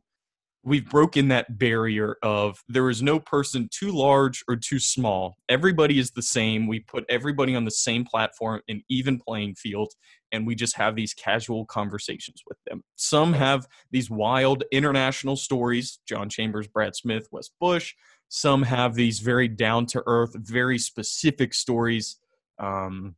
we've 0.66 0.90
broken 0.90 1.28
that 1.28 1.60
barrier 1.60 2.18
of 2.24 2.64
there 2.68 2.90
is 2.90 3.02
no 3.02 3.20
person 3.20 3.70
too 3.72 3.92
large 3.92 4.44
or 4.48 4.56
too 4.56 4.80
small. 4.80 5.36
Everybody 5.48 6.00
is 6.00 6.12
the 6.12 6.24
same. 6.24 6.66
We 6.66 6.80
put 6.80 7.06
everybody 7.08 7.56
on 7.56 7.66
the 7.66 7.72
same 7.72 8.04
platform, 8.04 8.62
an 8.68 8.82
even 8.90 9.20
playing 9.20 9.56
field, 9.56 9.94
and 10.32 10.46
we 10.46 10.56
just 10.56 10.76
have 10.76 10.96
these 10.96 11.14
casual 11.14 11.66
conversations 11.68 12.42
with 12.48 12.58
them. 12.66 12.84
Some 12.96 13.34
have 13.34 13.68
these 13.92 14.10
wild 14.10 14.64
international 14.72 15.36
stories 15.36 16.00
John 16.08 16.30
Chambers, 16.30 16.68
Brad 16.68 16.96
Smith, 16.96 17.28
Wes 17.32 17.50
Bush. 17.62 17.94
Some 18.28 18.64
have 18.64 18.96
these 18.96 19.20
very 19.20 19.48
down 19.48 19.86
to 19.88 20.04
earth, 20.08 20.32
very 20.36 20.80
specific 20.80 21.54
stories. 21.54 22.18
Um, 22.58 23.16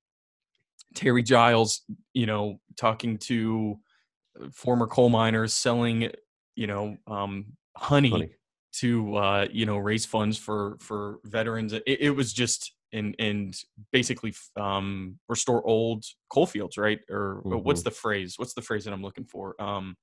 Terry 0.98 1.22
Giles, 1.24 1.84
you 2.14 2.26
know, 2.26 2.60
talking 2.76 3.18
to 3.20 3.78
former 4.52 4.88
coal 4.88 5.10
miners 5.10 5.54
selling 5.54 6.12
you 6.56 6.68
know 6.68 6.98
um, 7.08 7.56
honey, 7.78 8.10
Honey. 8.10 8.36
to 8.74 9.16
uh, 9.16 9.48
you 9.52 9.66
know 9.68 9.78
raise 9.78 10.06
funds 10.08 10.38
for 10.38 10.78
for 10.80 11.20
veterans. 11.24 11.74
It, 11.74 11.84
it 11.86 12.10
was 12.16 12.34
just 12.34 12.74
and 12.92 13.16
and 13.20 13.56
basically 13.92 14.34
um, 14.56 15.20
restore 15.30 15.66
old 15.68 16.04
coal 16.30 16.48
fields, 16.48 16.78
right? 16.78 17.00
Or 17.10 17.42
what's 17.44 17.82
Mhm. 17.82 17.86
the 17.86 17.92
phrase? 17.92 18.34
What's 18.38 18.56
the 18.56 18.62
phrase 18.64 18.86
that 18.86 18.94
I'm 18.94 19.04
looking 19.04 19.26
for? 19.26 19.60
Um, 19.62 19.98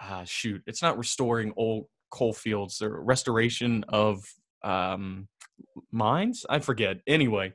ah, 0.00 0.24
shoot, 0.24 0.62
it's 0.66 0.80
not 0.82 0.96
restoring 0.98 1.52
old 1.56 1.86
coal 2.10 2.32
fields. 2.32 2.80
Or 2.80 3.02
restoration 3.02 3.84
of 3.88 4.24
um, 4.62 5.28
mines. 5.92 6.46
I 6.48 6.60
forget. 6.60 6.98
Anyway. 7.06 7.52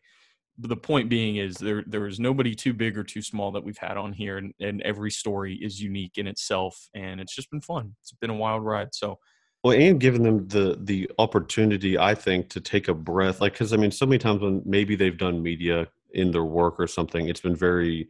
The 0.62 0.78
point 0.78 1.10
being 1.10 1.38
is 1.38 1.56
there 1.56 1.84
there 1.88 2.08
is 2.08 2.20
nobody 2.20 2.56
too 2.56 2.74
big 2.74 2.98
or 2.98 3.04
too 3.04 3.22
small 3.22 3.52
that 3.52 3.64
we've 3.64 3.78
had 3.78 3.98
on 3.98 4.14
here 4.14 4.38
and, 4.38 4.54
and 4.60 4.82
every 4.84 5.12
story 5.12 5.56
is 5.56 5.82
unique 5.82 6.18
in 6.18 6.28
itself 6.28 6.90
and 6.94 7.20
it's 7.20 7.36
just 7.36 7.50
been 7.50 7.62
fun 7.62 7.96
it's 8.02 8.12
been 8.12 8.30
a 8.30 8.36
wild 8.36 8.64
ride 8.64 8.94
so 8.94 9.18
Well, 9.64 9.78
and 9.78 10.00
giving 10.00 10.24
them 10.24 10.48
the 10.48 10.78
the 10.82 11.10
opportunity, 11.20 11.98
I 11.98 12.16
think, 12.16 12.50
to 12.50 12.60
take 12.60 12.88
a 12.88 12.94
breath. 12.94 13.42
Like, 13.42 13.54
because 13.54 13.74
I 13.74 13.78
mean, 13.78 13.92
so 13.92 14.06
many 14.06 14.18
times 14.18 14.42
when 14.42 14.62
maybe 14.66 14.96
they've 14.96 15.18
done 15.18 15.44
media 15.44 15.88
in 16.14 16.32
their 16.32 16.44
work 16.44 16.80
or 16.80 16.88
something, 16.88 17.30
it's 17.30 17.42
been 17.42 17.56
very 17.56 18.08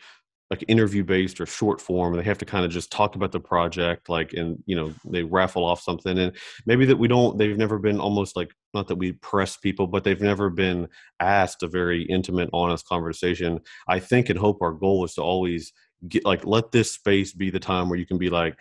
like 0.51 0.65
interview 0.67 1.01
based 1.03 1.39
or 1.39 1.45
short 1.45 1.79
form. 1.79 2.15
They 2.15 2.23
have 2.23 2.37
to 2.39 2.45
kind 2.45 2.65
of 2.65 2.71
just 2.71 2.91
talk 2.91 3.15
about 3.15 3.31
the 3.31 3.39
project, 3.39 4.09
like, 4.09 4.33
and 4.33 4.61
you 4.65 4.75
know, 4.75 4.93
they 5.05 5.23
raffle 5.23 5.63
off 5.63 5.81
something, 5.81 6.19
and 6.19 6.35
maybe 6.65 6.85
that 6.87 6.97
we 6.97 7.07
don't. 7.07 7.37
They've 7.37 7.57
never 7.57 7.79
been 7.79 8.01
almost 8.01 8.35
like 8.35 8.53
not 8.73 8.89
that 8.89 8.97
we 8.97 9.13
press 9.13 9.55
people, 9.55 9.87
but 9.87 10.03
they've 10.03 10.21
never 10.21 10.49
been 10.49 10.89
asked 11.21 11.63
a 11.63 11.67
very 11.67 12.03
intimate, 12.03 12.49
honest 12.51 12.85
conversation. 12.85 13.61
I 13.87 13.99
think 13.99 14.29
and 14.29 14.37
hope 14.37 14.61
our 14.61 14.73
goal 14.73 15.05
is 15.05 15.13
to 15.13 15.21
always 15.21 15.71
get 16.09 16.25
like 16.25 16.45
let 16.45 16.71
this 16.73 16.91
space 16.91 17.31
be 17.31 17.49
the 17.49 17.59
time 17.59 17.87
where 17.87 17.97
you 17.97 18.05
can 18.05 18.17
be 18.17 18.29
like 18.29 18.59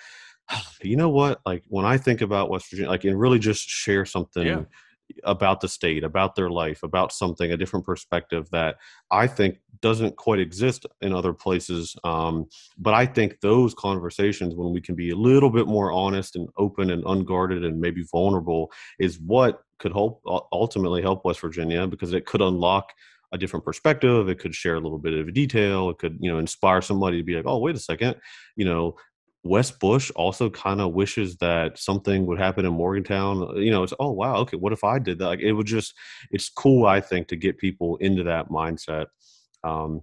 you 0.83 0.97
know 0.97 1.09
what 1.09 1.41
like 1.47 1.63
when 1.69 1.87
i 1.87 1.97
think 1.97 2.21
about 2.21 2.51
west 2.51 2.71
virginia 2.71 2.91
like 2.91 3.05
and 3.05 3.19
really 3.19 3.39
just 3.39 3.63
share 3.63 4.05
something 4.05 4.47
Yeah. 4.47 4.63
About 5.25 5.61
the 5.61 5.69
state 5.69 6.05
about 6.05 6.35
their 6.35 6.51
life 6.51 6.83
about 6.83 7.13
something 7.13 7.53
a 7.53 7.57
different 7.57 7.85
perspective 7.85 8.49
that 8.51 8.77
i 9.11 9.27
think 9.27 9.59
doesn't 9.81 10.17
quite 10.17 10.39
exist 10.39 10.87
in 11.01 11.15
other 11.15 11.33
places 11.33 11.97
um, 12.05 12.47
but 12.79 12.95
i 12.95 13.07
think 13.07 13.41
those 13.41 13.75
conversations 13.75 14.55
when 14.55 14.73
we 14.73 14.81
can 14.81 14.95
be 14.95 15.11
a 15.11 15.17
little 15.17 15.51
bit 15.51 15.67
more 15.67 15.93
honest 15.93 16.37
and 16.37 16.49
open 16.57 16.91
and 16.91 17.05
unguarded 17.05 17.65
and 17.65 17.81
maybe 17.81 18.05
vulnerable 18.11 18.71
is 18.99 19.19
what 19.21 19.63
could 19.79 19.93
help 19.93 20.23
ultimately 20.53 21.03
help 21.03 21.25
west 21.25 21.41
virginia 21.41 21.87
because 21.87 22.13
it 22.13 22.27
could 22.27 22.41
unlock 22.41 22.93
a 23.33 23.39
different 23.39 23.65
perspective. 23.65 24.29
It 24.29 24.39
could 24.39 24.55
share 24.55 24.75
a 24.75 24.81
little 24.81 24.99
bit 24.99 25.15
of 25.15 25.33
detail. 25.33 25.91
It 25.91 25.99
could 25.99 26.19
you 26.21 26.31
know 26.31 26.39
inspire 26.39 26.83
somebody 26.83 27.19
to 27.19 27.23
be 27.23 27.35
like 27.35 27.47
oh 27.47 27.59
wait 27.59 27.77
a 27.77 27.79
second. 27.79 28.17
You 28.57 28.65
know 28.65 28.97
Wes 29.43 29.71
Bush 29.71 30.11
also 30.17 30.51
kind 30.51 30.81
of 30.81 30.93
wishes 30.93 31.37
that 31.39 31.79
something 31.79 32.27
would 32.27 32.39
happen 32.39 32.67
in 32.67 32.73
Morgantown. 32.73 33.57
You 33.57 33.71
know, 33.71 33.83
it's 33.83 33.95
oh 33.99 34.11
wow, 34.11 34.37
okay, 34.37 34.57
what 34.57 34.73
if 34.73 34.85
I 34.85 34.99
did 34.99 35.19
that? 35.19 35.27
Like 35.27 35.41
it 35.41 35.53
would 35.53 35.67
just 35.67 35.95
it's 36.31 36.49
cool, 36.49 36.87
I 36.87 37.01
think, 37.01 37.29
to 37.29 37.37
get 37.37 37.59
people 37.59 37.97
into 37.97 38.23
that 38.25 38.49
mindset. 38.49 39.07
Um 39.65 40.03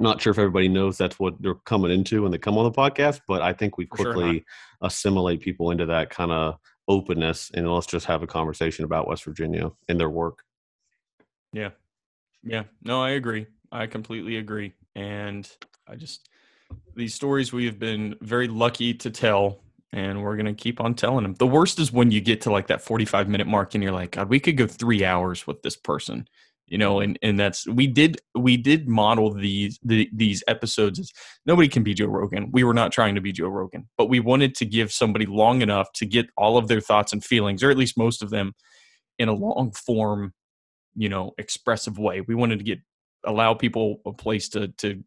not 0.00 0.20
sure 0.22 0.30
if 0.30 0.38
everybody 0.38 0.68
knows 0.68 0.96
that's 0.96 1.18
what 1.20 1.40
they're 1.42 1.54
coming 1.54 1.90
into 1.90 2.22
when 2.22 2.32
they 2.32 2.38
come 2.38 2.56
on 2.56 2.64
the 2.64 2.72
podcast, 2.72 3.20
but 3.28 3.42
I 3.42 3.52
think 3.52 3.76
we 3.76 3.86
For 3.86 3.98
sure 3.98 4.12
quickly 4.14 4.44
assimilate 4.80 5.40
people 5.42 5.70
into 5.70 5.86
that 5.86 6.08
kind 6.10 6.32
of 6.32 6.56
openness 6.88 7.50
and 7.54 7.70
let's 7.70 7.86
just 7.86 8.06
have 8.06 8.22
a 8.22 8.26
conversation 8.26 8.84
about 8.84 9.06
West 9.06 9.24
Virginia 9.24 9.70
and 9.88 10.00
their 10.00 10.10
work. 10.10 10.42
yeah 11.52 11.70
yeah 12.42 12.64
no 12.82 13.00
i 13.02 13.10
agree 13.10 13.46
i 13.70 13.86
completely 13.86 14.38
agree 14.38 14.72
and 14.96 15.48
i 15.86 15.94
just 15.94 16.28
these 16.94 17.14
stories 17.14 17.52
we 17.52 17.64
have 17.64 17.78
been 17.78 18.14
very 18.20 18.48
lucky 18.48 18.94
to 18.94 19.10
tell 19.10 19.60
and 19.92 20.22
we're 20.22 20.36
going 20.36 20.46
to 20.46 20.54
keep 20.54 20.80
on 20.80 20.94
telling 20.94 21.22
them 21.22 21.34
the 21.34 21.46
worst 21.46 21.78
is 21.78 21.92
when 21.92 22.10
you 22.10 22.20
get 22.20 22.40
to 22.40 22.50
like 22.50 22.66
that 22.66 22.82
45 22.82 23.28
minute 23.28 23.46
mark 23.46 23.74
and 23.74 23.82
you're 23.82 23.92
like 23.92 24.12
god 24.12 24.28
we 24.28 24.40
could 24.40 24.56
go 24.56 24.66
three 24.66 25.04
hours 25.04 25.46
with 25.46 25.62
this 25.62 25.76
person 25.76 26.26
you 26.66 26.78
know 26.78 27.00
and 27.00 27.18
and 27.22 27.38
that's 27.38 27.66
we 27.66 27.86
did 27.86 28.20
we 28.34 28.56
did 28.56 28.88
model 28.88 29.32
these 29.32 29.78
the, 29.82 30.08
these 30.12 30.42
episodes 30.48 30.98
as 30.98 31.10
nobody 31.46 31.68
can 31.68 31.82
be 31.82 31.94
joe 31.94 32.06
rogan. 32.06 32.50
We 32.52 32.64
were 32.64 32.74
not 32.74 32.92
trying 32.92 33.14
to 33.14 33.20
be 33.20 33.32
joe 33.32 33.48
rogan 33.48 33.88
but 33.98 34.08
we 34.08 34.20
wanted 34.20 34.54
to 34.56 34.64
give 34.64 34.92
somebody 34.92 35.26
long 35.26 35.62
enough 35.62 35.92
to 35.94 36.06
get 36.06 36.26
all 36.36 36.56
of 36.56 36.68
their 36.68 36.80
thoughts 36.80 37.12
and 37.12 37.24
feelings 37.24 37.62
or 37.62 37.70
at 37.70 37.76
least 37.76 37.98
most 37.98 38.22
of 38.22 38.30
them 38.30 38.54
in 39.18 39.28
a 39.28 39.34
long 39.34 39.72
form 39.72 40.32
you 40.94 41.08
know 41.08 41.32
expressive 41.38 41.98
way. 41.98 42.20
We 42.20 42.34
wanted 42.34 42.58
to 42.58 42.64
get 42.64 42.80
allow 43.24 43.54
people 43.54 44.00
a 44.06 44.12
place 44.12 44.48
to 44.50 44.68
to 44.68 45.02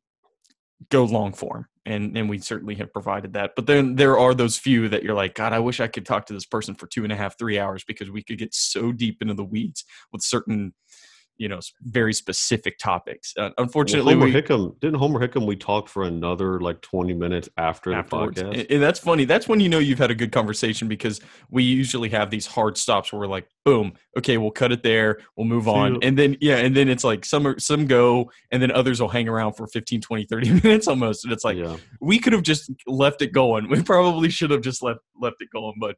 go 0.89 1.03
long 1.03 1.33
form 1.33 1.67
and 1.85 2.17
and 2.17 2.29
we 2.29 2.39
certainly 2.39 2.75
have 2.75 2.91
provided 2.91 3.33
that. 3.33 3.51
But 3.55 3.67
then 3.67 3.95
there 3.95 4.17
are 4.17 4.33
those 4.33 4.57
few 4.57 4.89
that 4.89 5.03
you're 5.03 5.15
like 5.15 5.35
god 5.35 5.53
i 5.53 5.59
wish 5.59 5.79
i 5.79 5.87
could 5.87 6.05
talk 6.05 6.25
to 6.25 6.33
this 6.33 6.45
person 6.45 6.75
for 6.75 6.87
two 6.87 7.03
and 7.03 7.13
a 7.13 7.15
half 7.15 7.37
three 7.37 7.59
hours 7.59 7.83
because 7.85 8.09
we 8.09 8.23
could 8.23 8.37
get 8.37 8.53
so 8.53 8.91
deep 8.91 9.21
into 9.21 9.33
the 9.33 9.43
weeds 9.43 9.85
with 10.11 10.21
certain 10.21 10.73
you 11.37 11.47
know 11.49 11.59
very 11.81 12.13
specific 12.13 12.77
topics. 12.77 13.33
Uh, 13.37 13.49
unfortunately, 13.57 14.13
Homer 14.13 14.25
we, 14.25 14.33
Hickam 14.33 14.79
didn't 14.79 14.99
Homer 14.99 15.19
Hickam. 15.19 15.45
We 15.45 15.55
talked 15.55 15.89
for 15.89 16.03
another 16.03 16.59
like 16.59 16.81
twenty 16.81 17.13
minutes 17.13 17.49
after 17.57 17.91
the 17.91 18.03
podcast. 18.03 18.53
And, 18.59 18.71
and 18.71 18.81
that's 18.83 18.99
funny. 18.99 19.25
That's 19.25 19.47
when 19.47 19.59
you 19.59 19.69
know 19.69 19.79
you've 19.79 19.99
had 19.99 20.11
a 20.11 20.15
good 20.15 20.31
conversation 20.31 20.87
because 20.87 21.19
we 21.49 21.63
usually 21.63 22.09
have 22.09 22.29
these 22.29 22.45
hard 22.45 22.77
stops 22.77 23.11
where 23.11 23.19
we're 23.19 23.27
like, 23.27 23.47
boom, 23.65 23.93
okay, 24.17 24.37
we'll 24.37 24.51
cut 24.51 24.71
it 24.71 24.83
there, 24.83 25.19
we'll 25.35 25.47
move 25.47 25.65
See 25.65 25.71
on. 25.71 25.93
you- 25.95 25.99
And 26.03 26.17
then, 26.17 26.37
yeah, 26.39 26.57
and 26.57 26.75
then 26.75 26.87
it's 26.87 27.03
like 27.03 27.25
some 27.25 27.47
are, 27.47 27.59
some 27.59 27.85
go 27.85 28.31
and 28.51 28.61
then 28.61 28.71
others 28.71 29.01
will 29.01 29.09
hang 29.09 29.27
around 29.27 29.53
for 29.53 29.67
15, 29.67 30.01
20, 30.01 30.25
30 30.25 30.51
minutes 30.63 30.87
almost. 30.87 31.23
And 31.25 31.33
it's 31.33 31.43
like, 31.43 31.57
yeah, 31.57 31.75
we 32.01 32.19
could 32.19 32.33
have 32.33 32.43
just 32.43 32.71
left 32.87 33.21
it 33.21 33.31
going. 33.33 33.69
We 33.69 33.81
probably 33.83 34.29
should 34.29 34.51
have 34.51 34.61
just 34.61 34.81
left 34.83 34.99
left 35.19 35.37
it 35.41 35.49
going. 35.53 35.75
But 35.79 35.95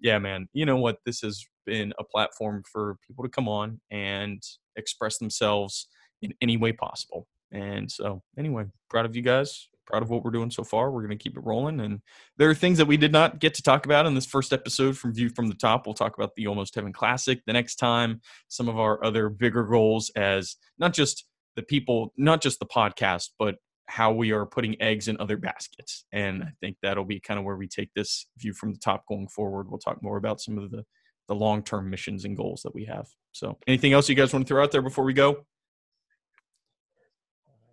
yeah, 0.00 0.18
man, 0.18 0.48
you 0.52 0.66
know 0.66 0.76
what? 0.76 0.96
This 1.06 1.20
has 1.20 1.44
been 1.64 1.92
a 1.98 2.04
platform 2.04 2.62
for 2.72 2.96
people 3.06 3.22
to 3.24 3.30
come 3.30 3.48
on 3.48 3.80
and 3.90 4.42
express 4.76 5.18
themselves 5.18 5.88
in 6.20 6.32
any 6.40 6.56
way 6.56 6.72
possible. 6.72 7.26
And 7.52 7.90
so, 7.90 8.22
anyway, 8.38 8.64
proud 8.88 9.06
of 9.06 9.14
you 9.16 9.22
guys. 9.22 9.68
Proud 9.86 10.02
of 10.02 10.10
what 10.10 10.24
we're 10.24 10.30
doing 10.30 10.50
so 10.50 10.62
far. 10.62 10.90
We're 10.90 11.00
going 11.06 11.18
to 11.18 11.22
keep 11.22 11.36
it 11.36 11.44
rolling. 11.44 11.80
And 11.80 12.00
there 12.38 12.48
are 12.48 12.54
things 12.54 12.78
that 12.78 12.86
we 12.86 12.96
did 12.96 13.12
not 13.12 13.40
get 13.40 13.52
to 13.54 13.62
talk 13.62 13.84
about 13.84 14.06
in 14.06 14.14
this 14.14 14.24
first 14.24 14.52
episode 14.52 14.96
from 14.96 15.12
View 15.12 15.28
from 15.28 15.48
the 15.48 15.54
Top. 15.54 15.86
We'll 15.86 15.94
talk 15.94 16.16
about 16.16 16.34
the 16.36 16.46
Almost 16.46 16.74
Heaven 16.76 16.92
Classic 16.92 17.40
the 17.46 17.52
next 17.52 17.76
time, 17.76 18.20
some 18.48 18.68
of 18.68 18.78
our 18.78 19.04
other 19.04 19.28
bigger 19.28 19.64
goals 19.64 20.10
as 20.14 20.56
not 20.78 20.94
just 20.94 21.26
the 21.56 21.62
people, 21.62 22.12
not 22.16 22.40
just 22.40 22.60
the 22.60 22.66
podcast, 22.66 23.30
but 23.38 23.56
how 23.88 24.12
we 24.12 24.30
are 24.30 24.46
putting 24.46 24.80
eggs 24.80 25.08
in 25.08 25.16
other 25.18 25.36
baskets. 25.36 26.06
And 26.12 26.44
I 26.44 26.52
think 26.60 26.76
that'll 26.80 27.04
be 27.04 27.20
kind 27.20 27.38
of 27.38 27.44
where 27.44 27.56
we 27.56 27.68
take 27.68 27.90
this 27.94 28.26
view 28.38 28.54
from 28.54 28.72
the 28.72 28.78
top 28.78 29.04
going 29.06 29.28
forward. 29.28 29.68
We'll 29.68 29.78
talk 29.78 30.02
more 30.02 30.16
about 30.16 30.40
some 30.40 30.56
of 30.58 30.70
the, 30.70 30.84
the 31.32 31.38
long 31.44 31.62
term 31.62 31.88
missions 31.88 32.24
and 32.26 32.36
goals 32.36 32.62
that 32.62 32.74
we 32.74 32.84
have. 32.84 33.08
So, 33.32 33.58
anything 33.66 33.94
else 33.94 34.08
you 34.08 34.14
guys 34.14 34.32
want 34.32 34.46
to 34.46 34.48
throw 34.48 34.62
out 34.62 34.70
there 34.70 34.82
before 34.82 35.04
we 35.04 35.14
go? 35.14 35.46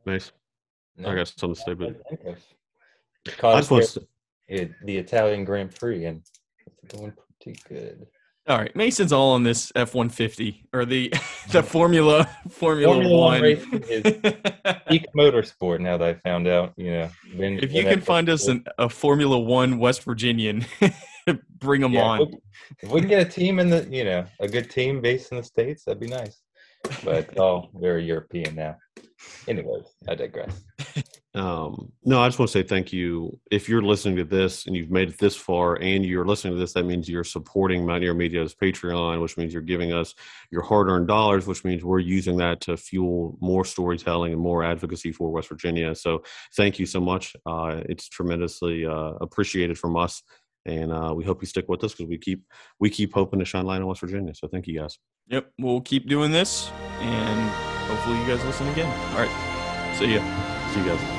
Mace. 0.05 0.31
I 1.05 1.15
got 1.15 1.27
something 1.27 1.55
to 1.55 1.61
say, 1.61 1.73
but. 1.73 2.01
I 3.27 3.31
Caught 3.31 3.57
just 3.57 3.71
want 3.71 3.85
to, 3.85 4.07
it- 4.47 4.71
the 4.85 4.97
Italian 4.97 5.43
Grand 5.43 5.75
Prix 5.75 6.05
and 6.05 6.21
it's 6.83 6.95
going 6.95 7.13
pretty 7.41 7.59
good. 7.67 8.07
All 8.49 8.57
right, 8.57 8.75
Mason's 8.75 9.13
all 9.13 9.33
on 9.33 9.43
this 9.43 9.71
F 9.75 9.93
one 9.93 10.09
fifty 10.09 10.63
or 10.73 10.83
the 10.83 11.13
the 11.51 11.61
Formula 11.61 12.27
Formula, 12.49 12.93
Formula 12.95 13.15
One 13.17 13.41
racing 13.43 13.79
Peak 14.87 15.05
motorsport. 15.15 15.79
Now 15.81 15.97
that 15.97 16.07
I 16.07 16.13
found 16.15 16.47
out, 16.47 16.73
you 16.75 16.89
know, 16.91 17.09
been- 17.37 17.59
if 17.59 17.71
you 17.71 17.83
can 17.83 18.01
find 18.01 18.27
us 18.27 18.47
an, 18.47 18.65
a 18.79 18.89
Formula 18.89 19.37
One 19.37 19.77
West 19.77 20.01
Virginian, 20.03 20.65
bring 21.59 21.81
them 21.81 21.93
Yeah, 21.93 22.01
on. 22.01 22.21
if 22.21 22.27
we- 22.29 22.37
If 22.81 22.89
we 22.91 22.99
can 23.01 23.09
get 23.09 23.21
a 23.27 23.29
team 23.29 23.59
in 23.59 23.69
the, 23.69 23.87
you 23.89 24.03
know, 24.03 24.25
a 24.39 24.47
good 24.47 24.71
team 24.71 24.99
based 24.99 25.31
in 25.31 25.37
the 25.37 25.43
states, 25.43 25.83
that'd 25.85 25.99
be 25.99 26.07
nice. 26.07 26.41
But 27.03 27.15
it's 27.29 27.37
all 27.37 27.69
very 27.75 28.03
European 28.03 28.55
now. 28.55 28.77
Anyways, 29.47 29.85
I 30.07 30.15
digress. 30.15 30.63
Um, 31.35 31.91
no, 32.03 32.19
I 32.19 32.27
just 32.27 32.39
want 32.39 32.49
to 32.49 32.53
say 32.53 32.63
thank 32.63 32.91
you. 32.91 33.39
If 33.51 33.69
you're 33.69 33.83
listening 33.83 34.15
to 34.15 34.23
this 34.23 34.65
and 34.65 34.75
you've 34.75 34.89
made 34.89 35.09
it 35.09 35.19
this 35.19 35.35
far, 35.35 35.75
and 35.75 36.03
you're 36.03 36.25
listening 36.25 36.55
to 36.55 36.59
this, 36.59 36.73
that 36.73 36.85
means 36.85 37.07
you're 37.07 37.23
supporting 37.23 37.85
Mountaineer 37.85 38.15
Media's 38.15 38.55
Patreon, 38.55 39.21
which 39.21 39.37
means 39.37 39.53
you're 39.53 39.61
giving 39.61 39.93
us 39.93 40.15
your 40.49 40.63
hard-earned 40.63 41.07
dollars, 41.07 41.45
which 41.45 41.63
means 41.63 41.83
we're 41.83 41.99
using 41.99 42.37
that 42.37 42.61
to 42.61 42.75
fuel 42.77 43.37
more 43.41 43.63
storytelling 43.63 44.33
and 44.33 44.41
more 44.41 44.63
advocacy 44.63 45.11
for 45.11 45.29
West 45.29 45.49
Virginia. 45.49 45.93
So, 45.93 46.23
thank 46.55 46.79
you 46.79 46.87
so 46.87 46.99
much. 46.99 47.35
Uh, 47.45 47.81
it's 47.87 48.09
tremendously 48.09 48.87
uh, 48.87 49.13
appreciated 49.21 49.77
from 49.77 49.97
us, 49.97 50.23
and 50.65 50.91
uh, 50.91 51.13
we 51.15 51.23
hope 51.23 51.43
you 51.43 51.47
stick 51.47 51.69
with 51.69 51.83
us 51.83 51.93
because 51.93 52.09
we 52.09 52.17
keep 52.17 52.43
we 52.79 52.89
keep 52.89 53.13
hoping 53.13 53.37
to 53.37 53.45
shine 53.45 53.65
light 53.65 53.81
on 53.81 53.87
West 53.87 54.01
Virginia. 54.01 54.33
So, 54.33 54.47
thank 54.47 54.65
you 54.65 54.79
guys. 54.79 54.97
Yep, 55.27 55.51
we'll 55.59 55.81
keep 55.81 56.07
doing 56.07 56.31
this, 56.31 56.71
and 57.01 57.49
hopefully 57.87 58.19
you 58.19 58.25
guys 58.25 58.43
listen 58.45 58.67
again. 58.69 58.89
All 59.11 59.19
right, 59.19 59.95
see 59.95 60.15
ya. 60.15 60.49
See 60.73 60.79
you 60.79 60.85
guys. 60.85 61.18